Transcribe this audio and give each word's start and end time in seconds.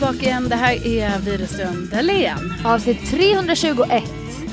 Tillbaka 0.00 0.26
igen. 0.26 0.48
Det 0.48 0.56
här 0.56 0.86
är 0.86 1.18
Widerström 1.18 1.88
Dahlén. 1.92 2.54
Avsnitt 2.64 3.10
321. 3.10 4.04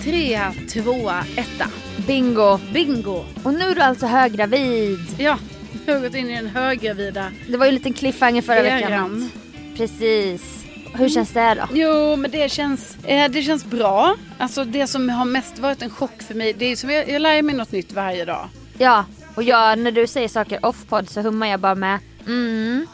Trea, 0.03 0.53
tvåa, 0.73 1.23
etta. 1.37 1.67
Bingo. 2.07 2.59
Bingo! 2.73 3.25
Och 3.43 3.53
nu 3.53 3.59
är 3.65 3.75
du 3.75 3.81
alltså 3.81 4.05
höggravid. 4.05 4.99
Ja, 5.17 5.37
vi 5.85 5.91
har 5.93 5.99
gått 5.99 6.15
in 6.15 6.29
i 6.29 6.35
den 6.35 6.47
höggravida 6.47 7.31
Det 7.49 7.57
var 7.57 7.65
ju 7.65 7.69
en 7.69 7.75
liten 7.75 7.93
cliffhanger 7.93 8.41
förra 8.41 8.57
eran. 8.67 8.81
veckan. 8.81 9.31
Precis. 9.77 10.65
Hur 10.93 11.09
känns 11.09 11.31
det 11.31 11.53
då? 11.55 11.63
Jo, 11.73 12.15
men 12.15 12.31
det 12.31 12.51
känns, 12.51 12.97
eh, 13.03 13.31
det 13.31 13.41
känns 13.41 13.65
bra. 13.65 14.15
Alltså 14.37 14.63
det 14.63 14.87
som 14.87 15.09
har 15.09 15.25
mest 15.25 15.59
varit 15.59 15.81
en 15.81 15.89
chock 15.89 16.21
för 16.27 16.33
mig, 16.35 16.53
det 16.57 16.65
är 16.65 16.75
som 16.75 16.89
jag, 16.89 17.09
jag 17.09 17.21
lär 17.21 17.41
mig 17.41 17.55
något 17.55 17.71
nytt 17.71 17.91
varje 17.93 18.25
dag. 18.25 18.47
Ja, 18.77 19.05
och 19.35 19.43
jag, 19.43 19.79
när 19.79 19.91
du 19.91 20.07
säger 20.07 20.27
saker 20.27 20.65
off-podd 20.65 21.09
så 21.09 21.21
hummar 21.21 21.47
jag 21.47 21.59
bara 21.59 21.75
med 21.75 21.99
mm, 22.27 22.87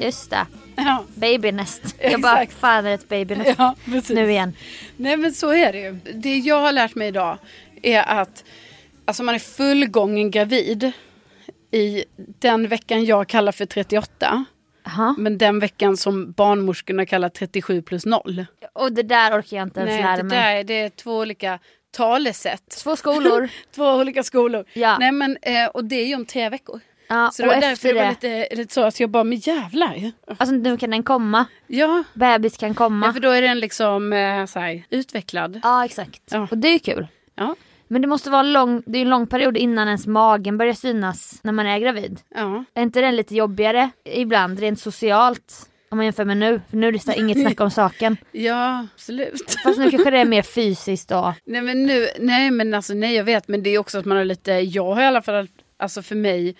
just 0.00 0.30
det. 0.30 0.46
Ja, 0.76 1.04
Babynest. 1.14 1.82
Jag 1.98 2.20
bara, 2.20 2.46
fan 2.46 2.86
är 2.86 2.88
det 2.88 2.94
ett 2.94 3.08
babynest 3.08 3.54
ja 3.58 3.74
precis. 3.84 4.10
nu 4.10 4.30
igen. 4.30 4.56
Nej 4.96 5.16
men 5.16 5.32
så 5.32 5.52
är 5.52 5.72
det 5.72 5.78
ju. 5.80 5.98
Det 6.14 6.36
jag 6.38 6.60
har 6.60 6.72
lärt 6.72 6.94
mig 6.94 7.08
idag 7.08 7.38
är 7.82 8.02
att 8.02 8.44
alltså 9.04 9.22
man 9.22 9.34
är 9.34 9.38
fullgången 9.38 10.30
gravid 10.30 10.92
i 11.70 12.04
den 12.16 12.68
veckan 12.68 13.04
jag 13.04 13.28
kallar 13.28 13.52
för 13.52 13.66
38. 13.66 14.44
Jaha. 14.84 15.14
Men 15.18 15.38
den 15.38 15.58
veckan 15.58 15.96
som 15.96 16.32
barnmorskorna 16.32 17.06
kallar 17.06 17.28
37 17.28 17.82
plus 17.82 18.06
0. 18.06 18.46
Och 18.72 18.92
det 18.92 19.02
där 19.02 19.38
orkar 19.40 19.56
jag 19.56 19.66
inte 19.66 19.80
ens 19.80 19.90
Nej, 19.90 20.02
lära 20.02 20.16
det, 20.16 20.22
mig. 20.22 20.38
där, 20.38 20.64
det 20.64 20.74
är 20.80 20.88
två 20.88 21.18
olika 21.18 21.58
talesätt. 21.90 22.70
Två 22.82 22.96
skolor. 22.96 23.48
Två 23.74 23.84
olika 23.92 24.22
skolor. 24.22 24.64
Ja. 24.72 24.98
Nej, 24.98 25.12
men, 25.12 25.36
eh, 25.42 25.66
och 25.66 25.84
det 25.84 25.96
är 25.96 26.06
ju 26.06 26.14
om 26.14 26.26
tre 26.26 26.48
veckor. 26.48 26.80
Ja, 27.12 27.30
Så 27.32 27.42
det 27.42 27.48
var 27.48 27.54
därför 27.54 27.72
efter 27.72 27.88
det 27.88 27.94
var 27.94 28.16
det, 28.20 28.40
lite, 28.40 28.54
lite 28.56 28.74
så 28.74 28.82
att 28.84 29.00
jag 29.00 29.10
bara, 29.10 29.24
men 29.24 29.38
jävlar. 29.38 30.12
alltså 30.38 30.54
nu 30.54 30.76
kan 30.76 30.90
den 30.90 31.02
komma. 31.02 31.44
Ja, 31.66 32.04
Bebis 32.14 32.56
kan 32.56 32.68
ja 32.68 32.74
komma. 32.74 33.12
för 33.12 33.20
då 33.20 33.30
är 33.30 33.42
den 33.42 33.60
liksom 33.60 34.12
eh, 34.12 34.46
så 34.46 34.58
här, 34.58 34.82
utvecklad. 34.90 35.60
Ja, 35.62 35.84
exakt. 35.84 36.22
Ja. 36.30 36.48
Och 36.50 36.58
det 36.58 36.68
är 36.68 36.72
ju 36.72 36.78
kul. 36.78 37.06
Ja, 37.34 37.56
Men 37.88 38.02
det 38.02 38.08
måste 38.08 38.30
vara 38.30 38.42
lång, 38.42 38.82
det 38.86 38.98
är 38.98 39.02
en 39.02 39.10
lång 39.10 39.26
period 39.26 39.56
innan 39.56 39.86
ens 39.88 40.06
magen 40.06 40.58
börjar 40.58 40.74
synas 40.74 41.40
när 41.42 41.52
man 41.52 41.66
är 41.66 41.78
gravid. 41.78 42.20
ja. 42.34 42.64
Är 42.74 42.82
inte 42.82 43.00
den 43.00 43.16
lite 43.16 43.34
jobbigare 43.34 43.90
ibland 44.04 44.58
rent 44.60 44.80
socialt? 44.80 45.66
Om 45.90 45.96
man 45.96 46.04
jämför 46.06 46.24
med 46.24 46.36
nu. 46.36 46.60
För 46.70 46.76
nu 46.76 46.88
är 46.88 46.92
det 46.92 46.98
så 46.98 47.12
inget 47.12 47.40
snack 47.42 47.60
om 47.60 47.70
saken. 47.70 48.16
ja 48.32 48.86
absolut. 48.94 49.56
Fast 49.64 49.78
nu 49.78 49.90
kanske 49.90 50.10
det 50.10 50.18
är 50.18 50.24
mer 50.24 50.42
fysiskt 50.54 51.08
då. 51.08 51.34
Nej 51.44 51.62
men 51.62 51.86
nu, 51.86 52.06
nej 52.18 52.50
men 52.50 52.74
alltså 52.74 52.94
nej 52.94 53.14
jag 53.14 53.24
vet 53.24 53.48
men 53.48 53.62
det 53.62 53.70
är 53.70 53.78
också 53.78 53.98
att 53.98 54.04
man 54.04 54.16
har 54.16 54.24
lite, 54.24 54.52
jag 54.52 54.94
har 54.94 55.02
i 55.02 55.06
alla 55.06 55.22
fall, 55.22 55.48
alltså 55.78 56.02
för 56.02 56.14
mig 56.16 56.56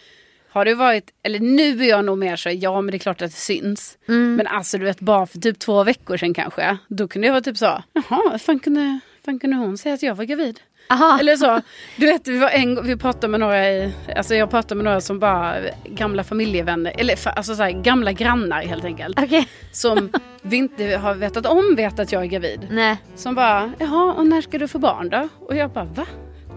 har 0.53 0.65
det 0.65 0.75
varit, 0.75 1.11
eller 1.23 1.39
nu 1.41 1.85
är 1.85 1.89
jag 1.89 2.05
nog 2.05 2.19
mer 2.19 2.37
så, 2.37 2.51
ja 2.51 2.81
men 2.81 2.93
det 2.93 2.97
är 2.97 2.99
klart 2.99 3.23
att 3.23 3.31
det 3.31 3.37
syns. 3.37 3.99
Mm. 4.09 4.35
Men 4.37 4.47
alltså 4.47 4.79
du 4.79 4.85
vet 4.85 5.01
bara 5.01 5.27
för 5.27 5.39
typ 5.39 5.59
två 5.59 5.85
veckor 5.85 6.17
sedan 6.17 6.35
kanske, 6.35 6.77
då 6.89 7.09
kunde 7.09 7.27
jag 7.27 7.33
vara 7.33 7.43
typ 7.43 7.57
så, 7.57 7.83
jaha, 7.93 8.39
fan 8.39 8.59
kunde, 8.59 9.01
fan 9.25 9.39
kunde 9.39 9.57
hon 9.57 9.79
säga 9.79 9.95
att 9.95 10.03
jag 10.03 10.15
var 10.15 10.25
gravid? 10.25 10.61
Aha. 10.91 11.19
Eller 11.21 11.37
så, 11.37 11.61
du 11.97 12.07
vet 12.07 12.29
vi 12.29 12.39
var 12.39 12.49
en 12.49 12.87
vi 12.87 12.97
pratade 12.97 13.29
med 13.29 13.41
några 13.41 13.71
i, 13.71 13.93
alltså 14.17 14.35
jag 14.35 14.51
pratade 14.51 14.75
med 14.75 14.85
några 14.85 15.01
som 15.01 15.19
bara 15.19 15.57
gamla 15.85 16.25
familjevänner, 16.25 16.95
eller 16.99 17.29
alltså 17.29 17.55
så 17.55 17.63
här, 17.63 17.71
gamla 17.71 18.13
grannar 18.13 18.63
helt 18.63 18.85
enkelt. 18.85 19.19
Okej. 19.21 19.49
Som 19.73 20.11
vi 20.43 20.57
inte 20.57 20.85
har 20.85 21.15
vetat 21.15 21.47
om 21.47 21.75
vet 21.77 21.99
att 21.99 22.13
jag 22.13 22.23
är 22.23 22.27
gravid. 22.27 22.67
Nej. 22.71 22.97
Som 23.17 23.35
bara, 23.35 23.73
jaha 23.79 24.13
och 24.13 24.27
när 24.27 24.41
ska 24.41 24.59
du 24.59 24.69
få 24.69 24.79
barn 24.79 25.09
då? 25.09 25.29
Och 25.41 25.57
jag 25.57 25.71
bara, 25.71 25.85
va? 25.85 26.07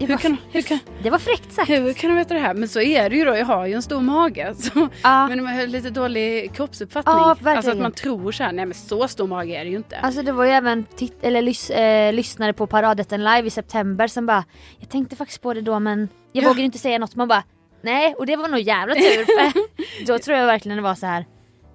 Hur 0.00 0.08
bara, 0.08 0.18
kan, 0.18 0.36
hur, 0.52 0.62
kan, 0.62 0.78
Det 1.02 1.10
var 1.10 1.18
fräckt 1.18 1.52
sagt. 1.52 1.70
hur 1.70 1.92
kan 1.92 2.10
du 2.10 2.16
veta 2.16 2.34
det 2.34 2.40
här? 2.40 2.54
Men 2.54 2.68
så 2.68 2.80
är 2.80 3.10
det 3.10 3.16
ju 3.16 3.24
då, 3.24 3.36
jag 3.36 3.46
har 3.46 3.66
ju 3.66 3.74
en 3.74 3.82
stor 3.82 4.00
mage. 4.00 4.54
Så, 4.58 4.88
Ja. 5.02 5.28
Men 5.28 5.44
man 5.44 5.54
har 5.54 5.66
lite 5.66 5.90
dålig 5.90 6.52
kroppsuppfattning. 6.54 7.14
Ja, 7.14 7.36
alltså 7.44 7.70
att 7.70 7.78
man 7.78 7.92
tror 7.92 8.32
så 8.32 8.42
här, 8.44 8.52
nej 8.52 8.66
men 8.66 8.74
så 8.74 9.08
stor 9.08 9.26
mage 9.26 9.54
är 9.60 9.64
det 9.64 9.70
ju 9.70 9.76
inte. 9.76 9.96
Alltså 9.98 10.22
det 10.22 10.32
var 10.32 10.44
ju 10.44 10.50
även 10.50 10.84
tit- 10.84 11.18
eller 11.22 11.42
lys- 11.42 11.70
eh, 11.72 12.12
lyssnare 12.12 12.52
på 12.52 12.66
Paradetten 12.66 13.24
live 13.24 13.46
i 13.46 13.50
september 13.50 14.06
som 14.06 14.26
bara 14.26 14.44
Jag 14.78 14.88
tänkte 14.88 15.16
faktiskt 15.16 15.42
på 15.42 15.54
det 15.54 15.60
då 15.60 15.78
men 15.78 16.08
jag 16.32 16.44
Ja. 16.44 16.48
vågar 16.48 16.64
inte 16.64 16.78
säga 16.78 16.98
något. 16.98 17.14
Man 17.16 17.28
bara 17.28 17.42
Nej 17.82 18.14
och 18.14 18.26
det 18.26 18.36
var 18.36 18.48
nog 18.48 18.60
jävla 18.60 18.94
tur 18.94 19.24
för 19.24 19.52
då 20.06 20.18
tror 20.18 20.36
jag 20.38 20.46
verkligen 20.46 20.76
det 20.76 20.82
var 20.82 20.94
så 20.94 21.06
här. 21.06 21.24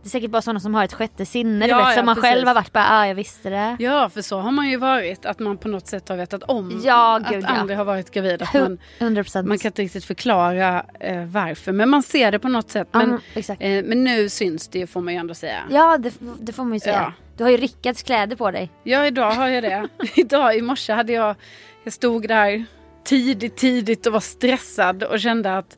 Det 0.10 0.18
är 0.18 0.20
säkert 0.20 0.32
bara 0.32 0.42
sådana 0.42 0.60
som 0.60 0.76
har 0.76 0.84
ett 0.84 0.94
sjätte 0.94 1.26
sinne 1.26 1.66
du 1.66 1.72
Ja, 1.72 1.78
vet 1.78 1.88
ja, 1.88 1.94
som 1.96 2.06
man 2.06 2.16
precis. 2.16 2.30
själv 2.30 2.48
har 2.48 2.56
varit 2.56 2.74
bara 2.74 2.86
ah 2.90 3.08
jag 3.08 3.16
visste 3.16 3.50
det. 3.50 3.76
Ja, 3.80 4.10
för 4.10 4.22
så 4.22 4.40
har 4.40 4.52
man 4.52 4.70
ju 4.70 4.78
varit. 4.78 5.26
Att 5.26 5.40
man 5.40 5.58
på 5.58 5.68
något 5.68 5.88
sätt 5.88 6.10
har 6.10 6.16
vetat 6.18 6.44
om 6.44 6.82
Ja, 6.84 7.18
att 7.18 7.30
gud, 7.30 7.44
ja. 7.44 7.48
andra 7.48 7.76
har 7.76 7.86
varit 7.86 8.12
gravida. 8.12 8.46
Att 8.46 8.54
man, 8.54 8.78
100 9.00 9.24
procent. 9.24 9.48
man 9.48 9.58
kan 9.58 9.70
inte 9.70 9.82
riktigt 9.82 10.06
förklara 10.06 10.86
eh, 11.00 11.26
varför. 11.26 11.72
Men 11.72 11.90
man 11.90 12.04
ser 12.04 12.32
det 12.32 12.40
på 12.40 12.48
något 12.50 12.72
sätt. 12.72 12.88
Men, 12.92 13.20
exakt. 13.34 13.62
eh, 13.62 13.84
men 13.84 14.04
nu 14.04 14.30
syns 14.30 14.68
det 14.68 14.80
ju 14.80 14.88
får 14.88 15.02
man 15.02 15.14
ju 15.14 15.20
ändå 15.20 15.34
säga. 15.34 15.60
Ja 15.70 15.98
det, 15.98 16.14
det 16.40 16.54
får 16.54 16.64
man 16.64 16.74
ju 16.74 16.80
säga. 16.80 17.14
Du 17.38 17.44
har 17.44 17.52
ju 17.52 17.58
Rickards 17.58 18.04
kläder 18.04 18.36
på 18.36 18.52
dig. 18.52 18.70
Ja, 18.84 19.06
idag 19.08 19.32
har 19.32 19.48
jag 19.48 19.64
det. 19.64 19.88
idag 20.16 20.58
i 20.58 20.62
morse 20.62 20.94
hade 20.94 21.14
jag, 21.14 21.36
jag 21.84 21.94
stod 21.94 22.28
där 22.28 22.66
tidigt, 23.04 23.58
tidigt 23.58 24.06
och 24.06 24.14
var 24.14 24.20
stressad 24.20 25.04
och 25.04 25.20
kände 25.20 25.58
att 25.58 25.78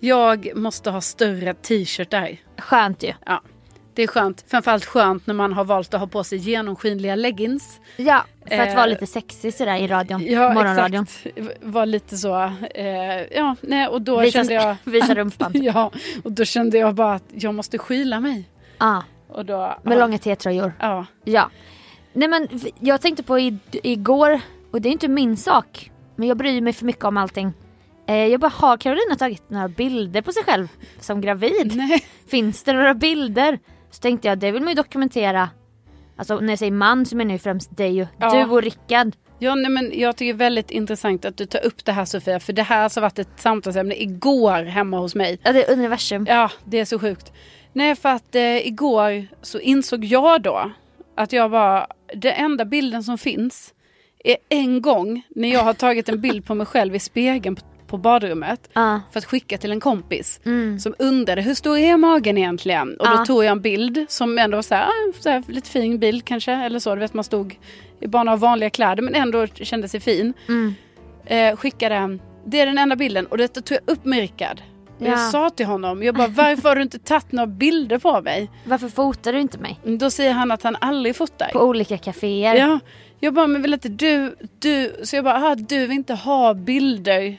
jag 0.00 0.56
måste 0.56 0.90
ha 0.90 1.00
större 1.00 1.54
t-shirtar. 1.54 2.36
Skönt 2.58 3.02
ju. 3.02 3.12
Ja, 3.26 3.42
det 3.96 4.02
är 4.02 4.06
skönt. 4.06 4.44
Framförallt 4.48 4.84
skönt 4.84 5.26
när 5.26 5.34
man 5.34 5.52
har 5.52 5.64
valt 5.64 5.94
att 5.94 6.00
ha 6.00 6.06
på 6.06 6.24
sig 6.24 6.38
genomskinliga 6.38 7.14
leggings. 7.14 7.80
Ja 7.96 8.24
för 8.48 8.58
att 8.58 8.68
Eh, 8.68 8.74
vara 8.74 8.86
lite 8.86 9.06
sexig 9.06 9.54
sådär 9.54 9.76
i 9.76 9.86
radion. 9.86 10.26
Ja, 10.26 10.52
Morgonradion. 10.52 11.06
exakt. 11.24 11.58
Var 11.60 11.86
lite 11.86 12.16
så. 12.16 12.52
Eh, 12.74 12.86
ja, 13.36 13.56
nej, 13.60 13.88
och 13.88 14.02
då 14.02 14.20
Visa, 14.20 14.38
kände 14.38 14.54
jag... 14.54 14.76
visa 14.84 15.14
rumpan. 15.14 15.50
ja, 15.54 15.92
och 16.24 16.32
då 16.32 16.44
kände 16.44 16.78
jag 16.78 16.94
bara 16.94 17.14
att 17.14 17.24
jag 17.28 17.54
måste 17.54 17.78
skyla 17.78 18.20
mig. 18.20 18.48
Och 19.28 19.44
då, 19.44 19.78
med 19.82 19.96
ja, 19.96 20.00
långa 20.00 20.18
T-tröjor. 20.18 20.72
Ja, 20.80 21.06
Ja. 21.24 21.50
Nej 22.12 22.28
men 22.28 22.48
jag 22.80 23.00
tänkte 23.00 23.22
på 23.22 23.38
i, 23.38 23.58
igår, 23.70 24.40
och 24.72 24.80
det 24.80 24.88
är 24.88 24.92
inte 24.92 25.08
min 25.08 25.36
sak, 25.36 25.90
men 26.16 26.28
jag 26.28 26.36
bryr 26.36 26.60
mig 26.60 26.72
för 26.72 26.84
mycket 26.84 27.04
om 27.04 27.16
allting. 27.16 27.52
Eh, 28.08 28.26
jag 28.26 28.40
bara, 28.40 28.52
har 28.54 28.76
Carolina 28.76 29.16
tagit 29.18 29.50
några 29.50 29.68
bilder 29.68 30.22
på 30.22 30.32
sig 30.32 30.44
själv 30.44 30.68
som 31.00 31.20
gravid? 31.20 31.72
nej. 31.76 32.04
Finns 32.28 32.62
det 32.62 32.72
några 32.72 32.94
bilder? 32.94 33.58
Så 33.96 34.00
tänkte 34.00 34.28
jag, 34.28 34.38
det 34.38 34.50
vill 34.52 34.62
man 34.62 34.68
ju 34.68 34.74
dokumentera. 34.74 35.48
Alltså 36.16 36.40
när 36.40 36.48
jag 36.52 36.58
säger 36.58 36.72
man 36.72 37.06
så 37.06 37.16
menar 37.16 37.32
jag 37.34 37.40
främst 37.40 37.76
dig 37.76 38.02
och 38.02 38.08
Ja. 38.18 38.30
du 38.34 38.50
och 38.52 38.62
Rickard. 38.62 39.12
Ja, 39.38 39.54
nej, 39.54 39.70
men 39.70 39.92
jag 39.94 40.16
tycker 40.16 40.32
det 40.32 40.36
är 40.36 40.38
väldigt 40.38 40.70
intressant 40.70 41.24
att 41.24 41.36
du 41.36 41.46
tar 41.46 41.66
upp 41.66 41.84
det 41.84 41.92
här 41.92 42.04
Sofia. 42.04 42.40
För 42.40 42.52
det 42.52 42.62
här 42.62 42.76
har 42.76 42.84
alltså 42.84 43.00
varit 43.00 43.18
ett 43.18 43.28
samtalsämne 43.36 43.94
igår 43.94 44.64
hemma 44.64 44.98
hos 44.98 45.14
mig. 45.14 45.38
Ja, 45.42 45.52
det 45.52 45.64
är 45.64 45.72
universum. 45.72 46.26
Ja, 46.28 46.50
det 46.64 46.78
är 46.78 46.84
så 46.84 46.98
sjukt. 46.98 47.32
Nej, 47.72 47.96
för 47.96 48.08
att 48.08 48.34
eh, 48.34 48.66
igår 48.66 49.26
så 49.42 49.58
insåg 49.58 50.04
jag 50.04 50.42
då 50.42 50.70
att 51.14 51.32
jag 51.32 51.48
var, 51.48 51.86
den 52.14 52.32
enda 52.32 52.64
bilden 52.64 53.02
som 53.02 53.18
finns 53.18 53.74
är 54.24 54.36
en 54.48 54.82
gång 54.82 55.22
när 55.28 55.52
jag 55.52 55.60
har 55.64 55.74
tagit 55.74 56.08
en 56.08 56.20
bild 56.20 56.46
på 56.46 56.54
mig 56.54 56.66
själv 56.66 56.94
i 56.94 56.98
spegeln 56.98 57.56
på, 57.56 57.62
på 57.86 57.98
badrummet 57.98 58.68
Ja. 58.72 59.00
för 59.12 59.18
att 59.18 59.24
skicka 59.24 59.58
till 59.58 59.72
en 59.72 59.80
kompis 59.80 60.40
Mm. 60.44 60.78
som 60.78 60.94
undrade 60.98 61.42
hur 61.42 61.54
stor 61.54 61.78
är 61.78 61.96
magen 61.96 62.38
egentligen? 62.38 62.96
Och 62.96 63.06
då 63.06 63.12
Ja. 63.12 63.24
tog 63.24 63.44
jag 63.44 63.52
en 63.52 63.60
bild 63.60 64.06
som 64.08 64.38
ändå 64.38 64.56
var 64.56 64.62
så 64.62 64.74
här, 64.74 64.84
ah, 64.88 65.12
så 65.20 65.30
här, 65.30 65.42
lite 65.48 65.70
fin 65.70 65.98
bild 65.98 66.24
kanske 66.24 66.52
eller 66.52 66.78
så. 66.78 66.94
Du 66.94 67.00
vet 67.00 67.14
man 67.14 67.24
stod 67.24 67.58
i 68.00 68.06
bara 68.08 68.22
några 68.22 68.36
vanliga 68.36 68.70
kläder 68.70 69.02
men 69.02 69.14
ändå 69.14 69.46
kände 69.46 69.88
sig 69.88 70.00
fin. 70.00 70.34
Mm. 70.48 70.74
Eh, 71.26 71.56
skickade, 71.56 72.18
det 72.46 72.60
är 72.60 72.66
den 72.66 72.78
enda 72.78 72.96
bilden 72.96 73.26
och 73.26 73.38
detta 73.38 73.60
tog 73.60 73.78
jag 73.86 73.92
upp 73.92 74.04
med 74.04 74.18
Rickard. 74.18 74.60
Ja. 74.98 75.06
Jag 75.06 75.18
sa 75.20 75.50
till 75.50 75.66
honom, 75.66 76.02
jag 76.02 76.14
bara 76.14 76.28
varför 76.28 76.68
har 76.68 76.76
du 76.76 76.82
inte 76.82 76.98
tagit 76.98 77.32
några 77.32 77.46
bilder 77.46 77.98
på 77.98 78.20
mig? 78.22 78.50
Varför 78.64 78.88
fotar 78.88 79.32
du 79.32 79.40
inte 79.40 79.58
mig? 79.58 79.80
Då 79.84 80.10
säger 80.10 80.32
han 80.32 80.50
att 80.50 80.62
han 80.62 80.76
aldrig 80.80 81.16
fotar. 81.16 81.48
På 81.52 81.60
olika 81.60 81.98
kaféer. 81.98 82.54
Ja, 82.54 82.78
jag 83.20 83.34
bara, 83.34 83.46
men 83.46 83.62
vill 83.62 83.72
inte 83.74 83.88
du, 83.88 84.36
du, 84.58 84.96
så 85.02 85.16
jag 85.16 85.24
bara, 85.24 85.34
aha, 85.34 85.54
du 85.54 85.78
vill 85.86 85.96
inte 85.96 86.14
ha 86.14 86.54
bilder, 86.54 87.36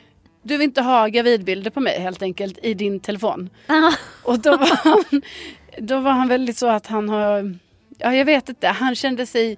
du 0.47 0.57
vill 0.57 0.61
inte 0.65 0.81
ha 0.81 1.07
gravidbilder 1.07 1.71
på 1.71 1.79
mig 1.79 1.99
helt 1.99 2.21
enkelt 2.21 2.59
i 2.63 2.73
din 2.73 2.99
telefon. 2.99 3.49
Ja. 3.67 3.93
Och 4.23 4.39
då 4.39 4.57
var 4.57 4.75
han, 4.83 5.21
då 5.77 5.99
var 5.99 6.11
han 6.11 6.27
väldigt 6.27 6.57
så 6.57 6.67
att 6.67 6.87
han 6.87 7.09
har, 7.09 7.55
ja 7.97 8.13
jag 8.15 8.25
vet 8.25 8.49
inte, 8.49 8.67
han 8.67 8.95
kände 8.95 9.25
sig, 9.25 9.57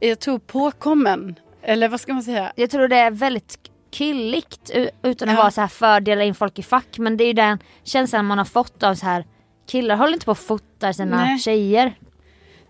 jag 0.00 0.18
tror 0.18 0.38
påkommen. 0.38 1.34
Eller 1.62 1.88
vad 1.88 2.00
ska 2.00 2.12
man 2.14 2.22
säga? 2.22 2.52
Jag 2.56 2.70
tror 2.70 2.88
det 2.88 2.96
är 2.96 3.10
väldigt 3.10 3.58
killigt 3.90 4.70
utan 5.02 5.28
att 5.28 5.34
Ja. 5.34 5.40
vara 5.40 5.50
så 5.50 5.60
här 5.60 5.68
fördela 5.68 6.24
in 6.24 6.34
folk 6.34 6.58
i 6.58 6.62
fack. 6.62 6.98
Men 6.98 7.16
det 7.16 7.24
är 7.24 7.26
ju 7.26 7.32
den 7.32 7.58
känslan 7.84 8.24
man 8.24 8.38
har 8.38 8.44
fått 8.44 8.82
av 8.82 8.94
så 8.94 9.06
här 9.06 9.24
killar 9.66 9.96
håller 9.96 10.12
inte 10.12 10.24
på 10.24 10.30
och 10.30 10.38
fotar 10.38 10.92
sina 10.92 11.24
Nej. 11.24 11.38
tjejer. 11.38 11.94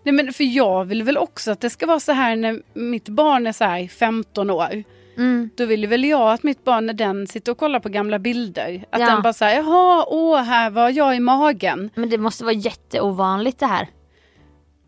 Nej 0.03 0.13
men 0.13 0.33
för 0.33 0.43
jag 0.43 0.85
vill 0.85 1.03
väl 1.03 1.17
också 1.17 1.51
att 1.51 1.61
det 1.61 1.69
ska 1.69 1.85
vara 1.85 1.99
så 1.99 2.11
här 2.11 2.35
när 2.35 2.61
mitt 2.73 3.09
barn 3.09 3.47
är 3.47 3.51
så 3.51 3.63
här 3.63 3.87
15 3.87 4.49
år. 4.49 4.83
Mm. 5.19 5.49
Då 5.55 5.65
vill 5.65 5.87
väl 5.87 6.03
jag 6.05 6.31
att 6.31 6.43
mitt 6.43 6.63
barn 6.63 6.85
när 6.85 6.93
den 6.93 7.27
sitter 7.27 7.51
och 7.51 7.57
kollar 7.57 7.79
på 7.79 7.89
gamla 7.89 8.19
bilder. 8.19 8.83
Att 8.89 8.99
Ja. 9.01 9.05
den 9.09 9.21
bara 9.21 9.33
säger 9.33 9.55
jaha, 9.63 10.05
åh 10.07 10.37
här 10.41 10.69
var 10.69 10.89
jag 10.89 11.15
i 11.15 11.19
magen. 11.19 11.89
Men 11.95 12.09
det 12.09 12.17
måste 12.17 12.43
vara 12.43 12.53
jätteovanligt 12.53 13.59
det 13.59 13.65
här. 13.65 13.87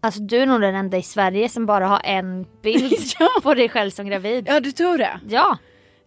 Alltså 0.04 0.22
du 0.22 0.38
är 0.38 0.46
nog 0.46 0.62
den 0.62 0.76
enda 0.76 0.98
i 0.98 1.02
Sverige 1.04 1.50
som 1.50 1.66
bara 1.66 1.88
har 1.88 2.02
en 2.04 2.46
bild 2.64 2.94
Ja. 3.20 3.28
på 3.44 3.54
dig 3.54 3.70
själv 3.70 3.90
som 3.90 4.06
gravid. 4.08 4.46
Ja 4.50 4.60
du 4.60 4.72
tror 4.72 4.98
det? 4.98 5.20
Ja, 5.30 5.58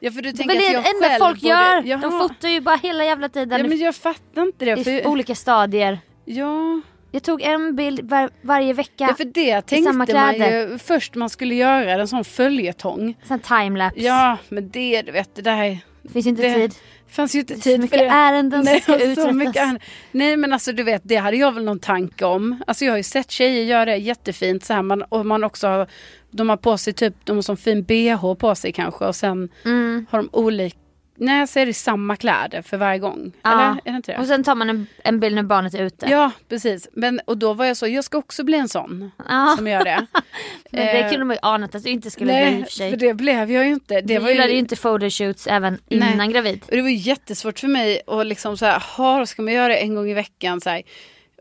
Ja 0.01 0.11
för 0.11 0.23
du 0.23 0.33
det 0.33 0.43
är 0.43 0.49
väl 0.49 0.59
det 0.59 0.89
enda 0.89 1.27
folk 1.27 1.41
borde... 1.41 1.49
gör. 1.55 1.83
Jaha. 1.85 2.01
De 2.01 2.11
fotar 2.19 2.49
ju 2.49 2.61
bara 2.61 2.77
hela 2.77 3.05
jävla 3.05 3.29
tiden 3.29 3.61
Ja 3.61 3.69
men 3.69 3.79
jag 3.79 3.95
fattar 3.95 4.43
inte 4.43 4.65
det. 4.65 4.81
i 4.81 4.85
För... 4.85 5.07
olika 5.09 5.35
stadier. 5.35 5.99
Ja. 6.25 6.81
Jag 7.15 7.23
tog 7.23 7.43
en 7.43 7.77
bild 7.77 8.01
var, 8.11 8.31
varje 8.43 8.73
vecka. 8.73 9.05
ja 9.09 9.15
för 9.15 9.25
det 9.25 9.51
samma 9.51 9.63
tänkte 9.63 9.93
man 9.93 10.07
kläder. 10.07 10.69
ju 10.69 10.79
först 10.79 11.15
man 11.15 11.31
skulle 11.31 11.55
göra 11.55 11.93
en 11.93 12.09
sån 12.09 12.25
följetong. 12.25 13.15
Sen 13.29 13.41
timelapse. 13.41 14.01
Ja 14.01 14.39
men 14.49 14.71
det 14.71 15.03
du 15.03 15.13
vet 15.13 15.35
det 15.35 15.43
där 15.43 15.79
Det 16.03 16.09
finns 16.13 16.27
inte 16.27 16.43
det 16.43 16.55
tid. 16.55 16.75
fanns 17.09 17.35
ju 17.35 17.39
inte 17.39 17.55
Det 17.55 17.59
så 17.61 17.63
tid 17.65 17.75
för 17.77 17.83
mycket 17.83 17.99
det. 17.99 18.05
ärenden 18.07 18.65
Nej, 18.65 18.81
som 18.83 18.95
ska 18.95 19.05
så 19.05 19.11
uträttas. 19.11 19.35
mycket. 19.35 19.83
Nej 20.13 20.37
men 20.37 20.53
alltså 20.53 20.73
du 20.73 20.83
vet 20.83 21.03
det 21.05 21.17
hade 21.17 21.37
jag 21.37 21.53
väl 21.53 21.65
någon 21.65 21.79
tanke 21.81 22.25
om. 22.25 22.63
Alltså 22.67 22.85
jag 22.85 22.93
har 22.93 22.97
ju 22.97 23.03
sett 23.03 23.31
tjejer 23.31 23.65
göra 23.65 23.85
det 23.85 23.97
jättefint 23.97 24.65
så 24.65 24.73
här 24.75 24.83
man, 24.83 25.03
och 25.03 25.27
man 25.27 25.45
också 25.45 25.67
har- 25.69 25.87
de 26.31 26.49
har 26.49 26.57
på 26.57 26.79
sig 26.79 26.93
typ, 26.93 27.15
de 27.25 27.37
har 27.37 27.43
sån 27.43 27.57
fin 27.57 27.83
bh 27.85 28.35
på 28.35 28.55
sig 28.55 28.73
kanske 28.73 29.05
och 29.07 29.17
sen 29.17 29.49
Mm. 29.65 30.07
har 30.11 30.19
de 30.19 30.29
olika, 30.33 30.77
nej 31.17 31.47
så 31.47 31.59
är 31.59 31.67
det 31.67 31.75
samma 31.75 32.17
kläder 32.17 32.63
för 32.63 32.77
varje 32.77 32.99
gång. 32.99 33.33
Ja. 33.43 33.77
Eller? 33.85 34.19
Och 34.19 34.27
sen 34.27 34.45
tar 34.45 34.55
man 34.55 34.71
en, 34.71 34.87
en 35.05 35.21
bild 35.21 35.35
när 35.35 35.43
barnet 35.43 35.75
är 35.75 35.83
ute. 35.83 36.07
Ja 36.11 36.31
precis, 36.49 36.89
men 36.93 37.21
och 37.27 37.39
då 37.39 37.53
var 37.55 37.65
jag 37.65 37.77
så, 37.77 37.87
jag 37.89 38.05
ska 38.05 38.19
också 38.19 38.45
bli 38.45 38.59
en 38.59 38.69
sån 38.69 39.11
Ja. 39.29 39.55
som 39.57 39.67
gör 39.69 39.85
det. 39.85 40.07
Men 40.71 40.87
det 41.03 41.09
kunde 41.11 41.25
man 41.25 41.35
ju 41.37 41.41
anat 41.43 41.75
att 41.75 41.83
du 41.85 41.91
inte 41.91 42.11
skulle 42.11 42.33
bli 42.33 42.43
i 42.43 42.47
och 42.49 42.53
Nej, 42.53 42.65
för 42.65 42.71
sig. 42.71 42.91
för 42.91 42.97
det 42.97 43.15
blev 43.15 43.51
jag 43.53 43.65
ju 43.67 43.73
inte. 43.73 43.95
Det 43.95 44.15
du 44.15 44.19
var 44.19 44.29
gillade 44.31 44.53
ju 44.53 44.59
inte 44.59 44.77
photoshoots 44.77 45.47
även 45.47 45.79
Nej. 45.89 46.13
innan 46.15 46.31
gravid. 46.31 46.63
Och 46.67 46.71
det 46.77 46.83
var 46.83 46.89
jättesvårt 46.89 47.59
för 47.59 47.69
mig 47.69 48.01
att 48.07 48.27
liksom 48.27 48.57
så 48.57 48.67
här, 48.67 48.83
"Ha, 48.97 49.27
ska 49.27 49.43
man 49.43 49.55
göra 49.55 49.69
det 49.69 49.77
en 49.77 49.95
gång 49.95 50.09
i 50.11 50.15
veckan? 50.15 50.61
Så 50.61 50.71
här. 50.71 50.83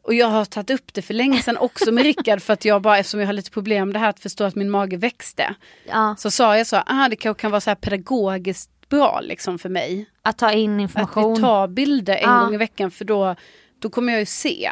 Och 0.04 0.14
jag 0.14 0.28
har 0.28 0.46
tagit 0.46 0.70
upp 0.70 0.94
det 0.94 1.02
för 1.02 1.14
länge 1.14 1.42
sedan 1.42 1.58
också 1.58 1.92
med 1.92 2.04
Rickard 2.04 2.42
för 2.42 2.54
att 2.54 2.66
jag 2.66 2.82
bara, 2.82 2.98
eftersom 2.98 3.20
jag 3.20 3.28
har 3.28 3.34
lite 3.34 3.52
problem 3.52 3.88
med 3.88 3.96
det 3.96 4.00
här 4.00 4.10
att 4.10 4.20
förstå 4.20 4.44
att 4.44 4.56
min 4.56 4.70
mage 4.70 4.98
växte. 4.98 5.56
Ja, 5.90 6.16
Så 6.20 6.32
sa 6.32 6.58
jag 6.58 6.68
så, 6.68 6.84
ah, 6.86 7.10
det 7.10 7.16
kan, 7.16 7.36
kan 7.36 7.52
vara 7.52 7.62
så 7.62 7.70
här 7.70 7.76
pedagogiskt 7.76 8.70
bra 8.98 9.20
liksom 9.22 9.60
för 9.60 9.70
mig. 9.70 10.06
att 10.22 10.38
ta 10.38 10.52
in 10.52 10.76
Att 10.76 10.82
information. 10.82 11.34
vi 11.34 11.42
tar 11.42 11.68
bilder 11.68 12.14
en 12.16 12.30
Ja. 12.30 12.40
gång 12.40 12.54
i 12.54 12.58
veckan 12.58 12.92
för 12.92 13.06
då, 13.06 13.36
då 13.80 13.90
kommer 13.90 14.14
jag 14.14 14.20
ju 14.20 14.26
se 14.26 14.72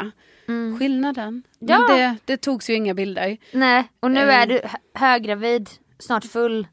skillnaden. 0.80 1.44
Ja. 1.60 1.80
Men 1.80 1.98
det, 1.98 2.16
det 2.26 2.38
togs 2.38 2.70
ju 2.70 2.74
inga 2.74 2.94
bilder. 2.94 3.38
Nej, 3.52 3.84
och 4.00 4.12
nu 4.12 4.20
Eh. 4.20 4.36
är 4.42 4.48
du 4.48 4.54
hö- 4.64 4.78
höggravid, 4.94 5.70
snart 6.00 6.26
full 6.26 6.68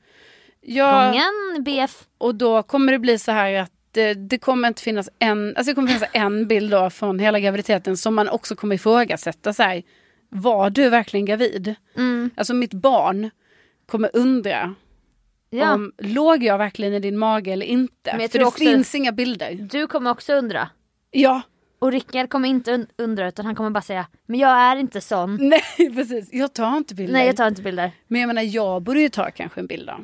Jag, 0.61 1.07
gången 1.13 1.65
BF. 1.65 2.05
Och 2.19 2.35
då 2.35 2.63
kommer 2.63 2.93
det 2.93 2.99
bli 2.99 3.19
så 3.19 3.33
här 3.33 3.53
att 3.55 3.73
det, 3.93 4.15
det 4.15 4.39
kommer 4.39 4.69
inte 4.69 4.83
finnas 4.83 5.09
en, 5.19 5.57
alltså 5.57 5.71
det 5.71 5.75
kommer 5.75 5.89
finnas 5.89 6.11
en 6.13 6.47
bild 6.47 6.71
då 6.71 6.91
från 6.91 7.19
hela 7.19 7.41
graviditeten 7.41 7.97
som 7.97 8.15
man 8.15 8.29
också 8.29 8.57
kommer 8.57 8.75
ifrågasätta. 8.75 9.53
Så 9.53 9.63
här, 9.63 9.83
var 10.29 10.71
du 10.71 10.89
verkligen 10.91 11.27
gravid? 11.27 11.75
Mm. 11.97 12.31
Alltså 12.37 12.55
mitt 12.55 12.75
barn 12.75 13.31
kommer 13.87 14.11
undra 14.17 14.75
Ja. 15.51 15.75
om 15.75 15.93
låg 15.99 16.43
jag 16.43 16.59
verkligen 16.59 16.95
i 16.95 17.01
din 17.01 17.19
mage 17.19 17.53
eller 17.53 17.67
inte? 17.67 18.11
Men 18.13 18.21
jag 18.21 18.31
För 18.31 18.39
det 18.39 18.45
också- 18.45 18.59
finns 18.59 18.95
inga 18.95 19.13
bilder. 19.13 19.55
Du 19.55 19.87
kommer 19.87 20.11
också 20.11 20.33
undra. 20.33 20.69
Ja, 21.11 21.43
Och 21.79 21.93
Rickard 21.93 22.31
kommer 22.31 22.49
inte 22.49 22.71
un- 22.73 22.87
undra 22.99 23.29
utan 23.29 23.47
han 23.47 23.55
kommer 23.55 23.71
bara 23.71 23.83
säga 23.83 24.07
Men 24.27 24.41
jag 24.41 24.51
är 24.51 24.77
inte 24.77 25.01
sån. 25.01 25.37
nej 25.41 25.95
precis. 25.95 26.29
Jag 26.33 26.53
tar 26.55 26.77
inte 26.77 26.95
bilder. 26.95 27.13
Nej 27.13 27.27
jag 27.27 27.37
tar 27.37 27.49
inte 27.49 27.63
bilder. 27.63 27.93
Men 28.09 28.21
jag 28.21 28.29
menar 28.29 28.43
jag 28.43 28.83
borde 28.83 29.01
ju 29.01 29.09
ta 29.09 29.31
kanske 29.31 29.61
en 29.61 29.67
bild 29.67 29.87
då. 29.87 29.97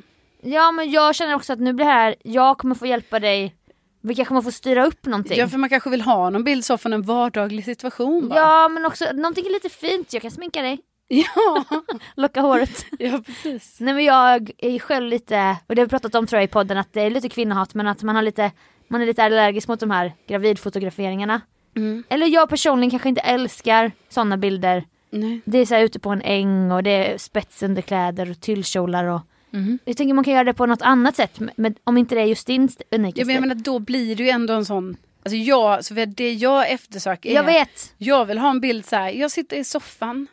Ja 0.43 0.73
men 0.73 0.91
jag 0.91 1.15
känner 1.15 1.35
också 1.35 1.53
att 1.53 1.61
nu 1.61 1.73
blir 1.73 1.87
det 1.87 1.93
här, 1.93 2.15
jag 2.25 2.59
kommer 2.59 2.75
få 2.75 2.87
hjälpa 2.87 3.21
dig. 3.21 3.55
Vi 4.01 4.15
kanske 4.15 4.29
kommer 4.29 4.43
få 4.43 4.51
styra 4.53 4.87
upp 4.87 5.07
någonting. 5.07 5.39
Ja 5.39 5.49
för 5.49 5.59
man 5.59 5.69
kanske 5.71 5.91
vill 5.91 6.01
ha 6.03 6.31
någon 6.31 6.45
bild 6.45 6.65
så 6.65 6.79
från 6.79 6.93
en 6.93 7.03
vardaglig 7.03 7.65
situation 7.65 8.29
bara. 8.29 8.39
Ja 8.41 8.69
men 8.69 8.85
också 8.85 9.05
någonting 9.15 9.45
lite 9.45 9.69
fint, 9.69 10.13
jag 10.13 10.23
kan 10.23 10.31
sminka 10.31 10.63
dig. 10.63 10.79
Ja, 11.09 11.65
Locka 12.17 12.41
håret. 12.41 12.87
ja 12.99 13.23
precis. 13.27 13.77
Nej 13.81 13.95
men 13.95 14.05
jag 14.05 14.51
är 14.59 14.79
själv 14.79 15.09
lite, 15.09 15.57
och 15.67 15.75
det 15.75 15.81
har 15.81 15.87
vi 15.87 15.91
pratat 15.91 16.15
om 16.15 16.27
tror 16.27 16.39
jag 16.41 16.45
i 16.45 16.53
podden 16.53 16.79
att 16.79 16.93
det 16.93 17.01
är 17.01 17.11
lite 17.11 17.29
kvinnohat 17.29 17.75
men 17.75 17.87
att 17.87 18.03
man 18.03 18.17
har 18.17 18.23
lite, 18.23 18.51
man 18.89 19.03
är 19.03 19.07
lite 19.07 19.25
allergisk 19.25 19.69
mot 19.69 19.81
de 19.81 19.91
här 19.91 20.13
gravidfotograferingarna. 20.29 21.41
Mm. 21.77 22.05
Eller 22.09 22.27
jag 22.27 22.49
personligen 22.49 22.91
kanske 22.91 23.09
inte 23.09 23.21
älskar 23.21 23.93
sådana 24.09 24.37
bilder. 24.37 24.85
Nej. 25.11 25.41
Det 25.45 25.59
är 25.59 25.67
så 25.67 25.75
här 25.75 25.83
ute 25.83 25.99
på 25.99 26.11
en 26.11 26.23
äng 26.23 26.73
och 26.73 26.83
det 26.83 26.91
är 26.91 27.19
spetsunderkläder 27.19 28.31
och 28.31 28.41
tyllkjolar 28.41 29.05
och 29.05 29.21
Mhm. 29.55 29.79
Jag 29.85 29.97
tänker 29.97 30.15
man 30.15 30.25
kan 30.25 30.35
göra 30.35 30.45
det 30.45 30.55
på 30.55 30.67
något 30.67 30.83
annat 30.83 31.17
sätt 31.17 31.41
men 31.57 31.75
om 31.85 31.97
inte 31.99 32.15
det 32.15 32.21
är 32.21 32.25
just 32.25 32.47
din 32.47 32.69
unika 32.91 33.21
Ja, 33.21 33.27
men 33.27 33.35
jag 33.35 33.41
menar, 33.41 33.55
då 33.55 33.79
blir 33.79 34.17
det 34.17 34.23
ju 34.23 34.29
ändå 34.29 34.55
en 34.55 34.65
sån... 34.65 34.97
Alltså 35.25 35.37
jag, 35.37 35.85
så 35.85 35.95
det 35.95 36.33
jag 36.33 36.71
eftersöker 36.71 37.31
är... 37.31 37.35
Jag 37.35 37.45
vet! 37.45 37.95
Jag 37.99 38.25
vill 38.25 38.39
ha 38.39 38.51
en 38.51 38.61
bild 38.61 38.85
så 38.87 38.97
här, 38.97 39.11
jag 39.11 39.31
sitter 39.31 39.57
i 39.57 39.65
soffan 39.65 40.27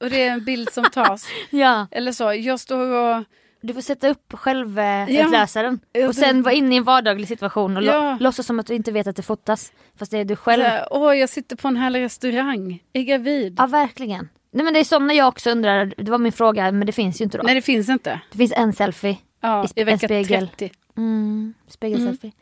och 0.00 0.10
det 0.10 0.22
är 0.22 0.32
en 0.32 0.44
bild 0.44 0.72
som 0.72 0.84
tas. 0.84 1.28
Ja. 1.50 1.86
Eller 1.90 2.12
så, 2.12 2.32
jag 2.34 2.60
står 2.60 2.90
och... 2.94 3.24
Du 3.60 3.74
får 3.74 3.80
sätta 3.80 4.08
upp 4.08 4.32
självutlösaren 4.32 5.80
Ja, 5.92 6.08
och 6.08 6.14
sen 6.14 6.42
vara 6.42 6.54
inne 6.54 6.74
i 6.74 6.78
en 6.78 6.84
vardaglig 6.84 7.28
situation 7.28 7.76
och 7.76 7.82
Ja. 7.82 8.16
låtsas 8.20 8.46
som 8.46 8.60
att 8.60 8.66
du 8.66 8.74
inte 8.74 8.92
vet 8.92 9.06
att 9.06 9.16
det 9.16 9.22
fotas. 9.22 9.72
Fast 9.98 10.10
det 10.10 10.18
är 10.18 10.24
du 10.24 10.36
själv. 10.36 10.64
Åh, 10.90 11.16
jag 11.16 11.28
sitter 11.28 11.56
på 11.56 11.68
en 11.68 11.76
härlig 11.76 12.02
restaurang, 12.02 12.82
är 12.92 13.02
gravid. 13.02 13.54
Ja 13.58 13.66
verkligen. 13.66 14.28
Nej 14.52 14.64
men 14.64 14.74
det 14.74 14.80
är 14.80 14.84
sådana 14.84 15.14
jag 15.14 15.28
också 15.28 15.50
undrar, 15.50 15.94
det 15.96 16.10
var 16.10 16.18
min 16.18 16.32
fråga 16.32 16.72
men 16.72 16.86
det 16.86 16.92
finns 16.92 17.20
ju 17.20 17.24
inte 17.24 17.38
då. 17.38 17.42
Nej, 17.44 17.54
det 17.54 17.62
finns 17.62 17.88
inte. 17.88 18.20
Det 18.32 18.38
finns 18.38 18.52
en 18.56 18.72
selfie, 18.72 19.16
Ja, 19.40 19.62
I 19.62 19.64
i, 19.64 19.68
spe- 19.68 19.80
en 19.80 19.86
vecka 19.86 19.98
spegel. 20.06 20.48
30. 20.48 20.70
mm, 20.96 21.54
spegelselfie. 21.68 22.32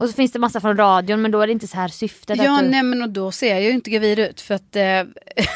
Och 0.00 0.08
så 0.08 0.12
finns 0.12 0.32
det 0.32 0.38
massa 0.38 0.60
från 0.60 0.76
radion 0.76 1.22
men 1.22 1.30
då 1.30 1.40
är 1.40 1.46
det 1.46 1.52
inte 1.52 1.66
så 1.66 1.76
här 1.76 1.88
syftet 1.88 2.38
Ja, 2.42 2.60
du... 2.62 2.68
nej 2.68 2.82
men 2.82 3.02
och 3.02 3.08
då 3.08 3.32
ser 3.32 3.54
jag 3.54 3.62
ju 3.62 3.70
inte 3.70 3.90
gravid 3.90 4.18
ut 4.18 4.40
för 4.40 4.54
att, 4.54 4.76
eh, 4.76 5.02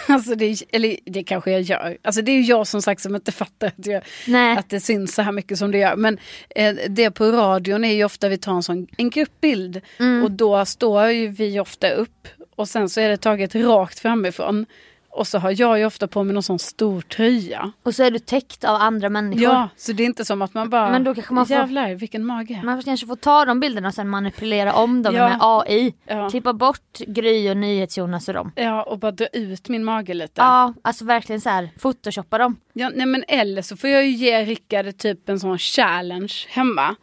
alltså 0.15 0.35
det, 0.35 0.63
eller 0.73 0.97
det 1.05 1.23
kanske 1.25 1.51
jag 1.51 1.61
gör. 1.61 1.97
Alltså 2.03 2.23
det 2.23 2.33
är 2.33 2.37
ju 2.37 2.43
jag 2.43 2.67
som 2.67 2.83
sagt 2.83 3.01
som 3.01 3.15
inte 3.15 3.33
fattar 3.43 3.67
att, 3.67 3.87
jag, 3.87 4.03
Nej. 4.27 4.57
att 4.59 4.71
det 4.71 4.81
syns 4.81 5.15
så 5.15 5.23
här 5.23 5.33
mycket 5.33 5.59
som 5.59 5.71
det 5.71 5.79
gör. 5.79 5.97
Men 5.97 6.19
eh, 6.51 6.75
det 6.89 7.11
på 7.11 7.25
radion 7.25 7.85
är 7.85 7.93
ju 7.95 8.05
ofta 8.05 8.29
vi 8.29 8.39
tar 8.39 8.53
en 8.53 8.63
sån 8.63 8.87
en 8.97 9.11
gruppbild 9.11 9.81
Mm. 9.99 10.23
och 10.25 10.31
då 10.31 10.65
står 10.65 11.07
ju 11.07 11.29
vi 11.29 11.61
ofta 11.61 11.91
upp 11.91 12.29
och 12.57 12.69
sen 12.69 12.89
så 12.89 13.01
är 13.01 13.09
det 13.09 13.17
taget 13.17 13.55
rakt 13.55 13.99
framifrån. 13.99 14.67
Och 15.15 15.27
så 15.27 15.39
har 15.39 15.61
jag 15.61 15.79
ju 15.79 15.85
ofta 15.87 16.09
på 16.09 16.23
mig 16.25 16.35
någon 16.35 16.43
sån 16.43 16.59
stor 16.59 17.01
tröja. 17.01 17.73
Och 17.83 17.95
så 17.95 18.03
är 18.03 18.11
du 18.11 18.19
täckt 18.19 18.65
av 18.65 18.75
andra 18.77 19.09
människor. 19.09 19.43
Ja, 19.43 19.69
så 19.77 19.93
det 19.93 20.03
är 20.03 20.05
inte 20.05 20.25
som 20.25 20.43
att 20.43 20.55
man 20.55 20.71
bara, 20.71 20.91
Men 20.91 21.05
då 21.05 21.15
kanske 21.15 21.35
man 21.35 21.47
får- 21.47 21.57
jävlar 21.57 21.95
vilken 21.95 22.25
mage. 22.27 22.61
Man 22.65 22.83
kanske 22.83 23.07
får 23.07 23.17
ta 23.17 23.45
de 23.45 23.61
bilderna 23.61 23.89
och 23.89 23.95
sen 23.95 24.09
manipulera 24.09 24.73
om 24.73 25.03
dem 25.03 25.15
Ja. 25.15 25.29
med 25.29 25.39
AI. 25.41 25.95
Ja. 26.07 26.31
Klippa 26.31 26.53
bort 26.53 26.99
Gry 26.99 27.51
och 27.51 27.57
NyhetsJonas 27.57 28.29
och 28.29 28.35
dem. 28.35 28.53
Ja, 28.57 28.83
och 28.83 28.99
bara 28.99 29.13
dra 29.13 29.27
ut 29.33 29.69
min 29.69 29.85
mage 29.85 30.15
lite. 30.15 30.33
Ja, 30.41 30.75
alltså 30.83 31.05
verkligen 31.05 31.41
så 31.41 31.49
här, 31.49 31.71
photoshoppa 31.81 32.39
dem. 32.39 32.57
Ja, 32.73 32.91
nej 32.95 33.07
men 33.07 33.25
eller 33.29 33.63
så 33.63 33.77
får 33.77 33.91
jag 33.91 34.05
ju 34.05 34.11
ge 34.11 34.45
Rickard 34.45 34.99
typ 34.99 35.29
en 35.29 35.41
sån 35.41 35.59
challenge 35.59 36.33
hemma. 36.49 36.97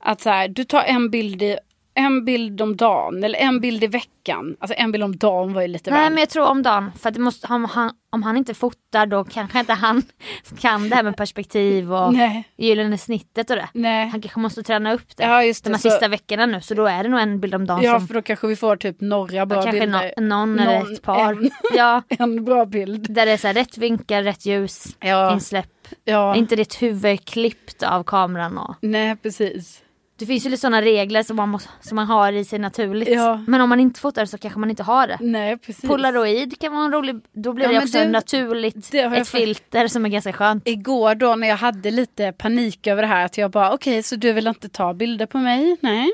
Att 0.00 0.20
så 0.20 0.30
här, 0.30 0.48
du 0.48 0.64
tar 0.64 0.82
en 0.82 1.10
bild, 1.10 1.42
i, 1.42 1.56
en 1.98 2.24
bild 2.24 2.60
om 2.60 2.76
dagen 2.76 3.24
eller 3.24 3.38
en 3.38 3.60
bild 3.60 3.84
i 3.84 3.86
veckan. 3.86 4.56
Alltså 4.60 4.74
en 4.78 4.92
bild 4.92 5.04
om 5.04 5.16
dagen 5.16 5.52
var 5.52 5.62
ju 5.62 5.68
lite 5.68 5.90
Nej 5.90 6.00
väl. 6.02 6.10
men 6.12 6.18
jag 6.20 6.28
tror 6.30 6.46
om 6.46 6.62
dagen, 6.62 6.90
för 6.98 7.08
att 7.08 7.14
det 7.14 7.20
måste, 7.20 7.46
om, 7.54 7.64
han, 7.64 7.90
om 8.10 8.22
han 8.22 8.36
inte 8.36 8.54
fotar 8.54 9.06
då 9.06 9.24
kanske 9.24 9.60
inte 9.60 9.72
han 9.72 10.02
kan 10.58 10.88
det 10.88 10.94
här 10.96 11.02
med 11.02 11.16
perspektiv 11.16 11.92
och 11.92 12.14
Nej. 12.14 12.48
gyllene 12.56 12.98
snittet 12.98 13.50
och 13.50 13.56
det. 13.56 13.68
Nej. 13.72 14.08
Han 14.08 14.20
kanske 14.20 14.40
måste 14.40 14.62
träna 14.62 14.92
upp 14.92 15.16
det 15.16 15.22
Ja, 15.24 15.44
just 15.44 15.64
de 15.64 15.70
det, 15.70 15.76
här 15.76 15.82
så- 15.82 15.90
sista 15.90 16.08
veckorna 16.08 16.46
nu 16.46 16.60
så 16.60 16.74
då 16.74 16.86
är 16.86 17.02
det 17.02 17.08
nog 17.08 17.20
en 17.20 17.40
bild 17.40 17.54
om 17.54 17.66
dagen 17.66 17.82
Ja, 17.82 17.98
som 17.98 18.06
för 18.06 18.14
då 18.14 18.22
kanske 18.22 18.46
vi 18.46 18.56
får 18.56 18.76
typ 18.76 19.00
några 19.00 19.46
bra 19.46 19.62
kanske 19.62 19.80
bilder. 19.80 20.12
nå- 20.16 20.26
någon, 20.26 20.58
eller 20.58 20.78
Någon- 20.80 20.92
ett 20.92 21.02
par. 21.02 21.32
En, 21.32 21.50
Ja, 21.76 22.02
en 22.08 22.44
bra 22.44 22.64
bild. 22.66 23.14
där 23.14 23.26
det 23.26 23.32
är 23.32 23.36
så 23.36 23.46
här, 23.46 23.54
rätt 23.54 23.78
vinkel, 23.78 24.24
rätt 24.24 24.46
ljus, 24.46 24.96
Ja. 25.00 25.32
insläpp. 25.32 25.70
Ja. 26.04 26.36
Inte 26.36 26.56
ditt 26.56 26.82
huvud 26.82 27.24
klippt 27.24 27.82
av 27.82 28.02
kameran 28.04 28.58
och 28.58 28.74
Nej, 28.80 29.16
precis. 29.16 29.80
Det 30.18 30.26
finns 30.26 30.46
ju 30.46 30.50
lite 30.50 30.60
sådana 30.60 30.82
regler 30.82 31.22
som 31.22 31.36
man, 31.36 31.48
måste, 31.48 31.68
som 31.80 31.96
man 31.96 32.06
har 32.06 32.32
i 32.32 32.44
sig 32.44 32.58
naturligt. 32.58 33.08
Ja. 33.08 33.44
Men 33.46 33.60
om 33.60 33.68
man 33.68 33.80
inte 33.80 34.00
fotar 34.00 34.24
så 34.24 34.38
kanske 34.38 34.60
man 34.60 34.70
inte 34.70 34.82
har 34.82 35.06
det. 35.06 35.18
Nej, 35.20 35.56
precis. 35.58 35.88
Polaroid 35.90 36.60
kan 36.60 36.72
vara 36.72 36.84
en 36.84 36.92
rolig, 36.92 37.20
då 37.32 37.52
blir 37.52 37.64
Ja, 37.66 37.72
det 37.72 37.78
också 37.78 37.98
det- 37.98 38.08
naturligt. 38.08 38.90
det 38.90 38.98
Ett 39.00 39.28
filter 39.28 39.88
som 39.88 40.04
är 40.04 40.08
ganska 40.08 40.32
skönt. 40.32 40.68
Igår 40.68 41.14
då 41.14 41.34
när 41.36 41.48
jag 41.48 41.56
hade 41.56 41.90
lite 41.90 42.32
panik 42.32 42.86
över 42.86 43.02
det 43.02 43.08
här 43.08 43.24
att 43.24 43.38
jag 43.38 43.50
bara 43.50 43.72
okej 43.72 44.02
så 44.02 44.16
du 44.16 44.32
vill 44.32 44.46
inte 44.46 44.68
ta 44.68 44.94
bilder 44.94 45.26
på 45.26 45.38
mig? 45.38 45.76
Nej. 45.80 46.12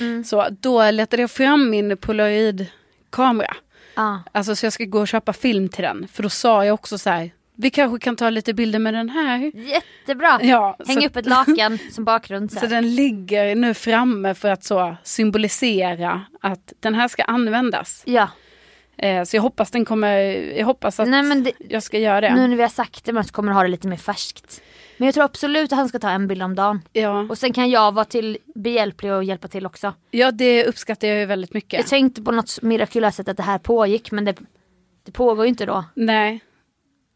Mm. 0.00 0.24
Så 0.24 0.46
då 0.60 0.90
letade 0.90 1.22
jag 1.22 1.30
fram 1.30 1.70
min 1.70 1.96
polaroidkamera. 1.96 3.54
Ja. 3.94 4.22
Alltså 4.32 4.56
så 4.56 4.66
jag 4.66 4.72
ska 4.72 4.84
gå 4.84 4.98
och 5.00 5.08
köpa 5.08 5.32
film 5.32 5.68
till 5.68 5.82
den. 5.82 6.08
För 6.12 6.22
då 6.22 6.28
sa 6.28 6.64
jag 6.64 6.74
också 6.74 6.98
så 6.98 7.10
här 7.10 7.30
vi 7.56 7.70
kanske 7.70 7.98
kan 8.04 8.16
ta 8.16 8.30
lite 8.30 8.54
bilder 8.54 8.78
med 8.78 8.94
den 8.94 9.08
här. 9.08 9.52
Jättebra! 9.54 10.40
Ja, 10.42 10.76
Häng 10.86 11.00
så, 11.00 11.06
upp 11.06 11.16
ett 11.16 11.26
lakan 11.26 11.78
som 11.92 12.04
bakgrund. 12.14 12.52
Så 12.52 12.58
så 12.60 12.66
den 12.66 12.94
ligger 12.94 13.54
nu 13.54 13.74
framme 13.74 14.34
för 14.34 14.48
att 14.48 14.64
så 14.64 14.96
symbolisera 15.02 16.20
att 16.40 16.72
den 16.80 16.94
här 16.94 17.08
ska 17.08 17.22
användas. 17.22 18.02
Ja, 18.06 18.28
Eh, 18.96 19.24
så 19.24 19.36
jag 19.36 19.42
hoppas 19.42 19.70
den 19.70 19.84
kommer, 19.84 20.18
jag 20.58 20.66
hoppas 20.66 21.00
att 21.00 21.08
Nej, 21.08 21.40
det- 21.42 21.52
jag 21.68 21.82
ska 21.82 21.98
göra 21.98 22.20
det. 22.20 22.34
nu 22.34 22.46
när 22.48 22.56
vi 22.56 22.62
har 22.62 22.68
sagt 22.68 23.04
det 23.04 23.24
så 23.24 23.32
kommer 23.32 23.52
du 23.52 23.54
ha 23.56 23.62
det 23.62 23.68
lite 23.68 23.88
mer 23.88 23.96
färskt. 23.96 24.62
Men 24.96 25.06
jag 25.06 25.14
tror 25.14 25.24
absolut 25.24 25.72
att 25.72 25.78
han 25.78 25.88
ska 25.88 25.98
ta 25.98 26.10
en 26.10 26.26
bild 26.28 26.42
om 26.42 26.54
dagen. 26.54 26.82
Ja. 26.92 27.26
Och 27.30 27.38
sen 27.38 27.52
kan 27.52 27.70
jag 27.70 27.92
vara 27.94 28.04
till 28.04 28.38
behjälplig 28.54 29.12
och 29.12 29.24
hjälpa 29.24 29.48
till 29.48 29.66
också. 29.66 29.94
ja, 30.10 30.30
det 30.30 30.64
uppskattar 30.64 31.08
jag 31.08 31.18
ju 31.18 31.26
väldigt 31.26 31.54
mycket. 31.54 31.72
Jag 31.78 31.86
tänkte 31.86 32.22
på 32.22 32.30
något 32.32 32.62
mirakulöst 32.62 33.16
sätt 33.16 33.28
att 33.28 33.36
det 33.36 33.42
här 33.42 33.58
pågick 33.58 34.10
men 34.10 34.24
det, 34.24 34.36
det 35.04 35.12
pågår 35.12 35.44
ju 35.44 35.48
inte 35.48 35.66
då. 35.66 35.84
Nej. 35.94 36.40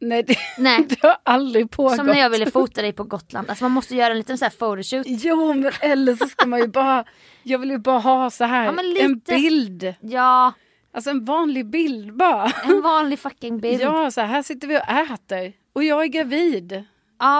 Nej, 0.00 0.22
det, 0.22 0.36
Nej. 0.58 0.86
det 0.88 1.02
har 1.02 1.16
aldrig 1.22 1.70
pågått. 1.70 1.96
Som 1.96 2.06
när 2.06 2.18
jag 2.18 2.30
ville 2.30 2.50
fota 2.50 2.82
dig 2.82 2.92
på 2.92 3.04
Gotland. 3.04 3.48
Alltså 3.50 3.64
man 3.64 3.72
måste 3.72 3.96
göra 3.96 4.10
en 4.10 4.16
liten 4.18 4.38
så 4.38 4.44
här 4.44 4.50
photoshoot. 4.58 5.06
Jo, 5.08 5.54
men 5.54 5.72
eller 5.80 6.14
så 6.16 6.26
ska 6.28 6.46
man 6.46 6.60
ju 6.60 6.66
bara... 6.68 7.04
Jag 7.42 7.58
vill 7.58 7.70
ju 7.70 7.78
bara 7.78 7.98
ha 7.98 8.30
så 8.30 8.44
här, 8.44 8.64
Ja, 8.64 8.72
men 8.72 8.84
en 8.84 8.92
lite. 9.12 9.34
bild. 9.34 9.94
Ja, 10.00 10.52
Alltså 10.92 11.10
en 11.10 11.24
vanlig 11.24 11.66
bild 11.66 12.16
bara. 12.16 12.52
en 12.64 12.82
vanlig 12.82 13.18
fucking 13.18 13.60
bild. 13.60 13.80
Ja, 13.80 14.02
Ja, 14.04 14.10
så 14.10 14.20
här, 14.20 14.28
här 14.28 14.42
sitter 14.42 14.68
vi 14.68 14.76
och 14.78 14.88
äter. 15.12 15.52
Och 15.72 15.84
jag 15.84 16.02
är 16.02 16.06
gravid. 16.06 16.84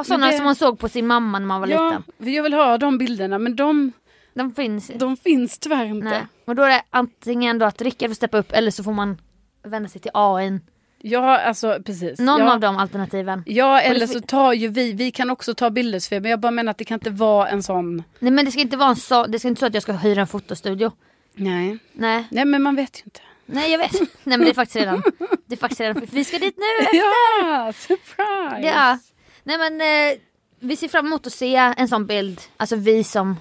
sådana 0.05 0.27
det- 0.27 0.33
som 0.37 0.45
man 0.45 0.55
såg 0.55 0.79
på 0.79 0.88
sin 0.88 1.07
mamma 1.07 1.38
när 1.38 1.47
man 1.47 1.61
var 1.61 1.69
Ja, 1.69 1.88
liten. 2.17 2.35
jag 2.35 2.43
vill 2.43 2.53
ha 2.55 2.79
de 2.79 2.99
bilderna 2.99 3.38
men 3.38 3.57
de, 3.57 3.93
De 4.35 4.55
finns 4.55 4.91
de 4.95 5.17
finns 5.17 5.59
tyvärr 5.59 5.85
inte. 5.85 6.09
Nej. 6.09 6.27
Och 6.45 6.55
då 6.55 6.62
är 6.62 6.69
det 6.69 6.83
antingen 6.91 7.59
då 7.59 7.67
att 7.67 7.83
Rickard 7.83 8.11
får 8.11 8.15
steppa 8.15 8.38
upp 8.38 8.53
eller 8.53 8.71
så 8.71 8.85
får 8.85 8.93
man 8.93 9.21
vända 9.62 9.88
sig 9.88 10.00
till 10.00 10.11
AI. 10.15 10.61
Ja, 11.00 11.38
alltså 11.38 11.78
precis. 11.85 12.19
Någon 12.19 12.40
ja. 12.40 12.52
av 12.55 12.61
de 12.61 12.76
alternativen. 12.76 13.43
Ja, 13.47 13.81
eller 13.81 14.07
så 14.07 14.21
tar 14.21 14.52
ju 14.52 14.69
vi, 14.69 14.93
vi 14.93 15.11
kan 15.11 15.31
också 15.31 15.55
ta 15.55 15.71
bilder 15.71 15.99
Sofia, 15.99 16.21
men 16.21 16.31
jag 16.31 16.40
bara 16.40 16.50
menar 16.50 16.71
att 16.71 16.78
det 16.78 16.85
kan 16.85 16.95
inte 16.97 17.11
vara 17.11 17.49
en 17.49 17.62
sån... 17.62 18.02
Nej 18.19 18.33
men 18.33 18.45
det 18.45 18.50
ska 18.50 18.61
inte 18.61 18.76
vara 18.76 18.88
en 18.88 18.97
så, 18.97 19.26
det 19.26 19.38
ska 19.38 19.49
inte 19.49 19.61
så 19.61 19.67
att 19.67 19.75
jag 19.75 19.83
ska 19.83 19.93
hyra 19.93 20.21
en 20.21 20.26
fotostudio. 20.26 20.93
Nej. 21.35 21.78
Nej, 21.93 22.25
Nej, 22.31 22.45
men 22.45 22.62
man 22.62 22.76
vet 22.76 22.99
ju 23.00 23.02
inte. 23.05 23.21
nej 23.47 23.71
jag 23.73 23.78
vet. 23.78 23.93
Nej 24.00 24.09
men 24.38 24.40
det 24.40 24.50
är 24.50 24.55
faktiskt 24.55 24.76
redan, 24.76 25.02
det 25.47 25.55
är 25.55 25.59
faktiskt 25.59 25.81
redan, 25.81 26.02
vi 26.11 26.25
ska 26.25 26.38
dit 26.38 26.57
nu. 26.57 26.99
Ja, 26.99 27.73
surprise! 27.76 28.69
Ja. 28.69 28.99
Nej 29.45 29.59
men 29.59 29.81
eh, 29.81 30.19
vi 30.61 30.76
ser 30.76 30.88
fram 30.88 31.07
emot 31.07 31.26
att 31.26 31.33
se 31.33 31.57
en 31.57 31.88
sån 31.88 32.07
bild. 32.07 32.40
Alltså 32.57 32.76
vi 32.76 33.05
som 33.05 33.37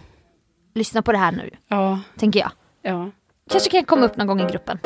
lyssnar 0.76 1.02
på 1.02 1.12
det 1.12 1.18
här 1.18 1.32
nu, 1.32 1.50
Ja, 1.68 2.00
tänker 2.18 2.40
jag. 2.40 2.52
ja. 2.82 3.12
Kanske 3.50 3.70
kan 3.70 3.86
komma 3.86 4.06
upp 4.06 4.18
någon 4.18 4.28
gång 4.28 4.42
i 4.42 4.52
gruppen. 4.52 4.80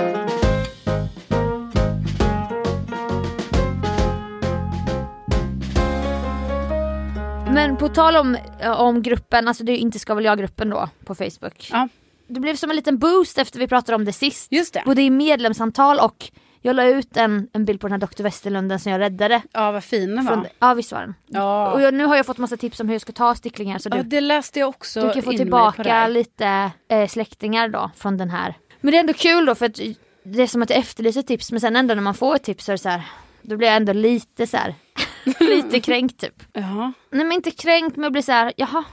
Men 7.54 7.78
på 7.78 7.90
tal 7.90 8.16
om, 8.16 8.38
om 8.78 9.02
gruppen, 9.02 9.48
alltså 9.48 9.64
det 9.64 9.72
är 9.72 9.78
inte 9.78 10.00
ska 10.00 10.14
väl 10.14 10.26
jag-gruppen 10.26 10.70
då 10.70 10.90
på 11.06 11.16
Facebook. 11.16 11.70
Ja, 11.72 11.88
Det 12.28 12.40
blev 12.40 12.56
som 12.56 12.70
en 12.70 12.76
liten 12.76 12.98
boost 12.98 13.38
efter 13.38 13.60
vi 13.60 13.68
pratade 13.68 13.96
om 13.96 14.06
det 14.06 14.14
sist. 14.14 14.52
just 14.52 14.74
det. 14.74 14.84
Både 14.86 15.02
i 15.02 15.10
medlemsantal 15.10 16.00
och 16.00 16.32
jag 16.62 16.76
la 16.76 16.84
ut 16.86 17.18
en, 17.18 17.48
en 17.54 17.66
bild 17.66 17.82
på 17.82 17.88
den 17.88 18.02
här 18.02 18.08
Dr. 18.08 18.24
Westerlunden 18.24 18.80
som 18.80 18.92
jag 18.92 19.00
räddade. 19.00 19.42
Ja, 19.52 19.72
vad 19.72 19.84
fin 19.84 20.16
den 20.16 20.26
Från, 20.26 20.40
var. 20.40 20.48
ja 20.60 20.74
visst 20.74 20.92
var 20.92 21.00
den. 21.02 21.16
Ja. 21.28 21.72
Och 21.72 21.82
jag, 21.82 21.94
nu 21.94 22.06
har 22.06 22.16
jag 22.16 22.26
fått 22.26 22.38
massa 22.38 22.58
tips 22.58 22.80
om 22.80 22.88
hur 22.88 22.96
jag 22.96 23.02
ska 23.02 23.12
ta 23.12 23.36
sticklingar 23.36 23.78
så 23.80 23.90
ja, 23.92 23.98
du, 23.98 24.04
det 24.04 24.22
läste 24.22 24.60
jag 24.60 24.70
också 24.70 25.02
du 25.02 25.14
kan 25.14 25.24
få 25.24 25.32
tillbaka 25.32 26.08
lite 26.08 26.72
eh, 26.90 27.08
släktingar 27.08 27.70
då 27.70 27.92
från 27.96 28.18
den 28.18 28.30
här. 28.30 28.56
Men 28.82 28.92
det 28.92 28.98
är 28.98 29.00
ändå 29.00 29.14
kul 29.14 29.46
då 29.46 29.56
för 29.56 29.66
att 29.66 29.80
det 30.24 30.42
är 30.42 30.48
som 30.48 30.62
att 30.62 30.70
jag 30.70 30.80
efterlyser 30.80 31.22
tips 31.22 31.52
men 31.52 31.62
sen 31.62 31.76
ändå 31.76 31.94
när 31.96 32.02
man 32.02 32.14
får 32.14 32.36
ett 32.36 32.44
tips 32.44 32.66
så 32.66 32.72
är 32.72 32.74
det 32.74 32.78
så 32.82 32.90
här, 32.90 33.02
då 33.42 33.58
blir 33.58 33.68
jag 33.68 33.78
ändå 33.78 33.94
lite 33.94 34.48
så 34.48 34.58
här, 34.58 34.76
lite 35.40 35.80
kränkt 35.80 36.20
typ. 36.22 36.44
Ja. 36.54 36.92
Nej 37.12 37.26
men 37.26 37.32
inte 37.32 37.52
kränkt 37.52 37.96
men 37.96 38.04
jag 38.04 38.12
blir 38.12 38.22
så 38.22 38.32
här, 38.32 38.54
jaha. 38.58 38.84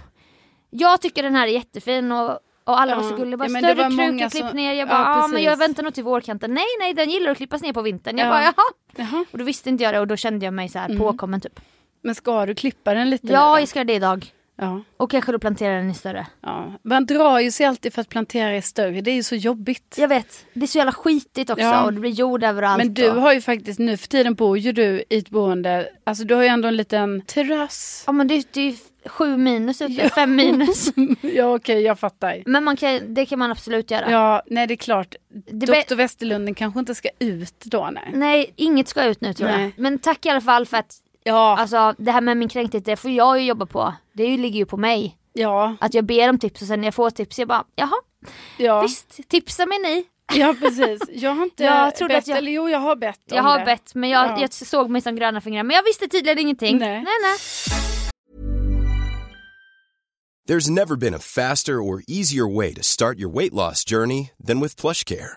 Jag 0.71 1.01
tycker 1.01 1.23
den 1.23 1.35
här 1.35 1.47
är 1.47 1.53
jättefin 1.53 2.13
och, 2.13 2.31
och 2.65 2.81
alla 2.81 2.93
Ja. 2.93 2.97
var 2.97 3.03
så 3.11 3.17
gulliga. 3.17 3.37
Bara, 3.37 3.45
Ja, 3.45 3.53
men 3.53 3.63
större 3.63 3.75
var 3.83 3.91
som- 4.21 4.31
klipp 4.31 4.53
ner. 4.53 4.73
Jag 4.73 4.77
Ja, 4.79 4.87
bara, 4.87 4.99
ja, 5.03 5.21
men 5.21 5.31
precis. 5.31 5.47
jag 5.47 5.57
väntar 5.57 5.83
nog 5.83 5.95
till 5.95 6.05
vårkanten. 6.05 6.55
Nej 6.55 6.65
nej 6.81 6.95
den 6.95 7.11
gillar 7.11 7.31
att 7.31 7.37
klippas 7.37 7.63
ner 7.63 7.73
på 7.73 7.83
vintern. 7.83 8.19
Jag 8.19 8.27
Ja. 8.27 8.31
bara 8.31 8.43
jaha. 8.43 8.55
Jaha. 8.97 9.25
Och 9.33 9.39
då 9.39 9.45
visste 9.45 9.69
inte 9.69 9.85
jag 9.85 9.95
det 9.95 10.01
och 10.01 10.07
då 10.07 10.17
kände 10.17 10.45
jag 10.45 10.55
mig 10.55 10.69
så 10.69 10.79
här 10.79 10.99
påkommen 10.99 11.41
typ. 11.41 11.61
Men 12.03 12.15
ska 12.15 12.47
du 12.47 12.55
klippa 12.55 12.95
den 12.95 13.11
lite 13.11 13.27
nu 13.27 13.33
Ja 13.33 13.55
då? 13.55 13.61
jag 13.61 13.69
ska 13.69 13.79
göra 13.79 13.85
det 13.87 13.93
idag. 13.95 14.27
Ja. 14.59 14.83
Och 14.97 15.11
kanske 15.11 15.33
då 15.33 15.39
plantera 15.39 15.75
den 15.77 15.91
i 15.91 15.95
större. 15.95 16.27
ja. 16.41 16.73
Man 16.83 17.07
drar 17.07 17.39
ju 17.39 17.51
sig 17.51 17.67
alltid 17.67 17.95
för 17.95 18.01
att 18.01 18.09
plantera 18.09 18.57
i 18.57 18.63
större, 18.63 19.01
det 19.01 19.11
är 19.11 19.15
ju 19.15 19.23
så 19.23 19.35
jobbigt. 19.35 19.95
Jag 19.99 20.09
vet, 20.09 20.45
det 20.53 20.63
är 20.63 20.67
så 20.67 20.79
jävla 20.79 20.93
skitigt 20.93 21.51
också 21.51 21.65
Ja. 21.65 21.85
och 21.85 21.93
det 21.93 22.01
blir 22.01 22.11
jord 22.11 22.45
överallt. 22.45 22.79
Men 22.79 22.95
du 22.95 23.11
och... 23.11 23.21
har 23.23 23.33
ju 23.33 23.41
faktiskt 23.41 23.79
nu 23.79 23.97
för 23.97 24.09
tiden 24.09 24.35
bor 24.35 24.59
ju 24.59 24.73
du 24.73 25.05
i 25.11 25.19
ett 25.19 25.31
boende, 25.31 25.89
alltså 26.05 26.25
du 26.25 26.35
har 26.35 26.43
ju 26.43 26.49
ändå 26.49 26.69
en 26.69 26.77
liten 26.77 27.23
terrass. 27.23 28.05
Ja 28.07 28.13
men 28.13 28.29
det, 28.29 28.53
det 28.53 28.61
är 28.61 28.71
ju 28.71 28.77
sju 29.07 29.37
minus 29.37 29.83
ute, 29.83 30.09
fem 30.09 30.37
minus. 30.37 30.89
ja 31.21 31.55
okej, 31.55 31.81
jag 31.83 31.99
fattar. 31.99 32.43
Men 32.47 32.65
man 32.65 32.77
kan, 32.77 33.15
det 33.15 33.27
kan 33.27 33.39
man 33.39 33.51
absolut 33.51 33.91
göra. 33.91 34.11
Ja, 34.11 34.43
nej 34.47 34.67
det 34.67 34.75
är 34.75 34.77
klart. 34.77 35.15
Det 35.29 35.67
Doktor 35.67 35.97
Westerlunden 35.97 36.55
kanske 36.55 36.81
inte 36.81 36.95
ska 36.95 37.09
ut 37.19 37.61
då 37.65 37.91
nej. 37.93 38.11
Nej, 38.15 38.53
inget 38.57 38.89
ska 38.89 39.05
ut 39.05 39.21
nu 39.21 39.33
tror 39.35 39.49
Nej. 39.49 39.63
jag. 39.63 39.73
Men 39.77 39.99
tack 39.99 40.27
i 40.27 40.29
alla 40.29 40.41
fall 40.41 40.67
för 40.67 40.77
att 40.77 40.97
Ja, 41.29 41.57
alltså, 41.59 41.95
det 41.99 42.11
här 42.13 42.21
med 42.21 42.37
min 42.37 42.49
kränkthet, 42.49 42.85
det 42.85 42.97
får 42.97 43.11
jag 43.11 43.39
ju 43.41 43.47
jobba 43.47 43.67
på. 43.67 43.95
Det 44.13 44.25
ju- 44.25 44.37
ligger 44.37 44.59
ju 44.59 44.67
på 44.67 44.77
mig. 44.77 45.17
ja, 45.33 45.77
Att 45.81 45.95
jag 45.95 46.05
ber 46.05 46.29
om 46.31 46.39
tips 46.39 46.63
och 46.63 46.69
sen 46.69 46.81
när 46.81 46.87
jag 46.87 46.95
får 46.95 47.11
tips, 47.11 47.39
jag 47.39 47.49
bara 47.49 47.65
jaha, 47.77 47.95
ja. 48.59 48.83
visst, 48.83 49.29
tipsa 49.29 49.67
mig 49.67 49.79
ni. 49.79 50.05
Ja 50.35 50.55
precis. 50.61 51.01
Jag 51.09 51.31
har 51.35 51.43
inte 51.43 51.65
Jag 51.65 51.97
trodde 51.97 52.15
bett, 52.15 52.23
att 52.25 52.29
jag- 52.29 52.39
eller 52.39 52.53
jo 52.53 52.69
jag 52.69 52.79
har 52.79 52.97
bett 52.97 53.21
Jag 53.25 53.43
har 53.43 53.59
det. 53.59 53.65
bett 53.65 53.95
men 53.95 54.11
jag, 54.11 54.27
Ja. 54.29 54.41
jag 54.41 54.53
såg 54.53 54.91
mig 54.91 55.01
som 55.03 55.17
gröna 55.17 55.41
fingrar. 55.41 55.63
Men 55.63 55.77
jag 55.77 55.83
visste 55.83 56.09
tydligen 56.09 56.39
ingenting. 56.39 56.79
Nej. 56.79 56.89
nej. 56.89 57.05
nej. 57.23 57.39
There's 60.49 60.71
never 60.71 60.97
been 60.97 61.15
a 61.15 61.19
faster 61.19 61.73
or 61.75 62.03
easier 62.09 62.57
way 62.57 62.75
to 62.75 62.83
start 62.83 63.19
your 63.19 63.29
weight 63.39 63.53
loss 63.53 63.85
journey 63.91 64.31
than 64.47 64.61
with 64.61 64.81
PlushCare. 64.81 65.37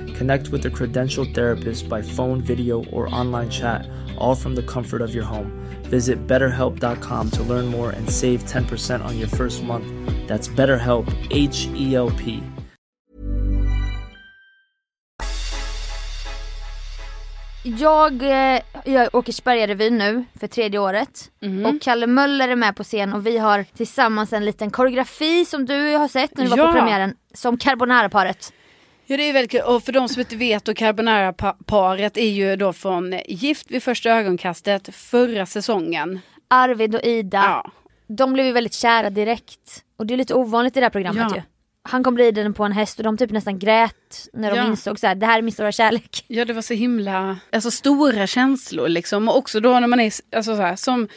Connect 0.21 0.49
with 0.51 0.63
a 0.67 0.69
credentialed 0.69 1.33
therapist 1.33 1.89
by 1.89 2.03
phone, 2.03 2.41
video, 2.41 2.83
or 2.91 3.09
online 3.21 3.49
chat, 3.49 3.87
all 4.19 4.35
from 4.35 4.53
the 4.53 4.61
comfort 4.61 5.01
of 5.01 5.15
your 5.15 5.23
home. 5.23 5.51
Visit 5.89 6.27
betterhelp.com 6.27 7.31
to 7.31 7.43
learn 7.43 7.65
more 7.65 7.89
and 7.89 8.07
save 8.07 8.43
10% 8.43 9.03
on 9.03 9.17
your 9.17 9.27
first 9.29 9.63
month. 9.63 9.87
That's 10.27 10.47
BetterHelp, 10.47 11.07
H 11.31 11.67
E 11.75 11.95
L 11.95 12.11
P. 12.11 12.43
Jag 17.63 18.21
eh, 18.23 18.61
gör 18.85 19.15
Åkersberga-revyn 19.15 19.97
nu 19.97 20.23
för 20.39 20.47
tredje 20.47 20.79
året. 20.79 21.31
Mhm. 21.41 21.65
Och 21.65 21.81
Kalle 21.81 22.07
Möller 22.07 22.49
är 22.49 22.55
med 22.55 22.75
på 22.75 22.83
scen 22.83 23.13
och 23.13 23.27
vi 23.27 23.37
har 23.37 23.63
tillsammans 23.63 24.33
en 24.33 24.45
liten 24.45 24.71
koreografi 24.71 25.45
som 25.45 25.65
du 25.65 25.95
har 25.95 26.07
sett 26.07 26.37
när 26.37 26.43
du 26.43 26.49
var 26.49 26.57
Ja. 26.57 26.67
på 26.67 26.73
premiären. 26.73 27.13
Som 27.33 27.57
Carbonara-paret. 27.57 28.53
Ja 29.05 29.17
det 29.17 29.23
är 29.29 29.33
väldigt 29.33 29.51
kul. 29.51 29.61
Och 29.61 29.83
för 29.83 29.91
de 29.91 30.09
som 30.09 30.19
inte 30.19 30.35
vet 30.35 30.67
och 30.67 30.75
Carbonara-paret 30.77 32.17
är 32.17 32.29
ju 32.29 32.55
då 32.55 32.73
från 32.73 33.19
Gift 33.27 33.71
vid 33.71 33.83
första 33.83 34.09
ögonkastet 34.09 34.95
förra 34.95 35.45
säsongen. 35.45 36.19
Arvid 36.47 36.95
och 36.95 37.03
Ida. 37.03 37.37
Ja. 37.37 37.71
De 38.07 38.33
blev 38.33 38.45
ju 38.45 38.51
väldigt 38.51 38.73
kära 38.73 39.09
direkt. 39.09 39.83
Och 39.97 40.05
det 40.05 40.13
är 40.13 40.17
lite 40.17 40.33
ovanligt 40.33 40.77
i 40.77 40.79
det 40.79 40.85
här 40.85 40.89
programmet 40.91 41.25
Ja. 41.29 41.35
ju. 41.35 41.41
Han 41.83 42.03
kom 42.03 42.17
ridande 42.17 42.53
på 42.53 42.63
en 42.63 42.71
häst 42.71 42.97
och 42.97 43.03
de 43.03 43.17
typ 43.17 43.31
nästan 43.31 43.59
grät 43.59 44.27
när 44.33 44.51
de 44.51 44.57
Ja. 44.57 44.67
insåg 44.67 44.99
så 44.99 45.07
här, 45.07 45.15
det 45.15 45.25
här 45.25 45.37
är 45.37 45.41
min 45.41 45.51
stora 45.51 45.71
kärlek. 45.71 46.25
Ja 46.27 46.45
det 46.45 46.53
var 46.53 46.61
så 46.61 46.73
himla, 46.73 47.37
alltså 47.51 47.71
stora 47.71 48.27
känslor 48.27 48.87
liksom. 48.87 49.29
Och 49.29 49.37
också 49.37 49.59
då 49.59 49.79
när 49.79 49.87
man 49.87 49.99
är, 49.99 50.13
alltså 50.35 50.55
så 50.55 50.61
här, 50.61 50.75
som 50.75 51.07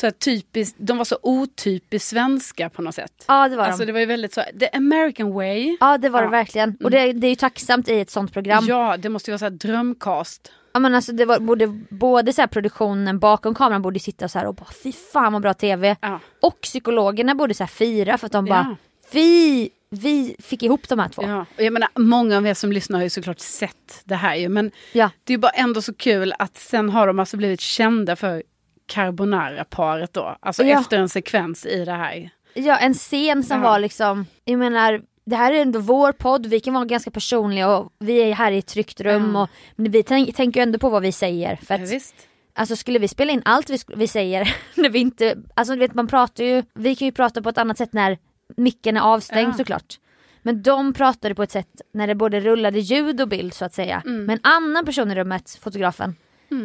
så 0.00 0.10
typiskt, 0.10 0.76
de 0.78 0.98
var 0.98 1.04
så 1.04 1.18
otypiskt 1.22 2.08
svenska 2.08 2.70
på 2.70 2.82
något 2.82 2.94
sätt. 2.94 3.24
Ja 3.28 3.48
det 3.48 3.56
var 3.56 3.64
Alltså 3.64 3.78
de. 3.80 3.86
det 3.86 3.92
var 3.92 4.00
ju 4.00 4.06
väldigt 4.06 4.34
så, 4.34 4.42
the 4.60 4.68
American 4.72 5.32
way. 5.32 5.76
Ja 5.80 5.98
det 5.98 6.08
var 6.08 6.18
det 6.20 6.24
Ja. 6.24 6.28
Mm. 6.28 6.30
verkligen. 6.30 6.76
Och 6.84 6.90
det, 6.90 7.12
det 7.12 7.26
är 7.26 7.28
ju 7.28 7.34
tacksamt 7.36 7.88
i 7.88 8.00
ett 8.00 8.10
sånt 8.10 8.32
program. 8.32 8.64
Ja 8.68 8.96
det 8.96 9.08
måste 9.08 9.30
ju 9.30 9.32
vara 9.32 9.38
så 9.38 9.44
här 9.44 9.50
drömcast. 9.50 10.52
Ja 10.74 10.80
men 10.80 10.94
alltså 10.94 11.12
det 11.12 11.24
var 11.24 11.38
både, 11.38 11.66
både 11.90 12.32
så 12.32 12.46
produktionen 12.48 13.18
bakom 13.18 13.54
kameran 13.54 13.82
borde 13.82 14.00
sitta 14.00 14.28
så 14.28 14.38
här 14.38 14.46
och 14.46 14.54
bara 14.54 14.68
fy 14.82 14.92
fan 14.92 15.32
vad 15.32 15.42
bra 15.42 15.54
tv. 15.54 15.96
Ja. 16.00 16.20
Och 16.40 16.60
psykologerna 16.60 17.34
borde 17.34 17.54
så 17.54 17.62
här 17.62 17.68
fira 17.68 18.18
för 18.18 18.26
att 18.26 18.32
de 18.32 18.44
bara 18.44 18.66
Ja. 18.70 18.76
vi, 19.12 19.70
vi 19.90 20.36
fick 20.38 20.62
ihop 20.62 20.88
de 20.88 20.98
här 20.98 21.08
två. 21.08 21.22
Ja, 21.22 21.46
och 21.56 21.62
jag 21.62 21.72
menar 21.72 21.88
många 21.98 22.36
av 22.36 22.46
er 22.46 22.54
som 22.54 22.72
lyssnar 22.72 22.98
har 22.98 23.04
ju 23.04 23.10
såklart 23.10 23.38
sett 23.40 24.02
det 24.04 24.14
här 24.14 24.34
ju 24.36 24.48
men 24.48 24.70
Ja. 24.92 25.10
det 25.24 25.32
är 25.32 25.34
ju 25.34 25.38
bara 25.40 25.50
ändå 25.52 25.82
så 25.82 25.94
kul 25.94 26.34
att 26.38 26.56
sen 26.58 26.90
har 26.90 27.06
de 27.06 27.18
alltså 27.18 27.36
blivit 27.36 27.60
kända 27.60 28.16
för 28.16 28.42
carbonara-paret 28.86 30.12
då. 30.12 30.36
Alltså 30.40 30.64
Ja. 30.64 30.80
efter 30.80 30.98
en 30.98 31.08
sekvens 31.08 31.66
i 31.66 31.84
det 31.84 31.92
här. 31.92 32.30
Ja 32.54 32.76
en 32.78 32.94
scen 32.94 33.42
som 33.42 33.56
Ja. 33.62 33.62
var 33.70 33.78
liksom, 33.78 34.26
jag 34.44 34.58
menar 34.58 35.02
det 35.24 35.36
här 35.36 35.52
är 35.52 35.62
ändå 35.62 35.78
vår 35.78 36.12
podd, 36.12 36.46
vi 36.46 36.60
kan 36.60 36.74
vara 36.74 36.84
ganska 36.84 37.10
personliga 37.10 37.76
och 37.76 37.92
vi 37.98 38.18
är 38.22 38.32
här 38.34 38.52
i 38.52 38.58
ett 38.58 38.66
tryggt 38.66 39.00
rum 39.00 39.32
Ja. 39.34 39.42
och 39.42 39.48
men 39.76 39.90
vi 39.92 40.02
tänk, 40.02 40.36
tänker 40.36 40.60
ju 40.60 40.62
ändå 40.62 40.78
på 40.78 40.88
vad 40.88 41.02
vi 41.02 41.12
säger. 41.12 41.56
För 41.56 41.74
Ja, 41.78 41.84
att, 41.84 41.90
visst. 41.90 42.14
alltså 42.54 42.76
skulle 42.76 42.98
vi 42.98 43.08
spela 43.08 43.32
in 43.32 43.42
allt 43.44 43.70
vi, 43.70 43.78
vi 43.96 44.08
säger 44.08 44.56
när 44.74 44.88
vi 44.90 44.98
inte, 44.98 45.36
alltså 45.54 45.72
du 45.74 45.78
vet 45.80 45.94
man 45.94 46.06
pratar 46.06 46.44
ju, 46.44 46.62
vi 46.74 46.96
kan 46.96 47.06
ju 47.06 47.12
prata 47.12 47.42
på 47.42 47.48
ett 47.48 47.58
annat 47.58 47.78
sätt 47.78 47.92
när 47.92 48.18
micken 48.56 48.96
är 48.96 49.00
avstängd 49.00 49.48
Ja. 49.52 49.56
såklart. 49.56 49.98
Men 50.42 50.62
de 50.62 50.92
pratade 50.92 51.34
på 51.34 51.42
ett 51.42 51.50
sätt 51.50 51.80
när 51.94 52.06
det 52.06 52.14
både 52.14 52.40
rullade 52.40 52.78
ljud 52.78 53.20
och 53.20 53.28
bild 53.28 53.54
så 53.54 53.64
att 53.64 53.74
säga. 53.74 54.02
Mm. 54.06 54.24
Men 54.24 54.30
en 54.36 54.40
annan 54.42 54.84
person 54.84 55.10
i 55.10 55.14
rummet, 55.14 55.58
fotografen, 55.62 56.16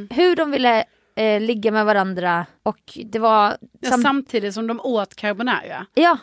hur 0.10 0.36
de 0.36 0.52
ville 0.52 0.84
eh, 1.18 1.42
ligga 1.42 1.72
med 1.72 1.86
varandra 1.86 2.46
och 2.64 2.80
det 3.06 3.20
var 3.20 3.58
Ja, 3.80 3.90
sam- 3.90 4.02
samtidigt 4.02 4.54
som 4.54 4.68
de 4.68 4.80
åt 4.84 5.16
carbonara. 5.16 5.86
ja, 5.94 6.18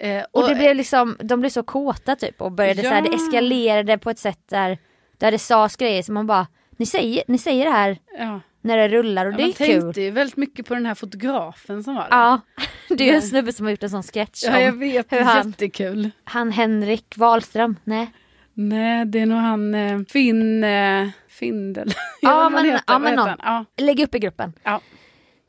Eh, 0.00 0.24
och 0.32 0.48
det 0.48 0.54
blev 0.54 0.76
liksom, 0.76 1.16
de 1.22 1.40
blev 1.40 1.50
så 1.50 1.62
kåta 1.62 2.16
typ 2.16 2.40
och 2.40 2.52
började 2.52 2.82
så 2.82 2.88
här, 2.88 3.02
det 3.02 3.08
Ja. 3.12 3.16
eskalerade 3.16 3.98
på 3.98 4.10
ett 4.10 4.18
sätt 4.18 4.40
där, 4.48 4.78
där 5.18 5.30
det 5.32 5.38
sades 5.38 5.76
grejer 5.76 6.02
som 6.02 6.14
man 6.14 6.26
bara, 6.26 6.46
ni 6.76 6.86
säger, 6.86 7.22
ni 7.28 7.38
säger 7.38 7.64
det 7.64 7.70
här 7.70 7.98
ja. 8.18 8.40
när 8.60 8.76
det 8.76 8.88
rullar 8.88 9.26
och 9.26 9.32
Ja, 9.32 9.36
det 9.36 9.42
är 9.42 9.46
man 9.46 9.52
kul. 9.52 9.82
tänkte 9.82 10.00
ju 10.00 10.10
väldigt 10.10 10.36
mycket 10.36 10.66
på 10.66 10.74
den 10.74 10.86
här 10.86 10.94
fotografen 10.94 11.84
som 11.84 11.94
var 11.94 12.02
där. 12.02 12.08
Ja, 12.10 12.40
det 12.88 13.04
är 13.04 13.08
ju 13.08 13.14
en 13.14 13.22
snubbe 13.22 13.52
som 13.52 13.66
har 13.66 13.70
gjort 13.70 13.82
en 13.82 13.90
sån 13.90 14.02
sketch 14.02 14.44
Ja, 14.44 14.60
jag 14.60 14.72
vet. 14.78 15.12
hur 15.12 15.20
han, 15.20 15.48
Jättekul. 15.50 16.10
han 16.24 16.52
Henrik 16.52 17.14
Wahlström, 17.16 17.76
nej. 17.84 18.10
Nej, 18.54 19.04
det 19.06 19.20
är 19.20 19.26
nog 19.26 19.38
han 19.38 19.74
eh, 19.74 19.98
Finn... 20.08 20.64
Eh, 20.64 21.08
Findel. 21.38 21.92
Ja, 22.20 22.48
men- 22.48 22.64
heter. 22.64 22.82
ja, 22.86 22.98
men 22.98 23.14
någon. 23.14 23.28
Ja. 23.42 23.64
Lägg 23.76 24.00
upp 24.00 24.14
i 24.14 24.18
gruppen. 24.18 24.52
Ja. 24.62 24.80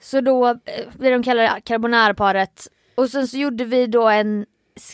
Så 0.02 0.22
då 0.22 0.48
eh, 0.48 0.56
blev 1.00 1.12
de 1.12 1.24
kallade 1.24 1.62
carbonara-paret 1.66 2.68
och 2.96 3.10
sen 3.10 3.28
så 3.28 3.38
gjorde 3.38 3.66
vi 3.66 3.88
då 3.88 4.10
en 4.10 4.46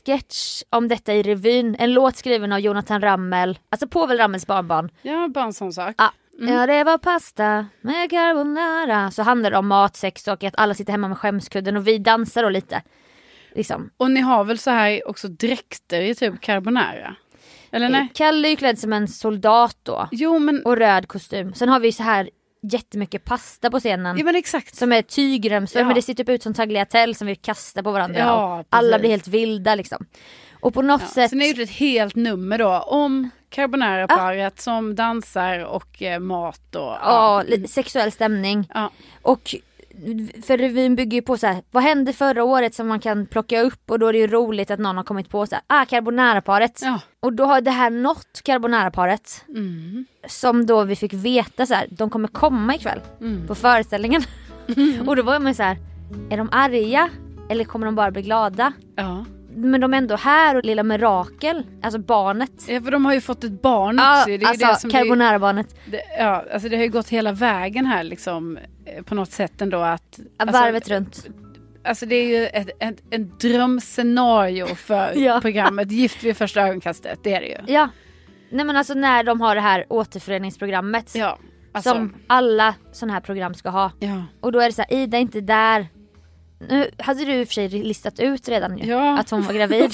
sketch 0.05 0.63
om 0.69 0.87
detta 0.87 1.13
i 1.13 1.23
revyn, 1.23 1.75
en 1.79 1.93
låt 1.93 2.15
skriven 2.15 2.51
av 2.53 2.59
Jonathan 2.59 3.01
Rammel, 3.01 3.59
alltså 3.69 3.87
Povel 3.87 4.17
Rammels 4.17 4.47
barnbarn. 4.47 4.89
ja, 5.01 5.27
bara 5.27 5.45
en 5.45 5.53
sån 5.53 5.73
sak. 5.73 5.95
Ja. 5.97 6.11
Ja 6.39 6.65
det 6.67 6.83
var 6.83 6.97
pasta 6.97 7.65
med 7.81 8.09
carbonara. 8.09 9.11
Så 9.11 9.21
handlar 9.23 9.51
det 9.51 9.57
om 9.57 9.67
mat, 9.67 9.95
sex 9.95 10.27
och 10.27 10.43
att 10.43 10.53
alla 10.57 10.73
sitter 10.73 10.91
hemma 10.91 11.07
med 11.07 11.17
skämskudden 11.17 11.77
och 11.77 11.87
vi 11.87 11.97
dansar 11.97 12.43
då 12.43 12.49
lite. 12.49 12.81
Liksom. 13.55 13.89
Och 13.97 14.11
ni 14.11 14.19
har 14.21 14.43
väl 14.43 14.57
så 14.59 14.71
här 14.71 15.07
också 15.09 15.27
dräkter 15.27 16.01
i 16.01 16.15
typ 16.15 16.41
carbonara? 16.41 17.15
Eller 17.73 17.89
nej? 17.89 18.07
Kalle 18.13 18.47
är 18.47 18.49
ju 18.49 18.55
klädd 18.55 18.79
som 18.79 18.93
en 18.93 19.07
soldat 19.07 19.77
då. 19.83 20.07
Jo 20.11 20.39
men, 20.39 20.65
Och 20.65 20.77
röd 20.77 21.07
kostym. 21.07 21.53
Sen 21.53 21.69
har 21.69 21.79
vi 21.79 21.91
så 21.91 22.03
här 22.03 22.29
jättemycket 22.71 23.25
pasta 23.25 23.71
på 23.71 23.79
scenen. 23.79 24.17
ja, 24.17 24.23
men 24.25 24.35
exakt. 24.35 24.75
Som 24.75 24.91
är 24.91 25.01
tygremsor 25.01 25.81
Ja. 25.81 25.85
men 25.85 25.95
det 25.95 26.01
ser 26.01 26.13
typ 26.13 26.29
ut 26.29 26.43
som 26.43 26.53
tagliatelle 26.53 27.13
som 27.15 27.27
vi 27.27 27.35
kastar 27.35 27.83
på 27.83 27.91
varandra. 27.91 28.19
Ja, 28.19 28.63
alla 28.69 28.99
blir 28.99 29.09
helt 29.09 29.27
vilda 29.27 29.75
liksom. 29.75 30.05
Och 30.61 30.73
på 30.73 30.81
något 30.81 31.01
Ja, 31.01 31.07
sätt. 31.07 31.31
Ni 31.31 31.39
har 31.39 31.47
gjort 31.47 31.69
ett 31.69 31.75
helt 31.75 32.15
nummer 32.15 32.57
då 32.57 32.79
om 32.79 33.29
carbonara-paret 33.49 34.61
som 34.61 34.95
dansar 34.95 35.59
och 35.65 36.01
eh, 36.01 36.19
mat 36.19 36.75
och... 36.75 36.81
Ja, 37.01 37.43
lite 37.47 37.67
sexuell 37.67 38.11
stämning. 38.11 38.67
Ja. 38.73 38.89
Och 39.21 39.55
för 40.43 40.57
revyn 40.57 40.95
bygger 40.95 41.15
ju 41.17 41.21
på 41.21 41.37
så 41.37 41.47
här, 41.47 41.63
vad 41.71 41.83
hände 41.83 42.13
förra 42.13 42.43
året 42.43 42.75
som 42.75 42.87
man 42.87 42.99
kan 42.99 43.25
plocka 43.25 43.61
upp 43.61 43.91
och 43.91 43.99
då 43.99 44.07
är 44.07 44.13
det 44.13 44.19
ju 44.19 44.27
roligt 44.27 44.71
att 44.71 44.79
någon 44.79 44.97
har 44.97 45.03
kommit 45.03 45.29
på 45.29 45.45
så 45.47 45.55
här, 45.55 45.63
ah 45.67 45.85
carbonara-paret. 45.85 46.79
Ja. 46.83 46.99
Och 47.19 47.33
då 47.33 47.45
har 47.45 47.61
det 47.61 47.71
här 47.71 47.89
nått 47.89 48.41
carbonara-paret. 48.43 49.43
Mm. 49.49 50.05
Som 50.27 50.65
då 50.65 50.83
vi 50.83 50.95
fick 50.95 51.13
veta 51.13 51.65
så 51.65 51.73
här, 51.73 51.87
de 51.89 52.09
kommer 52.09 52.27
komma 52.27 52.75
ikväll 52.75 52.99
Mm. 53.21 53.47
på 53.47 53.55
föreställningen. 53.55 54.21
och 55.07 55.15
då 55.15 55.23
var 55.23 55.39
man 55.39 55.55
så 55.55 55.63
här, 55.63 55.77
är 56.29 56.37
de 56.37 56.49
arga? 56.51 57.09
Eller 57.49 57.63
kommer 57.63 57.85
de 57.85 57.95
bara 57.95 58.11
bli 58.11 58.21
glada? 58.21 58.73
Ja. 58.95 59.25
Men 59.55 59.81
de 59.81 59.93
är 59.93 59.97
ändå 59.97 60.15
här 60.15 60.55
och 60.55 60.65
lilla 60.65 60.83
Mirakel, 60.83 61.63
alltså 61.83 61.99
barnet. 61.99 62.51
ja, 62.67 62.81
för 62.81 62.91
de 62.91 63.05
har 63.05 63.13
ju 63.13 63.21
fått 63.21 63.43
ett 63.43 63.61
barn 63.61 63.95
Ja, 63.97 64.17
också. 64.17 64.27
Det 64.29 64.33
är 64.35 64.39
ju 64.39 64.45
alltså 64.45 64.67
det 64.67 64.75
som 64.75 64.89
carbonara-barnet. 64.89 65.75
det, 65.85 66.01
ja, 66.19 66.45
alltså 66.53 66.69
det 66.69 66.75
har 66.77 66.83
ju 66.83 66.89
gått 66.89 67.09
hela 67.09 67.31
vägen 67.31 67.85
här 67.85 68.03
liksom 68.03 68.57
eh, 68.85 69.03
på 69.03 69.15
något 69.15 69.31
sätt 69.31 69.61
ändå 69.61 69.77
att... 69.77 70.19
Ja, 70.19 70.23
alltså, 70.37 70.61
varvet 70.61 70.89
runt. 70.89 71.27
alltså 71.83 72.05
det 72.05 72.15
är 72.15 72.27
ju 72.39 72.47
ett, 72.47 72.69
ett, 72.79 73.03
ett 73.11 73.39
drömscenario 73.39 74.65
för 74.75 75.11
Ja. 75.15 75.39
programmet 75.41 75.91
Gift 75.91 76.23
vid 76.23 76.37
första 76.37 76.61
ögonkastet. 76.61 77.19
Det 77.23 77.33
är 77.33 77.41
det 77.41 77.47
ju. 77.47 77.73
Ja. 77.73 77.89
Nej 78.51 78.65
men 78.65 78.77
alltså 78.77 78.93
när 78.93 79.23
de 79.23 79.41
har 79.41 79.55
det 79.55 79.61
här 79.61 79.85
återföreningsprogrammet. 79.89 81.15
Ja, 81.15 81.37
alltså, 81.71 81.89
Som 81.89 82.13
alla 82.27 82.75
sådana 82.91 83.13
här 83.13 83.21
program 83.21 83.53
ska 83.53 83.69
ha. 83.69 83.91
ja. 83.99 84.23
Och 84.41 84.51
då 84.51 84.59
är 84.59 84.65
det 84.65 84.71
så 84.71 84.81
här, 84.81 84.93
Ida 84.93 85.17
är 85.17 85.21
inte 85.21 85.41
där. 85.41 85.87
Nu 86.69 86.89
hade 86.97 87.25
du 87.25 87.33
i 87.33 87.43
och 87.43 87.47
för 87.47 87.53
sig 87.53 87.69
listat 87.69 88.19
ut 88.19 88.49
redan 88.49 88.77
ju, 88.77 88.85
Ja. 88.85 89.19
att 89.19 89.29
hon 89.29 89.41
var 89.41 89.53
gravid. 89.53 89.91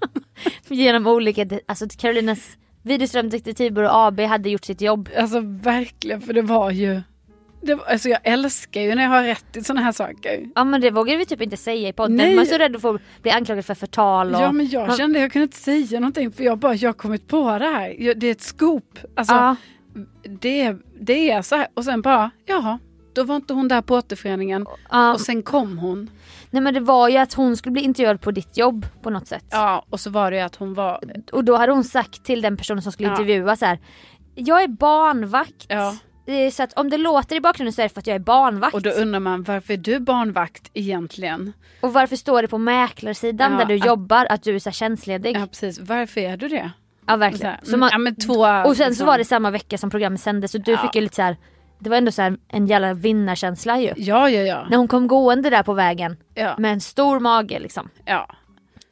Genom 0.68 1.06
olika, 1.06 1.46
alltså 1.66 1.86
Carolinas 1.98 2.56
Widerström 2.82 3.30
Detektivbyrå 3.30 3.88
AB 3.90 4.20
hade 4.20 4.50
gjort 4.50 4.64
sitt 4.64 4.80
jobb. 4.80 5.08
Alltså 5.18 5.40
verkligen, 5.44 6.20
för 6.20 6.32
det 6.32 6.42
var 6.42 6.70
ju... 6.70 7.00
Det 7.62 7.74
var, 7.74 7.84
alltså 7.84 8.08
jag 8.08 8.20
älskar 8.24 8.80
ju 8.80 8.94
när 8.94 9.02
jag 9.02 9.10
har 9.10 9.22
rätt 9.22 9.56
i 9.56 9.64
sådana 9.64 9.80
här 9.80 9.92
saker. 9.92 10.50
Ja 10.54 10.64
men 10.64 10.80
det 10.80 10.90
vågade 10.90 11.18
vi 11.18 11.26
typ 11.26 11.42
inte 11.42 11.56
säga 11.56 11.88
i 11.88 11.92
podden. 11.92 12.16
Nej. 12.16 12.34
Man 12.34 12.44
är 12.44 12.48
så 12.48 12.58
rädd 12.58 12.76
att 12.76 12.82
få 12.82 12.98
bli 13.22 13.30
anklagad 13.30 13.64
för 13.64 13.74
förtal 13.74 14.34
och... 14.34 14.40
Ja 14.42 14.52
men 14.52 14.68
jag 14.68 14.88
man- 14.88 14.96
kände 14.96 15.20
jag 15.20 15.32
kunde 15.32 15.42
inte 15.42 15.56
säga 15.56 16.00
någonting 16.00 16.32
för 16.32 16.44
jag 16.44 16.58
bara, 16.58 16.74
jag 16.74 16.88
har 16.88 16.94
kommit 16.94 17.28
på 17.28 17.58
det 17.58 17.64
här. 17.66 17.96
Jag, 18.02 18.18
det 18.18 18.26
är 18.26 18.32
ett 18.32 18.40
scoop. 18.40 18.98
Alltså 19.16 19.34
Ja. 19.34 19.56
det, 20.40 20.76
det 21.00 21.30
är 21.30 21.42
så 21.42 21.56
här. 21.56 21.66
Och 21.74 21.84
sen 21.84 22.02
bara, 22.02 22.30
jaha, 22.46 22.78
då 23.18 23.24
var 23.24 23.36
inte 23.36 23.52
hon 23.54 23.68
där 23.68 23.82
på 23.82 23.94
återföreningen. 23.94 24.66
Ja. 24.90 25.12
Och 25.14 25.20
sen 25.20 25.42
kom 25.42 25.78
hon. 25.78 26.10
Nej 26.50 26.62
men 26.62 26.74
det 26.74 26.80
var 26.80 27.08
ju 27.08 27.16
att 27.16 27.34
hon 27.34 27.56
skulle 27.56 27.72
bli 27.72 27.82
intervjuad 27.82 28.20
på 28.20 28.30
ditt 28.30 28.56
jobb 28.56 28.86
på 29.02 29.10
något 29.10 29.26
sätt. 29.28 29.44
Ja, 29.50 29.84
och 29.90 30.00
så 30.00 30.10
var 30.10 30.30
det 30.30 30.36
ju 30.36 30.42
att 30.42 30.56
hon 30.56 30.74
var... 30.74 31.00
Och 31.32 31.44
då 31.44 31.56
hade 31.56 31.72
hon 31.72 31.84
sagt 31.84 32.24
till 32.24 32.42
den 32.42 32.56
personen 32.56 32.82
som 32.82 32.92
skulle 32.92 33.08
Ja. 33.08 33.12
intervjua 33.12 33.56
så 33.56 33.66
här. 33.66 33.78
Jag 34.34 34.62
är 34.62 34.68
barnvakt. 34.68 35.66
Ja. 35.68 35.96
Är 36.26 36.50
Så 36.50 36.62
att 36.62 36.72
om 36.72 36.90
det 36.90 36.96
låter 36.96 37.36
i 37.36 37.40
bakgrunden 37.40 37.72
så 37.72 37.80
är 37.80 37.84
det 37.84 37.88
för 37.88 38.00
att 38.00 38.06
jag 38.06 38.14
är 38.14 38.18
barnvakt. 38.20 38.74
Och 38.74 38.82
då 38.82 38.90
undrar 38.90 39.20
man, 39.20 39.42
varför 39.42 39.72
är 39.74 39.78
du 39.78 39.98
barnvakt 40.00 40.70
egentligen? 40.74 41.52
Och 41.80 41.92
varför 41.92 42.16
står 42.16 42.42
det 42.42 42.48
på 42.48 42.58
mäklarsidan 42.58 43.52
Ja, 43.52 43.58
där 43.58 43.64
du 43.64 43.74
att- 43.80 43.86
jobbar 43.86 44.26
att 44.30 44.42
du 44.42 44.54
är 44.54 44.58
så 44.58 44.70
tjänstledig? 44.70 45.36
Ja 45.36 45.40
Ja, 45.40 45.46
precis, 45.46 45.78
varför 45.80 46.20
är 46.20 46.36
du 46.36 46.48
det? 46.48 46.70
verkligen. 47.06 47.38
Så 47.38 47.46
här, 47.46 47.60
Så 47.64 47.76
man, 47.76 47.88
ja, 47.92 47.98
men 47.98 48.16
två, 48.16 48.40
och 48.66 48.76
sen 48.76 48.84
så 48.86 48.88
liksom- 48.88 49.06
var 49.06 49.18
det 49.18 49.24
samma 49.24 49.50
vecka 49.50 49.78
som 49.78 49.90
programmet 49.90 50.20
sändes 50.20 50.54
och 50.54 50.60
du 50.60 50.70
Ja. 50.72 50.78
fick 50.78 50.94
ju 50.94 51.00
lite 51.00 51.14
så 51.14 51.22
här. 51.22 51.36
Det 51.78 51.90
var 51.90 51.96
ändå 51.96 52.12
så 52.12 52.22
här 52.22 52.36
en 52.48 52.66
jävla 52.66 52.94
vinnarkänsla 52.94 53.78
ju. 53.80 53.92
Ja, 53.96 54.30
ja, 54.30 54.40
ja. 54.42 54.66
När 54.70 54.76
hon 54.76 54.88
kom 54.88 55.06
gående 55.08 55.50
där 55.50 55.62
på 55.62 55.72
vägen 55.72 56.16
Ja, 56.34 56.54
med 56.58 56.72
en 56.72 56.80
stor 56.80 57.20
mage 57.20 57.58
liksom. 57.58 57.88
ja, 58.04 58.28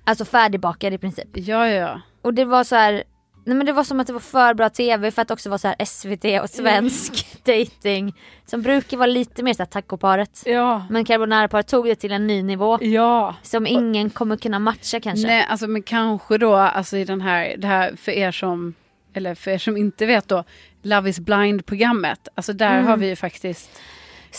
Alltså 0.05 0.25
färdigbakad 0.25 0.93
i 0.93 0.99
princip. 0.99 1.29
ja, 1.33 1.69
ja. 1.69 2.01
Och 2.23 2.35
det 2.35 2.45
var 2.45 2.65
så 2.65 2.77
här. 2.77 3.03
Nej 3.45 3.57
men 3.57 3.67
det 3.67 3.73
var 3.73 3.85
som 3.85 4.01
att 4.01 4.07
det 4.07 4.13
var 4.13 4.21
för 4.21 4.55
bra 4.55 4.69
tv 4.71 5.11
för 5.11 5.23
att 5.23 5.31
också 5.31 5.49
vara 5.51 5.59
så 5.59 5.69
här 5.69 5.85
SVT 5.85 6.43
och 6.43 6.51
svensk 6.51 7.45
dating 7.45 8.15
Som 8.47 8.63
brukar 8.63 8.97
vara 8.97 9.07
lite 9.07 9.43
mer 9.43 9.53
såhär 9.55 9.67
tacoparet. 9.67 10.43
Ja, 10.47 10.87
Men 10.91 11.05
carbonara-paret 11.05 11.67
tog 11.69 11.85
det 11.87 11.95
till 11.95 12.13
en 12.13 12.27
ny 12.27 12.43
nivå. 12.43 12.79
ja. 12.81 13.35
Som 13.43 13.67
ingen 13.67 14.11
kommer 14.11 14.37
kunna 14.37 14.59
matcha 14.59 15.01
kanske. 15.01 15.27
Nej, 15.27 15.47
alltså 15.49 15.67
men 15.67 15.83
kanske 15.83 16.39
då, 16.39 16.55
alltså 16.55 16.97
i 16.97 17.05
den 17.05 17.21
här, 17.21 17.55
det 17.59 17.67
här 17.67 17.97
för 17.97 18.13
er 18.13 18.33
som, 18.33 18.75
eller 19.15 19.35
för 19.35 19.51
er 19.51 19.59
som 19.59 19.77
inte 19.77 20.07
vet 20.07 20.29
då, 20.29 20.45
Love 20.87 21.11
is 21.11 21.21
blind-programmet. 21.21 22.29
Alltså 22.35 22.53
där 22.53 22.75
Mm. 22.75 22.87
har 22.87 22.97
vi 22.97 23.09
ju 23.09 23.17
faktiskt... 23.17 23.71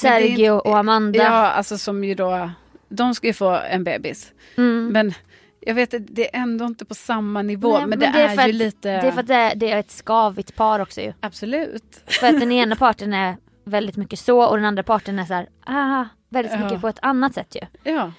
Men 0.03 0.11
det 0.11 0.17
är 0.17 0.21
Sergio 0.21 0.53
inte- 0.55 0.69
och 0.69 0.77
Amanda. 0.77 1.19
Ja, 1.23 1.31
alltså 1.31 1.77
som 1.77 2.03
ju 2.03 2.15
då, 2.15 2.51
de 2.89 3.15
ska 3.15 3.27
ju 3.27 3.33
få 3.33 3.49
en 3.69 3.83
bebis. 3.83 4.31
Mm. 4.57 4.87
Men 4.87 5.13
jag 5.59 5.73
vet 5.75 5.93
att 5.93 6.01
det 6.07 6.35
är 6.35 6.41
ändå 6.41 6.65
inte 6.65 6.85
på 6.85 6.93
samma 6.95 7.41
nivå, 7.41 7.77
Nej, 7.77 7.87
men, 7.87 7.99
det, 7.99 8.05
är, 8.05 8.27
för 8.35 8.43
ju 8.43 8.49
att, 8.49 8.55
lite... 8.55 8.89
Det 8.89 9.07
är 9.07 9.11
för 9.11 9.19
att 9.21 9.27
det 9.27 9.33
är, 9.35 9.55
det 9.55 9.71
är 9.71 9.77
ett 9.77 9.91
skavigt 9.91 10.55
par 10.55 10.79
också 10.79 11.01
ju. 11.01 11.13
Absolut. 11.19 12.01
För 12.05 12.27
att 12.27 12.39
den 12.39 12.51
ena 12.51 12.75
parten 12.75 13.13
är 13.13 13.37
väldigt 13.63 13.95
mycket 13.97 14.19
så 14.19 14.41
och 14.45 14.55
den 14.57 14.65
andra 14.65 14.83
parten 14.83 15.19
är 15.19 15.25
så 15.25 15.33
här, 15.33 15.47
ah, 15.65 16.05
väldigt 16.29 16.53
Ja. 16.53 16.59
mycket 16.59 16.81
på 16.81 16.87
ett 16.87 16.99
annat 17.01 17.33
sätt 17.33 17.55
ju. 17.55 17.91
Ja. 17.93 18.11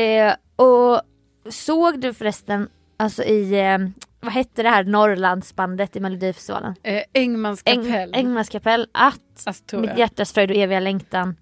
Eh, 0.00 0.34
och 0.56 1.00
såg 1.52 2.00
du 2.00 2.14
förresten, 2.14 2.68
alltså 2.96 3.22
i, 3.22 3.60
eh, 3.60 3.78
vad 4.26 4.34
hette 4.34 4.62
det 4.62 4.68
här 4.68 4.84
Norrlandsbandet 4.84 5.96
i 5.96 6.00
Melodifestivalen? 6.00 6.74
Eh, 6.82 7.02
Engmans 7.12 7.62
kapell. 7.62 8.14
Engmans 8.14 8.48
kapell, 8.48 8.88
att 8.92 9.46
alltså, 9.46 9.78
Mitt 9.78 9.98
hjärtas 9.98 10.32
fröjd 10.32 10.50
och 10.50 10.56
eviga 10.56 10.80
längtan 10.80 11.36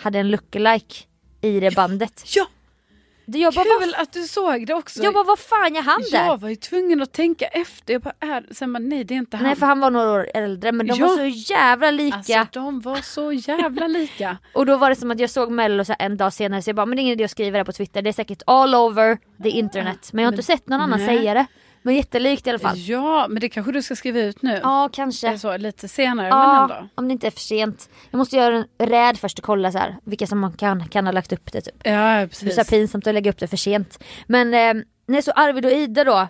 hade 0.00 0.18
en 0.18 0.30
lookalike 0.30 0.94
i 1.40 1.60
det 1.60 1.74
bandet. 1.74 2.22
Ja, 2.36 2.46
jag 3.38 3.54
bara, 3.54 3.64
kul 3.64 3.94
att 3.94 4.12
du 4.12 4.22
såg 4.22 4.66
det 4.66 4.74
också. 4.74 5.02
jag 5.02 5.14
bara, 5.14 5.24
vad 5.24 5.38
fan 5.38 5.74
jag 5.74 5.82
han 5.82 6.02
där? 6.12 6.26
Jag 6.26 6.40
var 6.40 6.48
ju 6.48 6.56
tvungen 6.56 7.02
att 7.02 7.12
tänka 7.12 7.46
efter. 7.46 7.92
Jag 7.92 8.02
bara, 8.02 8.14
är, 8.20 8.54
sen 8.54 8.72
bara, 8.72 8.78
nej 8.78 9.04
det 9.04 9.14
är 9.14 9.18
inte 9.18 9.36
han. 9.36 9.46
Nej 9.46 9.56
för 9.56 9.66
han 9.66 9.80
var 9.80 9.90
några 9.90 10.10
år 10.10 10.28
äldre 10.34 10.72
men 10.72 10.86
de 10.86 10.98
Ja. 10.98 11.06
var 11.06 11.16
så 11.16 11.52
jävla 11.52 11.90
lika. 11.90 12.16
Alltså 12.16 12.46
de 12.52 12.80
var 12.80 12.96
så 12.96 13.32
jävla 13.32 13.86
lika. 13.86 14.36
Och 14.54 14.66
då 14.66 14.76
var 14.76 14.90
det 14.90 14.96
som 14.96 15.10
att 15.10 15.20
jag 15.20 15.30
såg 15.30 15.50
mello 15.50 15.84
så 15.84 15.94
en 15.98 16.16
dag 16.16 16.32
senare 16.32 16.62
så 16.62 16.68
jag 16.70 16.76
bara, 16.76 16.86
men 16.86 16.96
det 16.96 17.00
är 17.00 17.02
ingen 17.02 17.12
idé 17.12 17.24
att 17.24 17.30
skriva 17.30 17.58
det 17.58 17.64
på 17.64 17.72
Twitter, 17.72 18.02
det 18.02 18.10
är 18.10 18.12
säkert 18.12 18.42
all 18.46 18.74
over 18.74 19.18
the 19.42 19.48
internet. 19.50 20.10
Men 20.12 20.22
jag 20.22 20.30
har 20.30 20.32
inte 20.32 20.46
sett 20.46 20.68
någon 20.68 20.80
annan 20.80 20.98
nej. 20.98 21.18
säga 21.18 21.34
det. 21.34 21.46
Men 21.82 21.94
jättelikt 21.94 22.46
i 22.46 22.50
alla 22.50 22.58
fall. 22.58 22.78
Ja, 22.78 23.26
men 23.28 23.40
det 23.40 23.48
kanske 23.48 23.72
du 23.72 23.82
ska 23.82 23.96
skriva 23.96 24.20
ut 24.20 24.42
nu. 24.42 24.60
Ja 24.62 24.88
kanske. 24.92 25.38
så, 25.38 25.56
lite 25.56 25.88
senare, 25.88 26.28
men 26.30 26.38
Ja, 26.38 26.62
ändå. 26.62 26.88
om 26.94 27.08
det 27.08 27.12
inte 27.12 27.26
är 27.26 27.30
för 27.30 27.40
sent. 27.40 27.90
Jag 28.10 28.18
måste 28.18 28.36
göra 28.36 28.64
en 28.78 28.86
räd 28.88 29.18
först 29.18 29.38
och 29.38 29.44
kolla 29.44 29.72
så 29.72 29.78
här, 29.78 29.96
vilka 30.04 30.26
som 30.26 30.38
man 30.38 30.52
kan, 30.52 30.88
kan 30.88 31.04
ha 31.06 31.12
lagt 31.12 31.32
upp 31.32 31.52
det 31.52 31.60
typ. 31.60 31.74
Ja, 31.84 31.90
Det 31.90 31.96
är 31.98 32.26
precis. 32.26 32.54
så 32.54 32.64
pinsamt 32.64 33.06
att 33.06 33.14
lägga 33.14 33.30
upp 33.30 33.38
det 33.38 33.46
för 33.46 33.56
sent. 33.56 34.04
Men 34.26 34.54
eh, 34.54 34.84
nej, 35.06 35.22
så 35.22 35.30
Arvid 35.30 35.64
och 35.66 35.72
Ida 35.72 36.04
då. 36.04 36.28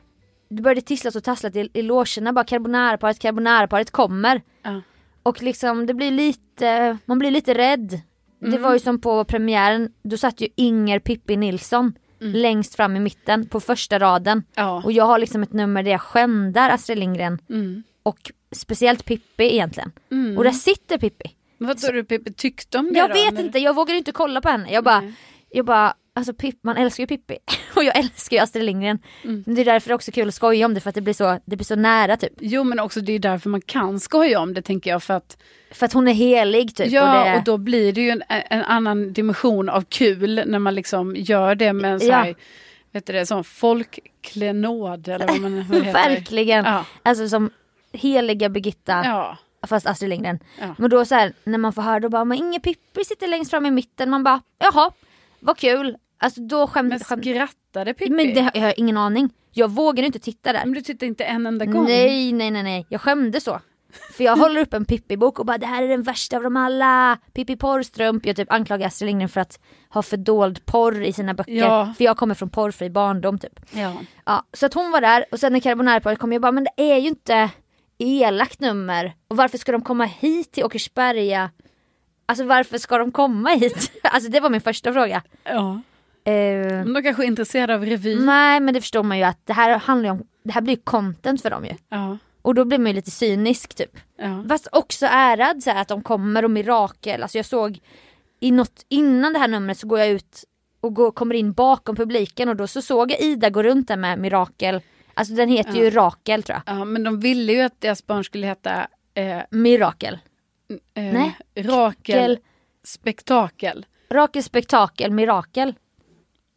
Det 0.51 0.63
började 0.63 0.81
tisslas 0.81 1.17
och 1.17 1.25
tasslas 1.25 1.57
i, 1.57 1.71
i 1.75 1.83
logerna 1.83 2.33
bara 2.33 2.45
carbonara-paret, 2.45 3.19
carbonara-paret 3.23 3.91
kommer. 3.91 4.43
Ja. 4.63 4.81
Och 5.23 5.43
liksom 5.43 5.87
det 5.87 5.95
blir 5.95 6.11
lite, 6.11 6.99
man 7.05 7.19
blir 7.19 7.31
lite 7.31 7.55
rädd. 7.55 8.01
Det 8.41 8.47
Mm. 8.47 8.63
var 8.63 8.73
ju 8.73 8.79
som 8.79 9.01
på 9.01 9.25
premiären, 9.25 9.93
då 10.03 10.17
satt 10.17 10.41
ju 10.41 10.49
Inger 10.57 10.99
Pippi 10.99 11.37
Nilsson 11.37 11.93
längst 12.21 12.75
fram 12.75 12.97
i 12.97 13.01
mitten 13.01 13.49
på 13.49 13.61
första 13.61 13.99
raden. 13.99 14.33
Mm. 14.33 14.45
Ja. 14.55 14.83
Och 14.85 14.93
jag 14.93 15.05
har 15.05 15.19
liksom 15.19 15.43
ett 15.43 15.53
nummer 15.53 15.83
där 15.83 15.91
jag 15.91 16.01
skändar 16.01 16.71
Astrid 16.71 16.99
Lindgren 16.99 17.39
Mm. 17.51 17.83
och 18.03 18.33
speciellt 18.53 19.05
Pippi 19.05 19.45
egentligen. 19.45 19.93
Och 20.39 20.45
där 20.45 20.51
sitter 20.53 20.99
Pippi. 20.99 21.31
Men 21.59 21.69
Vad 21.69 21.79
tror 21.79 21.93
du 21.93 22.05
Pippi 22.05 22.33
tyckte 22.33 22.79
om 22.79 22.89
det 22.93 22.99
Jag 22.99 23.11
då? 23.11 23.15
vet 23.15 23.35
När- 23.35 23.43
inte, 23.45 23.59
jag 23.59 23.75
vågar 23.75 23.95
inte 23.95 24.13
kolla 24.13 24.41
på 24.41 24.49
henne. 24.49 24.73
Jag 24.73 24.85
bara, 24.85 25.13
jag 25.51 25.65
bara 25.67 25.95
alltså 26.15 26.33
Pipp, 26.35 26.59
man 26.65 26.77
älskar 26.77 27.03
ju 27.03 27.07
Pippi. 27.07 27.39
Och 27.77 27.85
jag 27.85 27.97
älskar 27.99 28.37
ju 28.37 28.43
Astrid 28.43 28.65
Lindgren. 28.65 28.99
Mm. 29.25 29.43
Men 29.47 29.55
Det 29.55 29.61
är 29.61 29.65
därför 29.65 29.89
det 29.89 29.93
är 29.93 29.95
också 29.95 30.13
kul 30.13 30.29
att 30.29 30.35
skoja 30.35 30.67
om 30.67 30.75
det 30.75 30.81
för 30.81 30.89
att 30.89 30.95
det 30.95 31.01
blir 31.01 31.15
så, 31.15 31.39
det 31.45 31.57
blir 31.57 31.65
så 31.65 31.75
nära 31.77 32.17
typ. 32.17 32.33
Jo 32.41 32.65
men 32.65 32.81
också 32.81 33.01
det 33.01 33.13
är 33.13 33.19
därför 33.19 33.51
man 33.51 33.61
kan 33.61 34.01
skoja 34.01 34.41
om 34.41 34.55
det 34.55 34.63
tänker 34.63 34.91
jag 34.91 35.03
för 35.03 35.15
att 35.15 35.37
För 35.73 35.87
att 35.87 35.93
hon 35.93 36.09
är 36.09 36.13
helig 36.13 36.77
typ. 36.77 36.93
Ja 36.93 37.19
och 37.21 37.27
det, 37.31 37.37
och 37.39 37.45
då 37.45 37.57
blir 37.59 37.93
det 37.93 38.01
ju 38.01 38.11
en, 38.11 38.23
en 38.29 38.63
annan 38.65 39.13
dimension 39.13 39.69
av 39.69 39.85
kul 39.89 40.43
när 40.47 40.59
man 40.59 40.75
liksom 40.75 41.17
gör 41.17 41.55
det 41.55 41.73
med 41.73 41.93
en 41.93 42.01
sån 42.01 42.09
Ja. 42.09 42.17
här, 42.17 42.35
vet 42.93 43.07
du 43.07 43.13
det, 43.13 43.27
sån 43.27 43.45
folkklenod 43.45 45.09
eller 45.09 45.27
vad 45.27 45.41
man 45.41 45.65
vad 45.69 45.83
heter. 45.83 45.93
Verkligen. 45.93 46.65
Ja. 46.65 46.85
Alltså 47.03 47.29
som 47.29 47.51
heliga 47.93 48.49
Birgitta 48.49 49.03
Ja. 49.05 49.37
fast 49.67 49.87
Astrid 49.87 50.09
Lindgren. 50.11 50.39
Ja. 50.61 50.75
Men 50.79 50.91
då 50.91 51.05
så 51.05 51.15
här, 51.15 51.33
när 51.45 51.59
man 51.59 51.73
får 51.73 51.83
höra 51.83 52.01
då 52.01 52.09
bara, 52.09 52.25
men 52.25 52.39
Inge 52.39 52.61
Pippi 52.61 53.05
sitter 53.05 53.27
längst 53.29 53.51
fram 53.51 53.67
i 53.67 53.71
mitten. 53.71 54.11
Man 54.11 54.25
bara, 54.25 54.41
jaha, 54.59 54.91
vad 55.41 55.59
kul. 55.59 55.97
Alltså 56.19 56.41
då 56.41 56.67
skämt, 56.67 56.89
Men 56.89 57.01
skämt 57.01 57.25
skrattade 57.25 57.95
Pippi? 57.95 58.11
Men 58.11 58.35
det, 58.35 58.51
jag 58.55 58.63
har 58.63 58.75
ingen 58.77 58.97
aning. 58.97 59.31
Jag 59.53 59.71
vågar 59.71 60.03
inte 60.05 60.19
titta 60.19 60.53
där. 60.53 60.65
Men 60.65 60.75
du 60.75 60.81
tittade 60.81 61.07
inte 61.07 61.25
en 61.25 61.47
enda 61.47 61.65
gång? 61.65 61.85
Nej, 61.85 62.33
nej, 62.33 62.51
nej, 62.51 62.63
nej. 62.63 62.87
Jag 62.89 63.01
skämde 63.01 63.41
så. 63.41 63.61
För 64.17 64.25
jag 64.25 64.37
håller 64.37 64.61
upp 64.61 64.75
en 64.75 64.85
Pippi-bok 64.85 65.39
och 65.39 65.47
bara 65.47 65.59
det 65.59 65.67
här 65.67 65.83
är 65.83 65.89
den 65.89 66.03
värsta 66.03 66.37
av 66.37 66.43
dem 66.43 66.57
alla. 66.57 67.19
Pippi 67.33 67.57
Porrstrump. 67.57 68.27
Jag 68.27 68.37
typ 68.37 68.53
anklagar 68.53 68.87
Astrid 68.87 69.07
Lindgren 69.07 69.29
för 69.29 69.41
att 69.41 69.61
ha 69.89 70.03
fördold 70.03 70.67
porr 70.67 71.03
i 71.03 71.13
sina 71.13 71.35
böcker. 71.35 71.53
Ja. 71.53 71.95
För 71.97 72.05
jag 72.05 72.17
kommer 72.17 72.35
från 72.35 72.51
porrfri 72.51 72.91
barndom 72.91 73.39
typ. 73.39 73.61
Ja. 73.73 73.97
Ja, 74.25 74.47
så 74.53 74.67
att 74.67 74.75
hon 74.75 74.91
var 74.91 75.01
där 75.01 75.25
och 75.33 75.41
sen 75.41 75.53
när 75.53 75.61
carbonara 75.61 76.17
kom 76.17 76.33
jag 76.33 76.43
bara 76.43 76.53
men 76.53 76.65
det 76.65 76.93
är 76.93 76.99
ju 76.99 77.09
inte 77.09 77.51
elakt 77.99 78.61
nummer. 78.61 79.15
Och 79.29 79.37
varför 79.37 79.59
ska 79.59 79.73
de 79.73 79.83
komma 79.83 80.05
hit 80.05 80.53
till 80.53 80.65
Åkersberga? 80.65 81.51
Alltså 82.31 82.45
varför 82.45 82.79
ska 82.79 82.99
de 82.99 83.13
komma 83.13 83.51
hit? 83.51 83.93
Alltså 84.03 84.31
det 84.31 84.41
var 84.41 84.51
min 84.51 84.61
första 84.61 84.93
fråga. 84.93 85.23
ja. 85.45 85.81
Eh, 86.25 86.33
Men 86.85 86.93
de 86.93 87.03
kanske 87.03 87.23
är 87.23 87.27
intresserade 87.27 87.75
av 87.75 87.85
revy? 87.85 88.17
nej 88.25 88.61
men 88.61 88.75
det 88.75 88.81
förstår 88.81 89.03
man 89.03 89.19
ju 89.19 89.25
att 89.25 89.47
det 89.47 89.53
här 89.53 89.79
handlar 89.79 90.11
om, 90.11 90.23
det 90.43 90.53
här 90.53 90.61
blir 90.61 90.75
ju 90.75 90.81
content 90.85 91.43
för 91.43 91.51
dem 91.51 91.65
ju. 91.65 91.75
Ja. 91.89 92.19
Och 92.43 92.55
då 92.55 92.65
blir 92.65 92.79
man 92.79 92.87
ju 92.87 92.93
lite 92.93 93.11
cynisk 93.11 93.75
typ. 93.75 93.97
Ja. 94.19 94.45
Fast 94.49 94.69
också 94.73 95.07
ärad 95.11 95.63
så 95.63 95.71
här, 95.71 95.83
att 95.83 95.89
de 95.89 96.03
kommer 96.03 96.45
och 96.45 96.51
mirakel. 96.51 97.23
Alltså 97.23 97.39
jag 97.39 97.47
såg 97.47 97.79
i 98.41 98.51
något, 98.51 98.85
innan 98.89 99.33
det 99.33 99.39
här 99.39 99.49
numret 99.49 99.79
så 99.79 99.87
går 99.87 99.99
jag 99.99 100.09
ut 100.09 100.45
och 100.81 100.95
går, 100.95 101.11
kommer 101.11 101.35
in 101.35 101.53
bakom 101.53 101.97
publiken 101.97 102.49
och 102.49 102.57
då 102.57 102.67
så 102.67 102.83
såg 102.83 103.11
jag 103.11 103.21
Ida 103.21 103.51
gå 103.51 103.63
runt 103.63 103.89
där 103.89 103.97
med 103.97 104.19
mirakel. 104.19 104.81
Alltså 105.15 105.35
den 105.35 105.49
heter 105.49 105.75
ju 105.75 105.91
Rakel 105.91 106.43
tror 106.43 106.61
jag. 106.67 106.77
ja, 106.79 106.85
men 106.85 107.03
de 107.05 107.21
ville 107.21 107.53
ju 107.53 107.61
att 107.61 107.81
deras 107.81 108.07
barn 108.07 108.25
skulle 108.25 108.47
heta 108.47 108.87
eh, 109.15 109.39
Mirakel. 109.51 110.19
Eh, 110.95 111.03
Nej. 111.13 111.37
Rakel 111.57 112.03
Kel, 112.03 112.39
Spektakel. 112.83 113.87
Rakel 114.11 114.43
spektakel, 114.43 115.11
mirakel. 115.11 115.75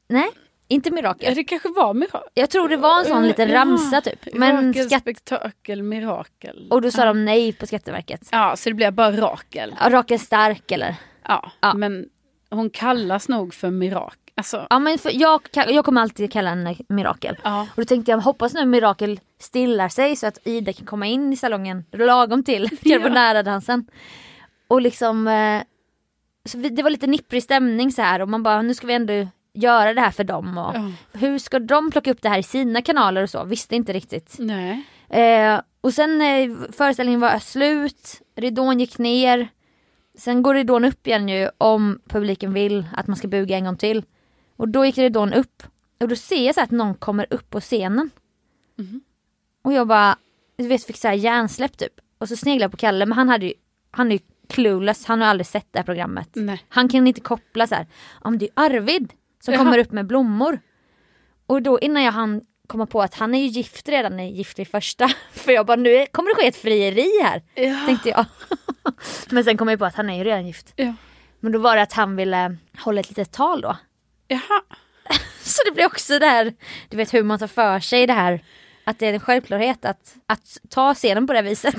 Nej, 0.10 0.30
inte 0.67 0.89
Ja, 0.89 0.95
mirakel. 0.95 1.36
det 1.36 1.43
kanske 1.43 1.69
var 1.69 1.93
mirakel. 1.93 2.30
Jag 2.34 2.49
tror 2.49 2.69
det 2.69 2.78
var 2.78 2.99
en 2.99 3.06
sån 3.06 3.28
liten 3.28 3.49
Ja, 3.49 3.56
ramsa 3.62 4.02
typ. 4.02 4.28
Men 4.34 4.67
Rakel 4.67 4.86
skatt... 4.89 5.02
Spektakel 5.02 5.84
Mirakel. 5.84 6.67
Och 6.71 6.82
då 6.82 6.91
sa 6.91 7.06
de 7.06 7.26
nej 7.26 7.54
på 7.54 7.67
Skatteverket. 7.67 8.30
Ja, 8.32 8.56
så 8.56 8.69
det 8.69 8.73
blev 8.73 8.93
bara 8.93 9.12
Rakel. 9.12 9.76
Ja, 9.80 9.89
Rakel 9.89 10.19
stark 10.19 10.71
eller? 10.71 10.95
Ja, 11.28 11.52
Ja. 11.60 11.73
men 11.73 12.10
hon 12.49 12.69
kallas 12.69 13.30
nog 13.30 13.54
för 13.54 13.69
Mirakel. 13.69 14.17
Alltså, 14.36 14.67
Ja 14.69 14.80
men 14.80 14.98
för 14.98 15.12
jag, 15.22 15.41
jag 15.54 15.86
kommer 15.86 16.02
alltid 16.02 16.32
kalla 16.32 16.50
henne 16.50 16.76
Mirakel. 16.89 17.38
ja. 17.43 17.62
Och 17.62 17.82
då 17.82 17.86
tänkte 17.86 18.12
jag 18.12 18.17
hoppas 18.17 18.54
nu 18.54 18.65
Mirakel 18.65 19.19
stillar 19.39 19.89
sig 19.89 20.15
så 20.15 20.28
att 20.28 20.38
Ida 20.48 20.74
kan 20.74 20.86
komma 20.86 21.06
in 21.06 21.34
i 21.34 21.36
salongen 21.38 21.86
lagom 21.91 22.43
till 22.43 22.69
carbonara-dansen. 22.84 23.86
Och 24.67 24.82
liksom, 24.82 25.28
eh, 25.28 25.62
så 26.46 26.58
vi, 26.58 26.69
det 26.69 26.84
var 26.84 26.89
lite 26.89 27.08
nipprig 27.08 27.43
stämning 27.43 27.91
så 27.91 28.02
här 28.02 28.22
och 28.22 28.30
man 28.30 28.43
bara 28.43 28.62
nu 28.62 28.74
ska 28.74 28.88
vi 28.88 28.93
ändå 28.93 29.28
göra 29.54 29.93
det 29.93 30.02
här 30.02 30.12
för 30.12 30.24
dem 30.24 30.58
och 30.58 30.76
Ja. 30.76 30.91
hur 31.19 31.39
ska 31.39 31.60
de 31.60 31.91
plocka 31.91 32.12
upp 32.12 32.22
det 32.22 32.30
här 32.30 32.39
i 32.39 32.43
sina 32.43 32.82
kanaler 32.82 33.24
och 33.24 33.30
så, 33.30 33.43
visste 33.43 33.76
inte 33.76 33.93
riktigt. 33.93 34.36
Nej. 34.39 34.84
Eh, 35.10 35.62
och 35.82 35.93
sen 35.93 36.22
eh, 36.22 36.52
föreställningen 36.72 37.19
var 37.22 37.39
slut, 37.39 38.22
ridån 38.36 38.80
gick 38.80 38.98
ner. 38.98 39.48
Sen 40.17 40.43
går 40.43 40.54
ridån 40.54 40.86
upp 40.86 41.08
igen 41.08 41.30
ju 41.30 41.50
om 41.58 42.00
publiken 42.10 42.54
vill 42.54 42.86
att 42.96 43.08
man 43.08 43.15
ska 43.15 43.28
buga 43.28 43.58
en 43.58 43.65
gång 43.65 43.78
till. 43.78 44.04
Och 44.56 44.70
då 44.70 44.86
gick 44.86 44.98
ridån 44.98 45.34
upp. 45.34 45.63
Och 46.00 46.08
då 46.08 46.16
ser 46.16 46.46
jag 46.46 46.56
så 46.56 46.62
att 46.62 46.72
någon 46.72 46.96
kommer 46.96 47.28
upp 47.30 47.50
på 47.50 47.60
scenen. 47.60 48.10
Och 49.62 49.74
jag 49.74 49.88
bara, 49.88 50.18
du 50.58 50.68
vet 50.68 50.84
fick 50.84 50.98
så 50.98 51.08
här 51.08 51.16
hjärnsläpp 51.16 51.78
typ. 51.78 51.94
Och 52.18 52.28
så 52.30 52.36
sneglade 52.36 52.63
jag 52.63 52.72
på 52.72 52.78
Kalle 52.78 53.06
men 53.06 53.18
han 53.18 53.30
hade 53.30 53.46
ju, 53.46 53.54
han 53.92 54.08
är 54.08 54.16
ju 54.16 54.20
clueless, 54.50 55.06
han 55.06 55.22
har 55.22 55.28
aldrig 55.28 55.48
sett 55.48 55.68
det 55.72 55.80
här 55.80 55.84
programmet. 55.84 56.30
Nej. 56.34 56.66
Han 56.70 56.89
kan 56.89 57.08
inte 57.08 57.22
koppla 57.22 57.68
så 57.68 57.76
här, 57.76 57.88
men 58.24 58.38
det 58.38 58.46
är 58.46 58.52
Arvid 58.66 59.13
som 59.44 59.54
Jaha. 59.54 59.63
kommer 59.63 59.78
upp 59.78 59.92
med 59.92 60.08
blommor. 60.08 60.60
Och 61.46 61.62
då 61.62 61.80
innan 61.80 62.04
jag 62.04 62.12
hann 62.12 62.42
komma 62.68 62.86
på 62.86 63.02
att 63.02 63.13
han 63.16 63.36
är 63.36 63.39
ju 63.39 63.48
gift 63.48 63.89
redan 63.89 64.20
i 64.20 64.38
Gift 64.38 64.60
vid 64.60 64.68
första. 64.68 65.08
För 65.32 65.52
jag 65.52 65.66
bara 65.66 65.78
nu 65.78 66.06
kommer 66.12 66.30
det 66.30 66.36
ske 66.36 66.48
ett 66.48 66.56
frieri 66.56 67.22
här. 67.24 67.44
Ja. 67.56 67.86
Tänkte 67.86 68.10
jag. 68.10 68.26
men 69.30 69.44
sen 69.44 69.58
kom 69.58 69.68
jag 69.68 69.80
på 69.80 69.86
att 69.86 69.96
han 69.96 70.10
är 70.10 70.18
ju 70.18 70.24
redan 70.24 70.48
gift. 70.48 70.74
Ja. 70.76 70.94
Men 71.39 71.52
då 71.52 71.60
var 71.60 71.76
det 71.76 71.82
att 71.82 71.94
han 71.94 72.16
ville 72.16 72.58
hålla 72.78 73.02
ett 73.02 73.10
litet 73.10 73.32
tal 73.32 73.62
då. 73.62 73.78
Jaha. 74.28 74.62
Så 75.42 75.64
det 75.66 75.72
blir 75.72 75.86
också 75.86 76.20
det 76.20 76.26
här, 76.26 76.54
du 76.90 76.98
vet 76.98 77.14
hur 77.14 77.24
man 77.24 77.40
tar 77.40 77.48
för 77.48 77.80
sig 77.80 78.08
det 78.08 78.14
här. 78.14 78.44
Att 78.84 79.00
det 79.00 79.08
är 79.08 79.14
en 79.14 79.20
självklarhet 79.20 79.86
att, 79.86 80.16
att 80.28 80.58
ta 80.70 80.94
scenen 80.94 81.28
på 81.28 81.34
det 81.34 81.42
viset. 81.42 81.76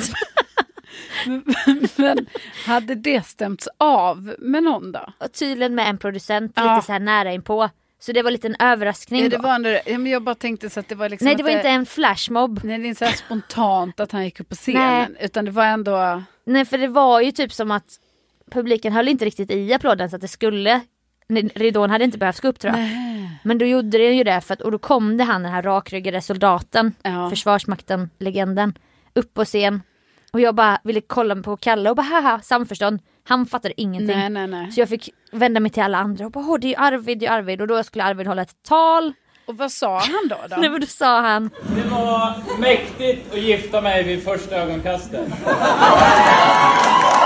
Men 1.97 2.27
hade 2.67 2.95
det 2.95 3.27
stämts 3.27 3.69
av 3.79 4.35
med 4.39 4.63
någon 4.63 4.93
då? 4.93 5.13
Och 5.19 5.33
tydligen 5.33 5.75
med 5.75 5.89
en 5.89 5.99
producent 5.99 6.53
Ja. 6.57 6.75
lite 6.75 6.87
så 6.87 6.93
här 6.93 7.01
nära 7.01 7.33
inpå. 7.33 7.71
Så 8.01 8.13
det 8.13 8.23
var 8.23 8.31
lite 8.31 8.47
en 8.47 8.57
överraskning 8.59 9.23
Ja, 9.23 9.29
det 9.29 9.39
var 9.39 9.55
ändå, 9.55 9.71
ja, 9.71 9.99
men 9.99 10.07
jag 10.07 10.23
bara 10.23 10.35
tänkte 10.35 10.71
så 10.71 10.81
att 10.81 10.89
det 10.89 10.95
var 10.95 11.09
liksom 11.09 11.27
Nej 11.27 11.35
det 11.35 11.43
var 11.43 11.51
inte 11.51 11.69
en 11.69 11.87
flashmob. 11.87 12.61
Nej 12.65 12.79
det 12.79 12.85
är 12.85 12.89
inte 12.89 12.99
så 12.99 13.05
här 13.05 13.13
spontant 13.17 14.01
att 14.01 14.13
han 14.13 14.25
gick 14.25 14.41
upp 14.41 14.49
på 14.49 14.55
scenen 14.55 15.17
utan 15.21 15.45
det 15.45 15.51
var 15.51 15.65
ändå 15.65 16.23
Nej 16.47 16.65
för 16.65 16.79
det 16.79 16.89
var 16.89 17.21
ju 17.21 17.33
typ 17.33 17.53
som 17.53 17.71
att 17.71 17.85
publiken 18.51 18.93
höll 18.93 19.09
inte 19.09 19.25
riktigt 19.25 19.51
i 19.51 19.73
applåden 19.75 20.11
så 20.11 20.17
att 20.17 20.23
det 20.23 20.29
skulle 20.29 20.81
Ridån 21.55 21.91
hade 21.91 22.05
inte 22.05 22.19
behövt 22.19 22.41
gå 22.41 22.49
upp 22.49 22.59
tror 22.59 22.77
jag. 22.77 22.89
Men 23.43 23.59
då 23.59 23.65
gjorde 23.65 23.99
det 23.99 24.13
ju 24.13 24.25
det 24.25 24.41
för 24.41 24.55
att, 24.55 24.61
och 24.61 24.71
då 24.71 24.79
kom 24.79 25.17
det 25.17 25.25
han 25.25 25.43
den 25.43 25.53
här 25.53 25.63
rakryggade 25.63 26.21
soldaten, 26.21 26.93
Ja. 27.03 27.31
Försvarsmakten, 27.31 28.11
legenden, 28.19 28.79
upp 29.15 29.35
på 29.35 29.45
scen. 29.45 29.83
Och 30.33 30.41
jag 30.41 30.55
bara 30.55 30.79
ville 30.85 31.01
kolla 31.01 31.37
på 31.37 31.57
Kalle 31.57 31.91
och 31.91 31.97
bara 31.97 32.03
haha, 32.03 32.41
samförstånd. 32.41 33.01
Han 33.29 33.47
fattade 33.47 33.81
ingenting. 33.81 34.19
Nej 34.19 34.31
nej 34.31 34.47
nej. 34.47 34.73
Så 34.73 34.81
jag 34.81 34.89
fick 34.89 35.11
vända 35.33 35.61
mig 35.61 35.71
till 35.71 35.83
alla 35.83 35.99
andra 35.99 36.27
och 36.27 36.33
bara 36.33 36.45
åh 36.45 36.59
det 36.61 36.67
är 36.67 36.69
ju 36.69 36.77
Arvid, 36.77 37.19
det 37.19 37.27
är 37.27 37.31
Arvid. 37.31 37.61
Och 37.61 37.67
då 37.67 37.83
skulle 37.83 38.05
Arvid 38.05 38.27
hålla 38.27 38.43
ett 38.43 38.63
tal. 38.69 39.13
Och 39.47 39.57
vad 39.57 39.73
sa 39.73 39.99
han 39.99 40.29
då? 40.29 40.37
då? 40.51 40.57
Nej 40.61 40.71
men 40.71 40.81
då 40.81 40.87
sa 40.87 41.21
han 41.21 41.51
Det 41.77 41.89
var 41.91 42.35
mäktigt 42.61 43.33
att 43.35 43.41
gifta 43.43 43.81
mig 43.81 44.03
vid 44.03 44.25
första 44.25 44.57
ögonkastet. 44.57 45.29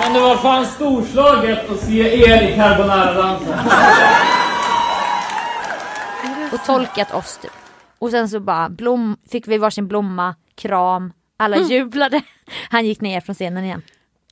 Men 0.00 0.12
det 0.12 0.20
var 0.20 0.36
fan 0.36 0.66
storslaget 0.66 1.70
att 1.70 1.80
se 1.80 2.00
er 2.30 2.42
i 2.42 2.56
carbonara-dansen. 2.56 3.54
och 6.52 6.64
tolkat 6.66 7.14
oss 7.14 7.38
typ. 7.42 7.50
Och 7.98 8.10
sen 8.10 8.28
så 8.28 8.40
bara 8.40 8.68
blom, 8.68 9.16
fick 9.30 9.48
vi 9.48 9.58
varsin 9.58 9.88
blomma, 9.88 10.34
kram, 10.54 11.12
alla 11.36 11.56
jublade. 11.56 12.22
Han 12.70 12.86
gick 12.86 13.00
ner 13.00 13.20
från 13.20 13.34
scenen 13.34 13.64
igen. 13.64 13.82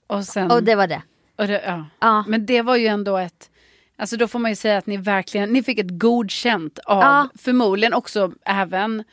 Och, 0.06 0.24
sen, 0.24 0.50
Och 0.50 0.62
det 0.62 0.74
var 0.74 0.86
det. 0.86 1.02
och 1.38 1.46
det, 1.46 1.62
ja. 1.66 1.84
Ja. 2.00 2.24
Men 2.28 2.46
det 2.46 2.62
var 2.62 2.76
ju 2.76 2.86
ändå 2.86 3.16
ett 3.16 3.50
Alltså 3.98 4.16
då 4.16 4.28
får 4.28 4.38
man 4.38 4.50
ju 4.50 4.56
säga 4.56 4.78
att 4.78 4.86
ni 4.86 4.96
verkligen, 4.96 5.52
ni 5.52 5.62
fick 5.62 5.78
ett 5.78 5.98
godkänt 5.98 6.78
av 6.78 7.00
Ja. 7.02 7.28
förmodligen 7.42 7.94
också 7.94 8.32
även 8.46 9.04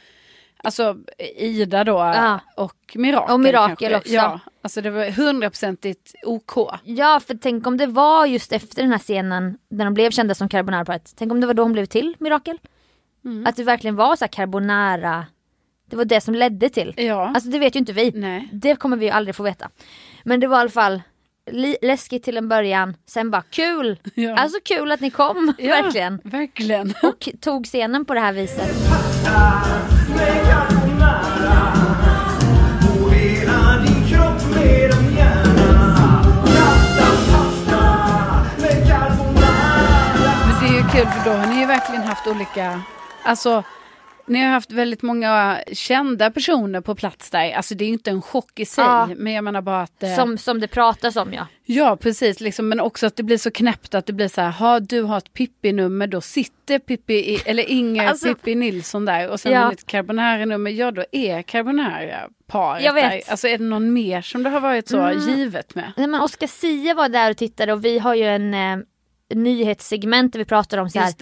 Alltså 0.64 0.98
Ida 1.38 1.84
då 1.84 1.92
Ja. 1.94 2.40
och 2.58 2.76
Mirakel. 2.96 3.34
Och 3.34 3.40
Mirakel 3.40 3.76
kanske. 3.92 3.98
också. 3.98 4.14
Ja, 4.14 4.40
alltså 4.62 4.82
det 4.82 4.90
var 4.90 5.12
hundraprocentigt 5.12 6.14
OK. 6.26 6.52
Ja 6.84 7.20
för 7.28 7.38
tänk 7.42 7.68
om 7.68 7.78
det 7.78 7.88
var 7.88 8.26
just 8.26 8.52
efter 8.52 8.82
den 8.82 8.92
här 8.92 9.00
scenen 9.00 9.58
när 9.70 9.86
de 9.86 9.94
blev 9.94 10.12
kända 10.12 10.36
som 10.36 10.50
carbonara-paret. 10.50 11.14
Tänk 11.18 11.32
om 11.32 11.42
det 11.42 11.48
var 11.48 11.54
då 11.54 11.64
hon 11.64 11.74
blev 11.74 11.86
till 11.86 12.16
Mirakel. 12.20 12.58
Att 13.46 13.56
det 13.56 13.64
verkligen 13.64 13.96
var 13.96 14.16
så 14.16 14.24
här 14.24 14.30
carbonara. 14.30 15.26
Det 15.90 15.96
var 15.96 16.06
det 16.06 16.22
som 16.22 16.36
ledde 16.36 16.70
till. 16.70 16.94
Ja. 16.98 17.32
Alltså 17.36 17.50
det 17.50 17.60
vet 17.60 17.76
ju 17.76 17.80
inte 17.80 17.94
vi. 17.94 18.12
Nej. 18.16 18.50
Det 18.52 18.76
kommer 18.76 18.98
vi 18.98 19.06
ju 19.06 19.12
aldrig 19.12 19.36
få 19.36 19.44
veta. 19.44 19.70
Men 20.24 20.40
det 20.40 20.48
var 20.48 20.58
i 20.58 20.62
alla 20.62 20.70
fall 20.70 21.02
läskigt 21.82 22.24
till 22.24 22.38
en 22.38 22.50
början. 22.50 22.96
Sen 23.06 23.32
bara 23.32 23.42
kul. 23.42 24.00
Ja. 24.16 24.36
Alltså 24.38 24.60
kul 24.66 24.92
att 24.92 25.00
ni 25.02 25.10
kom. 25.10 25.54
Ja, 25.58 25.68
Verkligen. 25.82 26.22
Verkligen. 26.24 26.94
Och 27.04 27.30
tog 27.42 27.66
scenen 27.66 28.06
på 28.06 28.14
det 28.14 28.20
här 28.20 28.34
viset. 28.34 28.72
Men 40.46 40.60
det 40.62 40.68
är 40.68 40.74
ju 40.74 40.84
kul 40.90 41.08
för 41.08 41.30
då 41.30 41.38
har 41.38 41.48
ni 41.48 41.60
ju 41.60 41.66
verkligen 41.66 42.04
haft 42.04 42.28
olika, 42.28 42.82
alltså 43.24 43.64
ni 44.28 44.40
har 44.40 44.50
haft 44.50 44.72
väldigt 44.72 45.02
många 45.02 45.60
kända 45.74 46.32
personer 46.32 46.82
på 46.82 46.96
plats 46.96 47.30
där. 47.30 47.52
Alltså 47.52 47.76
det 47.76 47.84
är 47.84 47.88
ju 47.88 47.94
inte 47.94 48.10
en 48.10 48.22
chock 48.22 48.60
i 48.60 48.66
sig, 48.66 48.84
Ja. 48.84 49.10
men 49.18 49.34
jag 49.34 49.44
menar 49.44 49.62
bara 49.62 49.82
att... 49.82 50.04
eh, 50.04 50.16
Som, 50.16 50.38
som 50.38 50.60
det 50.60 50.68
pratas 50.68 51.16
om 51.16 51.34
ja. 51.34 51.48
Ja 51.66 51.96
precis, 52.02 52.40
liksom, 52.40 52.70
men 52.70 52.80
också 52.80 53.08
att 53.08 53.16
det 53.16 53.24
blir 53.24 53.38
så 53.38 53.52
knäppt 53.52 53.96
att 53.96 54.06
det 54.06 54.14
blir 54.14 54.28
så 54.28 54.42
här, 54.42 54.52
ha 54.52 54.80
du 54.80 55.02
har 55.02 55.18
ett 55.18 55.34
Pippi-nummer, 55.34 56.08
då 56.08 56.22
sitter 56.22 56.80
Pippi, 56.80 57.14
i, 57.14 57.42
eller 57.46 57.70
Inger 57.70 58.08
Alltså- 58.08 58.28
Pippi 58.28 58.56
Nilsson 58.56 59.06
där 59.06 59.30
och 59.30 59.40
sen 59.40 59.52
Ja. 59.52 59.60
har 59.60 59.68
ni 59.68 59.74
ett 59.74 59.86
Carbonara-nummer, 59.86 60.72
ja 60.72 60.92
då 60.92 61.04
är 61.12 61.42
Carbonara-paret 61.42 62.84
Jag 62.84 62.94
vet. 62.94 63.12
där. 63.12 63.22
Alltså 63.32 63.48
är 63.48 63.58
det 63.58 63.64
någon 63.64 63.94
mer 63.94 64.22
som 64.22 64.44
det 64.44 64.50
har 64.50 64.60
varit 64.60 64.88
så 64.88 64.98
Mm. 65.02 65.30
givet 65.30 65.76
med? 65.76 65.92
Nej, 65.98 66.08
men 66.08 66.22
Oscar 66.22 66.48
Sia 66.48 66.94
var 66.94 67.10
där 67.10 67.32
och 67.32 67.38
tittade 67.38 67.74
och 67.74 67.86
vi 67.86 68.00
har 68.00 68.16
ju 68.16 68.24
en 68.24 68.54
eh, 68.54 68.78
nyhetssegment 69.34 70.34
där 70.34 70.40
vi 70.40 70.46
pratar 70.46 70.78
om 70.78 70.90
så 70.90 71.00
här, 71.00 71.14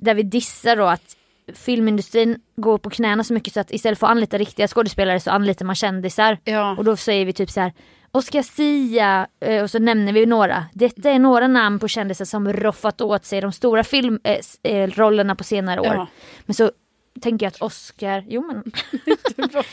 där 0.00 0.14
vi 0.14 0.22
dissar 0.22 0.76
då 0.76 0.84
att 0.86 1.16
filmindustrin 1.54 2.36
går 2.56 2.78
på 2.78 2.90
knäna 2.90 3.24
så 3.24 3.34
mycket 3.34 3.52
så 3.54 3.60
att 3.60 3.70
istället 3.70 3.98
för 3.98 4.06
att 4.06 4.10
anlita 4.10 4.38
riktiga 4.38 4.68
skådespelare 4.68 5.20
så 5.20 5.30
anlitar 5.30 5.64
man 5.66 5.74
kändisar. 5.74 6.38
Ja. 6.44 6.76
Och 6.78 6.84
då 6.84 6.96
säger 6.96 7.26
vi 7.26 7.32
typ 7.32 7.50
så 7.50 7.60
här 7.60 7.72
Oscar 8.12 8.42
Sia 8.42 9.26
eh, 9.40 9.62
och 9.62 9.70
så 9.70 9.78
nämner 9.78 10.12
vi 10.12 10.26
några. 10.26 10.64
Detta 10.72 11.10
är 11.10 11.18
några 11.18 11.48
namn 11.48 11.78
på 11.78 11.88
kändisar 11.88 12.24
som 12.24 12.52
roffat 12.52 13.00
åt 13.00 13.24
sig 13.24 13.40
de 13.40 13.52
stora 13.52 13.84
filmrollerna 13.84 15.30
eh, 15.30 15.34
eh, 15.34 15.36
på 15.36 15.44
senare 15.44 15.80
år. 15.80 15.86
Ja. 15.94 16.06
Men 16.46 16.54
så 16.54 16.70
tänker 17.20 17.46
jag 17.46 17.50
att 17.50 17.62
Oscar, 17.62 18.24
jo 18.28 18.46
men 18.46 18.62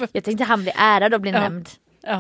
jag 0.11 0.23
tänkte 0.23 0.43
han 0.43 0.61
blir 0.61 0.73
ärad 0.77 1.13
och 1.13 1.21
blir 1.21 1.33
Ja. 1.33 1.39
nämnd. 1.39 1.69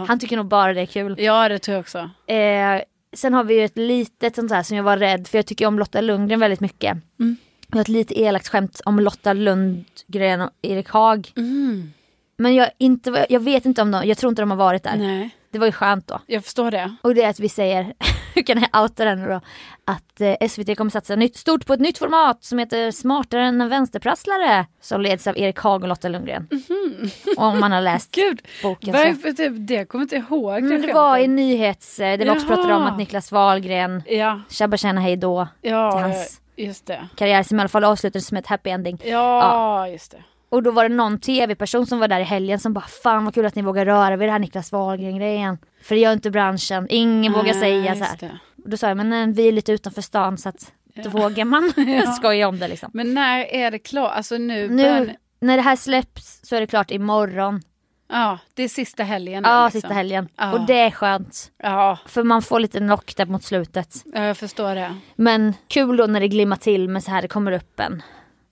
Han 0.07 0.19
tycker 0.19 0.37
nog 0.37 0.45
bara 0.45 0.73
det 0.73 0.81
är 0.81 0.85
kul. 0.85 1.15
ja 1.19 1.49
det 1.49 1.59
tror 1.59 1.73
jag 1.75 1.81
också. 1.81 2.09
Eh, 2.33 2.81
sen 3.13 3.33
har 3.33 3.43
vi 3.43 3.53
ju 3.59 3.65
ett 3.65 3.77
litet 3.77 4.35
sånt 4.35 4.51
här 4.51 4.63
som 4.63 4.77
jag 4.77 4.83
var 4.83 4.97
rädd 4.97 5.27
för 5.27 5.37
jag 5.37 5.45
tycker 5.45 5.65
om 5.65 5.79
Lotta 5.79 6.01
Lundgren 6.01 6.39
väldigt 6.39 6.59
mycket. 6.59 6.97
Mm. 7.19 7.37
Jag 7.71 7.77
har 7.77 7.81
ett 7.81 7.87
lite 7.87 8.19
elakt 8.19 8.47
skämt 8.47 8.81
om 8.85 8.99
Lotta 8.99 9.33
Lundgren 9.33 10.41
och 10.41 10.49
Erik 10.61 10.89
Haag. 10.89 11.31
Men 12.37 12.55
jag, 12.55 12.69
inte, 12.77 13.25
jag 13.29 13.39
vet 13.39 13.65
inte 13.65 13.81
om 13.81 13.91
de, 13.91 14.07
jag 14.07 14.17
tror 14.17 14.29
inte 14.29 14.41
de 14.41 14.49
har 14.51 14.57
varit 14.57 14.83
där. 14.83 14.95
Nej, 14.97 15.29
Det 15.51 15.59
var 15.59 15.65
ju 15.65 15.71
skönt 15.71 16.07
då. 16.07 16.19
jag 16.27 16.43
förstår 16.43 16.71
det. 16.71 16.95
Och 17.01 17.15
det 17.15 17.23
är 17.23 17.29
att 17.29 17.39
vi 17.39 17.49
säger, 17.49 17.93
hur 18.35 18.41
kan 18.43 18.65
jag 18.71 18.81
outa 18.83 19.05
den 19.05 19.23
då? 19.29 19.41
Att 19.85 20.21
eh, 20.21 20.47
SVT 20.49 20.77
kommer 20.77 20.91
satsa 20.91 21.15
nytt, 21.15 21.37
stort 21.37 21.65
på 21.65 21.73
ett 21.73 21.79
nytt 21.79 21.97
format 21.97 22.43
som 22.43 22.59
heter 22.59 22.91
Smartare 22.91 23.45
än 23.45 23.61
en 23.61 23.69
vänsterprasslare. 23.69 24.65
Som 24.81 25.01
leds 25.01 25.27
av 25.27 25.37
Erik 25.37 25.59
Haag 25.59 25.81
och 25.81 25.87
Lotta 25.89 26.09
Lundgren. 26.09 26.47
Om 27.37 27.59
man 27.59 27.71
har 27.71 27.81
läst. 27.81 28.11
Gud, 28.15 28.41
boken. 28.63 28.93
Varför 28.93 29.31
typ, 29.31 29.53
det 29.57 29.85
kommer 29.85 30.03
inte 30.03 30.15
ihåg. 30.15 30.63
Men 30.63 30.81
det 30.81 30.93
var 30.93 31.17
i 31.17 31.27
nyhets, 31.27 31.99
eh, 31.99 32.17
det 32.17 32.25
var 32.25 32.35
också 32.35 32.47
pratade 32.47 32.73
om 32.73 32.83
att 32.83 32.97
Niklas 32.97 33.31
Wahlgren, 33.31 34.03
Ja, 34.07 34.41
Shabba 34.49 34.77
Tjäna 34.77 35.01
Hej 35.01 35.17
Då, 35.17 35.47
ja 35.61 35.91
till 35.91 36.01
hans 36.01 36.40
just 36.65 36.85
det. 36.85 37.07
karriär 37.15 37.43
som 37.43 37.57
i 37.57 37.59
alla 37.61 37.69
fall 37.69 37.83
avslutades 37.83 38.27
som 38.27 38.37
ett 38.37 38.47
happy 38.47 38.69
ending. 38.69 38.97
Ja, 39.05 39.87
just 39.87 40.11
det. 40.11 40.23
Och 40.49 40.63
då 40.63 40.71
var 40.71 40.89
det 40.89 40.95
någon 40.95 41.19
tv-person 41.19 41.85
som 41.87 41.99
var 41.99 42.07
där 42.07 42.19
i 42.19 42.23
helgen 42.23 42.59
som 42.59 42.73
bara 42.73 42.85
fan 43.03 43.25
vad 43.25 43.33
kul 43.33 43.45
att 43.45 43.55
ni 43.55 43.61
vågar 43.61 43.85
röra 43.85 44.15
vid 44.15 44.27
det 44.27 44.31
här 44.31 44.39
Niklas 44.39 44.71
Wahlgren 44.71 45.17
grejen. 45.17 45.57
För 45.83 45.95
det 45.95 46.01
gör 46.01 46.13
inte 46.13 46.31
branschen, 46.31 46.87
ingen 46.89 47.33
vågar 47.33 47.53
säga 47.53 47.95
så 47.95 48.03
här. 48.03 48.17
det. 48.19 48.31
Och 48.63 48.69
då 48.69 48.77
sa 48.77 48.87
jag 48.87 48.97
men 48.97 49.13
eh, 49.29 49.35
vi 49.35 49.47
är 49.47 49.51
lite 49.51 49.71
utanför 49.71 50.01
stan 50.01 50.37
så 50.37 50.49
att 50.49 50.71
då 50.95 51.09
vågar 51.09 51.45
man 51.45 51.73
skoja 52.15 52.47
om 52.47 52.59
det 52.59 52.67
liksom. 52.67 52.89
Men 52.93 53.13
när 53.13 53.39
är 53.53 53.71
det 53.71 53.79
klart? 53.79 54.11
Alltså 54.15 54.37
nu, 54.37 54.69
Nu 54.69 54.83
börjar- 54.83 55.15
när 55.39 55.55
det 55.57 55.63
här 55.63 55.75
släpps 55.75 56.39
så 56.43 56.55
är 56.55 56.59
det 56.61 56.67
klart 56.67 56.91
imorgon. 56.91 57.61
Ja, 58.11 58.37
det 58.53 58.63
är 58.63 58.67
sista 58.67 59.03
helgen 59.03 59.43
Ja, 59.45 59.65
liksom. 59.65 59.81
sista 59.81 59.93
helgen. 59.93 60.27
Ja. 60.35 60.53
Och 60.53 60.65
det 60.65 60.79
är 60.79 60.91
skönt. 60.91 61.51
Ja, 61.63 61.97
För 62.05 62.23
man 62.23 62.41
får 62.41 62.59
lite 62.59 62.77
knock 62.79 63.15
där 63.15 63.25
mot 63.25 63.43
slutet. 63.43 63.95
ja, 64.13 64.23
jag 64.23 64.37
förstår 64.37 64.75
det. 64.75 64.95
Men 65.15 65.53
kul 65.67 65.97
då 65.97 66.05
när 66.05 66.19
det 66.19 66.27
glimmar 66.27 66.57
till 66.57 66.89
med 66.89 67.03
så 67.03 67.11
här 67.11 67.21
det 67.21 67.27
kommer 67.27 67.51
upp 67.51 67.79
en. 67.79 68.03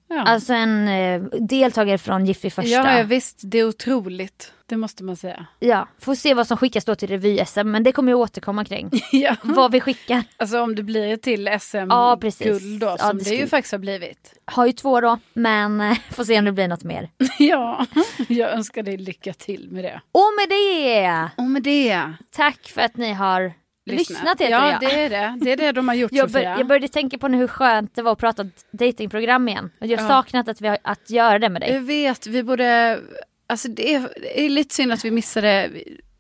Ja. 0.10 0.22
Alltså 0.22 0.54
en 0.54 0.88
eh, 0.88 1.22
deltagare 1.40 1.98
från 1.98 2.26
Giffy 2.26 2.50
första. 2.50 2.70
Ja, 2.72 2.98
ja, 2.98 3.04
visst. 3.04 3.40
Det 3.44 3.60
är 3.60 3.68
otroligt. 3.68 4.54
Det 4.66 4.78
måste 4.78 5.04
man 5.04 5.16
säga. 5.16 5.46
Ja, 5.60 5.88
får 6.00 6.16
se 6.16 6.34
vad 6.34 6.48
som 6.48 6.58
skickas 6.58 6.86
då 6.86 6.96
till 6.96 7.10
revy-SM 7.10 7.64
men 7.64 7.84
det 7.84 7.92
kommer 7.92 8.12
jag 8.12 8.20
återkomma 8.20 8.66
kring. 8.66 8.90
ja. 9.12 9.36
vad 9.44 9.72
vi 9.72 9.80
skickar. 9.82 10.24
Alltså 10.38 10.62
om 10.62 10.76
det 10.76 10.84
blir 10.84 11.18
till 11.18 11.46
Ja, 11.46 11.60
SM-guld 11.60 12.22
precis. 12.22 12.80
då, 12.80 12.86
Ja, 12.88 12.98
som 12.98 13.18
det 13.18 13.24
det, 13.24 13.36
ju 13.36 13.48
faktiskt 13.48 13.72
har 13.72 13.80
blivit. 13.80 14.34
Har 14.46 14.66
ju 14.66 14.72
två 14.72 15.02
då 15.02 15.18
men 15.34 15.82
eh, 15.82 15.98
får 16.12 16.24
se 16.24 16.40
om 16.40 16.46
det 16.46 16.52
blir 16.52 16.68
något 16.68 16.84
mer. 16.84 17.10
ja, 17.40 17.86
jag 18.28 18.52
önskar 18.52 18.84
dig 18.84 18.98
lycka 18.98 19.34
till 19.34 19.68
med 19.72 19.84
det. 19.84 20.02
Och 20.12 20.28
med 20.40 20.50
det! 20.50 21.30
Och 21.38 21.50
med 21.50 21.64
det. 21.64 22.14
Tack 22.32 22.68
för 22.68 22.82
att 22.82 22.98
ni 22.98 23.14
har 23.14 23.54
lyssnat 23.98 24.42
heter 24.42 24.50
Ja, 24.50 24.72
jag. 24.72 24.80
det 24.80 25.00
är 25.02 25.10
det. 25.10 25.38
Det 25.46 25.52
är 25.52 25.58
det 25.58 25.72
de 25.72 25.88
har 25.88 25.96
gjort 25.96 26.12
Jag, 26.14 26.30
bör, 26.32 26.40
jag 26.42 26.68
började 26.68 26.88
tänka 26.88 27.18
på 27.18 27.28
nu 27.28 27.38
hur 27.38 27.48
skönt 27.48 27.96
det 27.96 28.02
var 28.02 28.12
att 28.12 28.18
prata 28.20 28.46
datingprogram 28.72 29.48
igen. 29.48 29.72
Jag 29.80 29.88
har 29.98 30.04
Ja. 30.04 30.08
saknat 30.08 30.48
att, 30.48 30.62
vi 30.62 30.68
har, 30.68 30.78
att 30.82 31.10
göra 31.10 31.40
det 31.40 31.50
med 31.50 31.62
dig. 31.62 31.74
Jag 31.74 31.82
vet, 31.82 32.28
vi 32.28 32.44
borde... 32.44 33.00
Alltså 33.48 33.68
det 33.68 33.94
är, 33.94 34.10
det 34.22 34.46
är 34.46 34.50
lite 34.50 34.76
synd 34.76 34.92
att 34.92 35.06
vi 35.06 35.12
missade... 35.12 35.70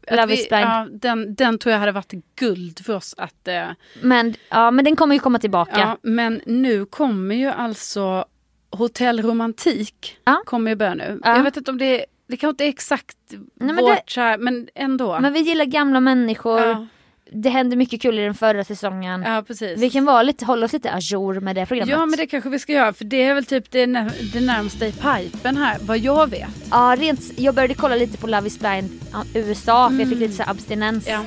att 0.08 0.15
Love 0.15 0.25
vi. 0.36 0.47
Ja, 0.49 0.88
den, 0.91 1.36
den 1.36 1.58
tror 1.58 1.71
jag 1.71 1.79
hade 1.79 1.91
varit 1.91 2.13
guld 2.39 2.86
för 2.86 2.95
oss 2.95 3.15
att... 3.17 3.47
Eh, 3.47 3.67
Men, 4.01 4.34
ja, 4.49 4.71
men 4.71 4.86
den 4.86 4.95
kommer 4.95 5.15
ju 5.15 5.19
komma 5.19 5.39
tillbaka. 5.39 5.79
ja, 5.79 5.97
men 6.01 6.41
nu 6.45 6.86
kommer 6.86 7.36
ju 7.36 7.47
alltså 7.47 8.25
Hotell 8.71 9.21
Romantik 9.21 10.17
Ja. 10.25 10.41
kommer 10.45 10.71
ju 10.71 10.75
börja 10.75 10.93
nu. 10.93 11.19
Ja. 11.23 11.36
Jag 11.36 11.43
vet 11.43 11.58
inte 11.58 11.71
om 11.71 11.77
det 11.77 12.05
det 12.27 12.38
kanske 12.38 12.49
inte 12.49 12.65
är 12.65 12.69
exakt 12.69 13.17
men 13.55 13.75
vårt 13.75 14.15
det- 14.15 14.21
här, 14.21 14.38
men 14.38 14.67
ändå. 14.75 15.19
Men 15.19 15.34
vi 15.34 15.39
gillar 15.39 15.65
gamla 15.65 15.99
människor. 15.99 16.88
Det 17.31 17.49
hände 17.49 17.75
mycket 17.75 18.01
kul 18.01 18.19
i 18.19 18.21
den 18.21 18.33
förra 18.33 18.63
säsongen. 18.63 19.21
ja, 19.21 19.43
precis. 19.47 19.79
Vi 19.79 19.89
kan 19.89 20.05
vara 20.05 20.23
lite, 20.23 20.45
hålla 20.45 20.65
oss 20.65 20.73
lite 20.73 20.91
ajour 20.93 21.39
med 21.39 21.55
det 21.55 21.65
programmet. 21.65 21.91
Ja 21.91 22.05
men 22.05 22.17
det 22.17 22.27
kanske 22.27 22.49
vi 22.49 22.59
ska 22.59 22.73
göra 22.73 22.93
för 22.93 23.05
det 23.05 23.23
är 23.23 23.33
väl 23.33 23.45
typ 23.45 23.71
det, 23.71 23.87
när, 23.87 24.11
det 24.33 24.39
närmsta 24.41 24.87
i 24.87 24.91
pipen 24.91 25.57
här 25.57 25.77
vad 25.81 25.97
jag 25.97 26.29
vet. 26.29 26.49
Ja, 26.71 26.95
rent, 26.99 27.21
jag 27.35 27.55
började 27.55 27.73
kolla 27.73 27.95
lite 27.95 28.17
på 28.17 28.27
Love 28.27 28.47
is 28.47 28.59
blind 28.59 28.89
USA 29.33 29.89
för 29.89 29.99
jag 29.99 30.09
fick 30.09 30.19
lite 30.19 30.33
så 30.33 30.43
abstinens. 30.47 31.07
Ja. 31.07 31.25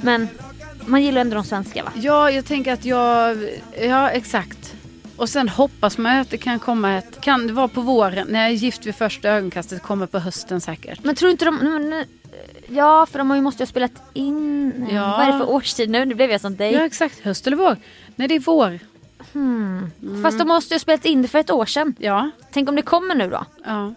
Men 0.00 0.28
man 0.86 1.02
gillar 1.02 1.20
ändå 1.20 1.34
de 1.34 1.44
svenska 1.44 1.82
va? 1.84 1.92
Ja, 1.94 2.30
jag 2.30 2.44
tänker 2.44 2.72
att 2.72 2.84
jag... 2.84 3.38
Ja, 3.82 4.10
exakt. 4.10 4.74
Och 5.16 5.28
sen 5.28 5.48
hoppas 5.48 5.98
man 5.98 6.16
att 6.18 6.30
det 6.30 6.38
kan 6.38 6.58
komma 6.58 6.98
ett... 6.98 7.20
Kan 7.20 7.46
det 7.46 7.52
vara 7.52 7.68
på 7.68 7.80
våren? 7.80 8.26
När 8.30 8.40
jag 8.40 8.48
är 8.48 8.54
gift 8.54 8.86
vid 8.86 8.94
första 8.94 9.28
ögonkastet 9.28 9.82
kommer 9.82 10.06
på 10.06 10.18
hösten 10.18 10.60
säkert. 10.60 11.04
Men 11.04 11.14
tror 11.14 11.30
inte 11.30 11.44
de... 11.44 11.56
nu- 11.62 11.78
nu- 11.78 12.04
Ja, 12.72 13.06
för 13.06 13.18
de 13.18 13.28
måste 13.44 13.62
ju 13.62 13.64
ha 13.64 13.68
spelat 13.70 13.92
in... 14.12 14.86
Ja. 14.92 15.14
Vad 15.18 15.28
är 15.28 15.32
det 15.32 15.38
för 15.38 15.50
årstid 15.50 15.90
nu? 15.90 16.04
Nu 16.04 16.14
blev 16.14 16.30
jag 16.30 16.40
som 16.40 16.56
dig. 16.56 16.72
Ja, 16.72 16.84
exakt. 16.84 17.20
Höst 17.20 17.46
eller 17.46 17.56
vår? 17.56 17.76
Nej, 18.16 18.28
det 18.28 18.34
är 18.34 18.40
vår. 18.40 18.78
Fast 20.22 20.38
de 20.38 20.48
måste 20.48 20.74
ju 20.74 20.76
ha 20.76 20.80
spelat 20.80 21.04
in 21.04 21.22
det 21.22 21.28
för 21.28 21.38
ett 21.38 21.50
år 21.50 21.66
sedan. 21.66 21.94
Ja. 21.98 22.30
Tänk 22.52 22.68
om 22.68 22.76
det 22.76 22.82
kommer 22.82 23.14
nu 23.14 23.30
då? 23.30 23.44
ja. 23.64 23.94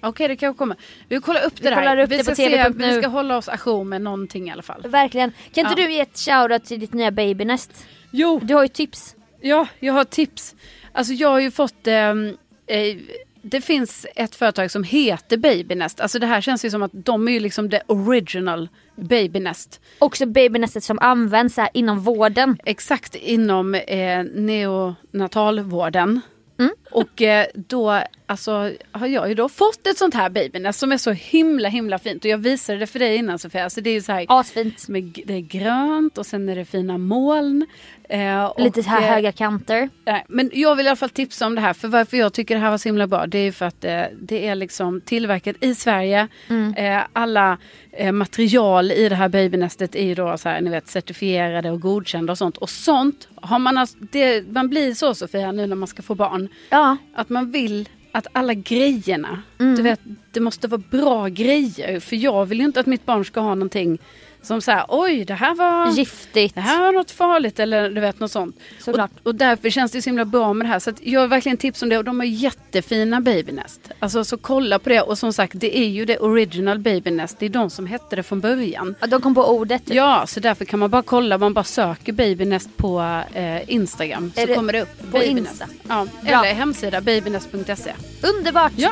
Okej, 0.00 0.28
det 0.28 0.36
kanske 0.36 0.58
kommer. 0.58 0.76
Vi 1.08 1.20
kollar 1.20 1.44
upp 1.46 1.52
Vi 1.60 1.68
det 1.68 1.74
kollar 1.74 1.96
där. 1.96 2.02
upp 2.04 2.10
vi, 2.10 2.16
det 2.16 2.22
ska 2.24 2.32
på 2.32 2.36
se, 2.36 2.68
vi 2.74 2.98
ska 2.98 3.08
hålla 3.08 3.36
oss 3.36 3.48
ajour 3.48 3.84
med 3.84 4.02
någonting 4.02 4.48
i 4.48 4.52
alla 4.52 4.62
fall. 4.62 4.82
Verkligen. 4.88 5.32
Kan 5.52 5.66
inte 5.66 5.80
Ja. 5.82 5.86
du 5.88 5.92
ge 5.92 6.00
ett 6.00 6.18
shoutout 6.18 6.64
till 6.64 6.80
ditt 6.80 6.92
nya 6.92 7.10
babynest? 7.10 7.86
Jo, 8.10 8.40
Du 8.42 8.54
har 8.54 8.62
ju 8.62 8.68
tips. 8.68 9.14
Ja, 9.40 9.66
jag 9.80 9.92
har 9.92 10.04
tips. 10.04 10.54
Alltså 10.92 11.12
jag 11.12 11.28
har 11.28 11.38
ju 11.40 11.50
fått... 11.50 11.86
ehm, 11.86 12.36
eh, 12.66 12.96
det 13.44 13.60
finns 13.60 14.06
ett 14.16 14.34
företag 14.34 14.70
som 14.70 14.84
heter 14.84 15.36
Babynest. 15.36 16.00
Alltså 16.00 16.18
det 16.18 16.26
här 16.26 16.40
känns 16.40 16.64
ju 16.64 16.70
som 16.70 16.82
att 16.82 16.90
de 16.92 17.28
är 17.28 17.32
ju 17.32 17.40
liksom 17.40 17.70
the 17.70 17.80
original 17.86 18.68
Babynest. 18.96 19.80
Också 19.98 20.26
babynestet 20.26 20.84
som 20.84 20.98
används 20.98 21.56
här 21.56 21.68
inom 21.74 22.00
vården. 22.00 22.58
Exakt 22.64 23.14
inom 23.14 23.74
eh, 23.74 24.24
neonatalvården. 24.24 26.20
Mm. 26.58 26.72
Och 26.90 27.22
eh, 27.22 27.46
då 27.54 28.02
alltså, 28.26 28.72
har 28.92 29.06
jag 29.06 29.28
ju 29.28 29.34
då 29.34 29.48
fått 29.48 29.86
ett 29.86 29.98
sånt 29.98 30.14
här 30.14 30.30
babynest 30.30 30.78
som 30.78 30.92
är 30.92 30.96
så 30.96 31.10
himla 31.10 31.68
himla 31.68 31.98
fint. 31.98 32.24
Och 32.24 32.30
jag 32.30 32.38
visade 32.38 32.78
det 32.78 32.86
för 32.86 32.98
dig 32.98 33.16
innan 33.16 33.38
Sofia. 33.38 33.64
Alltså 33.64 33.80
det 33.80 33.90
är 33.90 33.94
ju 33.94 34.02
så 34.02 34.12
här, 34.12 34.26
Asfint. 34.28 34.88
är, 34.88 35.26
det 35.26 35.34
är 35.34 35.40
grönt 35.40 36.18
och 36.18 36.26
sen 36.26 36.48
är 36.48 36.56
det 36.56 36.64
fina 36.64 36.98
moln. 36.98 37.66
Eh, 38.08 38.52
Lite 38.58 38.80
och, 38.80 38.86
här 38.86 39.02
eh, 39.02 39.08
höga 39.08 39.32
kanter. 39.32 39.88
Nej, 40.06 40.24
men 40.28 40.50
jag 40.52 40.76
vill 40.76 40.86
i 40.86 40.88
alla 40.88 40.96
fall 40.96 41.10
tipsa 41.10 41.46
om 41.46 41.54
det 41.54 41.60
här. 41.60 41.72
För 41.72 41.88
varför 41.88 42.16
jag 42.16 42.32
tycker 42.32 42.54
det 42.54 42.60
här 42.60 42.70
var 42.70 42.78
så 42.78 42.88
himla 42.88 43.06
bra. 43.06 43.26
Det 43.26 43.38
är 43.38 43.52
för 43.52 43.66
att 43.66 43.84
eh, 43.84 44.02
det 44.20 44.46
är 44.46 44.54
liksom 44.54 45.00
tillverkat 45.00 45.56
i 45.60 45.74
Sverige. 45.74 46.28
Eh, 46.76 47.00
alla 47.12 47.58
eh, 47.92 48.12
material 48.12 48.90
i 48.92 49.08
det 49.08 49.14
här 49.14 49.28
babynästet 49.28 49.94
är 49.94 50.04
ju 50.04 50.14
då 50.14 50.38
så 50.38 50.48
här, 50.48 50.60
ni 50.60 50.70
vet, 50.70 50.88
certifierade 50.88 51.70
och 51.70 51.80
godkända 51.80 52.32
och 52.32 52.38
sånt. 52.38 52.56
Och 52.56 52.70
sånt 52.70 53.28
har 53.34 53.58
man 53.58 53.78
alltså, 53.78 53.96
det, 54.00 54.52
man 54.52 54.68
blir 54.68 54.94
så 54.94 55.14
Sofia 55.14 55.52
nu 55.52 55.66
när 55.66 55.76
man 55.76 55.88
ska 55.88 56.02
få 56.02 56.14
barn. 56.14 56.48
Ja. 56.70 56.96
Att 57.14 57.28
man 57.28 57.50
vill 57.50 57.88
att 58.12 58.26
alla 58.32 58.54
grejerna, 58.54 59.42
Mm. 59.58 59.74
du 59.76 59.82
vet, 59.82 60.00
det 60.32 60.40
måste 60.40 60.68
vara 60.68 60.82
bra 60.90 61.28
grejer. 61.28 62.00
För 62.00 62.16
jag 62.16 62.46
vill 62.46 62.58
ju 62.58 62.64
inte 62.64 62.80
att 62.80 62.86
mitt 62.86 63.06
barn 63.06 63.24
ska 63.24 63.40
ha 63.40 63.54
någonting 63.54 63.98
som 64.44 64.60
så 64.60 64.70
här, 64.70 64.84
oj 64.88 65.24
det 65.24 65.34
här 65.34 65.54
var... 65.54 65.90
Giftigt. 65.92 66.54
Det 66.54 66.60
här 66.60 66.82
var 66.82 66.92
något 66.92 67.10
farligt 67.10 67.58
eller 67.60 67.90
du 67.90 68.00
vet 68.00 68.20
något 68.20 68.30
sånt. 68.32 68.56
Såklart. 68.80 69.10
Och, 69.22 69.26
och 69.26 69.34
därför 69.34 69.70
känns 69.70 69.92
det 69.92 70.02
så 70.02 70.10
himla 70.10 70.24
bra 70.24 70.52
med 70.52 70.66
det 70.66 70.70
här. 70.70 70.78
Så 70.78 70.92
jag 71.02 71.20
har 71.20 71.28
verkligen 71.28 71.58
tips 71.58 71.82
om 71.82 71.88
det 71.88 71.98
och 71.98 72.04
de 72.04 72.18
har 72.20 72.26
jättefina 72.26 73.20
babynest. 73.20 73.80
Alltså 73.98 74.24
så 74.24 74.36
kolla 74.36 74.78
på 74.78 74.88
det 74.88 75.00
och 75.00 75.18
som 75.18 75.32
sagt 75.32 75.52
det 75.56 75.78
är 75.78 75.88
ju 75.88 76.04
det 76.04 76.18
original 76.18 76.78
babynest. 76.78 77.38
Det 77.38 77.46
är 77.46 77.50
de 77.50 77.70
som 77.70 77.86
hette 77.86 78.16
det 78.16 78.22
från 78.22 78.40
början. 78.40 78.94
Ja, 79.00 79.06
de 79.06 79.20
kom 79.20 79.34
på 79.34 79.44
ordet. 79.48 79.84
typ. 79.86 79.94
Ja, 79.94 80.24
så 80.26 80.40
därför 80.40 80.64
kan 80.64 80.78
man 80.78 80.90
bara 80.90 81.02
kolla, 81.02 81.38
man 81.38 81.54
bara 81.54 81.64
söker 81.64 82.12
babynest 82.12 82.76
på 82.76 83.22
eh, 83.34 83.70
Instagram 83.70 84.32
så 84.34 84.40
Är 84.40 84.46
det 84.46 84.54
kommer 84.54 84.72
det 84.72 84.82
upp. 84.82 84.98
på 85.00 85.06
babynest. 85.06 85.50
Insta? 85.50 85.66
Ja, 85.88 86.06
Bra. 86.22 86.30
eller 86.44 86.54
hemsida 86.54 87.00
babynest.se. 87.00 87.92
Underbart! 88.22 88.72
Ja. 88.76 88.90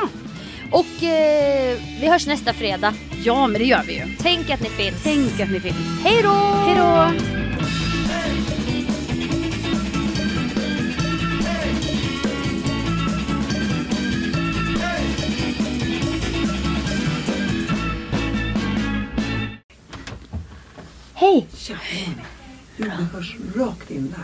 Och 0.73 1.03
eh, 1.03 1.77
vi 2.01 2.07
hörs 2.07 2.27
nästa 2.27 2.53
fredag. 2.53 2.93
ja, 3.23 3.47
men 3.47 3.61
det 3.61 3.67
gör 3.67 3.83
vi 3.87 3.93
ju. 3.93 4.15
Tänk 4.19 4.49
att 4.49 4.61
ni 4.61 4.69
finns. 4.69 5.03
Tänk 5.03 5.39
att 5.39 5.51
ni 5.51 5.59
finns. 5.59 5.75
Hej 6.03 6.23
då! 6.23 6.33
Hej 6.33 6.75
då! 6.75 7.11
Hej! 21.13 21.47
Du, 22.77 22.83
det 22.83 22.89
hörs 22.89 23.35
rakt 23.55 23.91
in 23.91 24.15
där. 24.15 24.23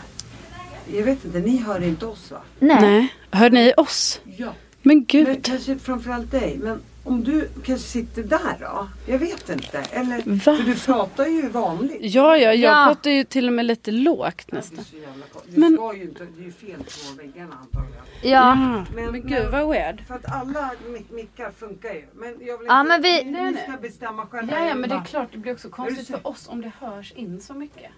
Jag 0.98 1.04
vet 1.04 1.24
inte, 1.24 1.38
ni 1.38 1.56
hör 1.56 1.82
inte 1.82 2.06
oss 2.06 2.30
va? 2.30 2.40
Nej. 2.58 2.80
Nej, 2.80 3.14
hör 3.30 3.50
ni 3.50 3.72
oss? 3.76 4.20
Ja. 4.36 4.54
Men 4.82 5.04
gud. 5.04 5.26
Men 5.28 5.40
kanske 5.40 5.78
framförallt 5.78 6.30
dig. 6.30 6.58
Men 6.62 6.80
om 7.04 7.24
du 7.24 7.48
kanske 7.64 7.88
sitter 7.88 8.22
där 8.22 8.56
då? 8.60 8.88
Jag 9.06 9.18
vet 9.18 9.48
inte. 9.48 9.78
Eller, 9.92 10.16
Va? 10.16 10.38
för 10.40 10.62
du 10.64 10.74
pratar 10.74 11.26
ju 11.26 11.48
vanligt. 11.48 11.98
Ja, 12.00 12.36
ja, 12.36 12.54
jag 12.54 12.56
Ja. 12.56 12.84
pratar 12.86 13.10
ju 13.10 13.24
till 13.24 13.46
och 13.46 13.52
med 13.52 13.64
lite 13.64 13.90
lågt 13.90 14.52
nästan. 14.52 14.84
Så 14.84 14.96
jävla 14.96 15.26
kort. 15.32 15.44
Du 15.48 15.60
Men- 15.60 15.74
ska 15.76 15.94
ju 15.94 16.02
inte, 16.02 16.26
det 16.36 16.42
är 16.42 16.44
ju 16.44 16.52
fel 16.52 16.76
på 16.78 17.22
väggarna 17.22 17.56
antagligen. 17.60 18.02
Ja. 18.22 18.28
Ja. 18.30 18.54
Men, 18.94 19.12
Men 19.12 19.26
gud 19.28 19.50
vad 19.52 19.68
weird. 19.68 20.00
För 20.06 20.14
att 20.14 20.32
alla 20.32 20.70
mic- 20.88 21.12
mickar 21.14 21.50
funkar 21.50 21.94
ju. 21.94 22.04
Men 22.14 22.28
jag 22.40 22.58
vill 22.58 22.66
Ja, 22.66 22.80
inte, 22.80 22.88
men 22.88 23.02
vi- 23.02 23.24
ni, 23.24 23.30
Nej, 23.30 23.64
ska 23.68 23.76
bestämma 23.82 24.26
själva. 24.26 24.52
Ja, 24.58 24.66
ja, 24.68 24.74
men 24.74 24.90
det 24.90 24.96
är 24.96 25.04
klart 25.04 25.28
det 25.32 25.38
blir 25.38 25.52
också 25.52 25.68
konstigt 25.68 26.06
för 26.06 26.26
oss 26.26 26.48
om 26.48 26.60
det 26.62 26.72
hörs 26.80 27.12
in 27.12 27.40
så 27.40 27.54
mycket. 27.54 27.90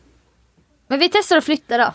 Men 0.88 0.98
vi 0.98 1.08
testar 1.08 1.36
att 1.36 1.44
flytta 1.44 1.78
då. 1.78 1.94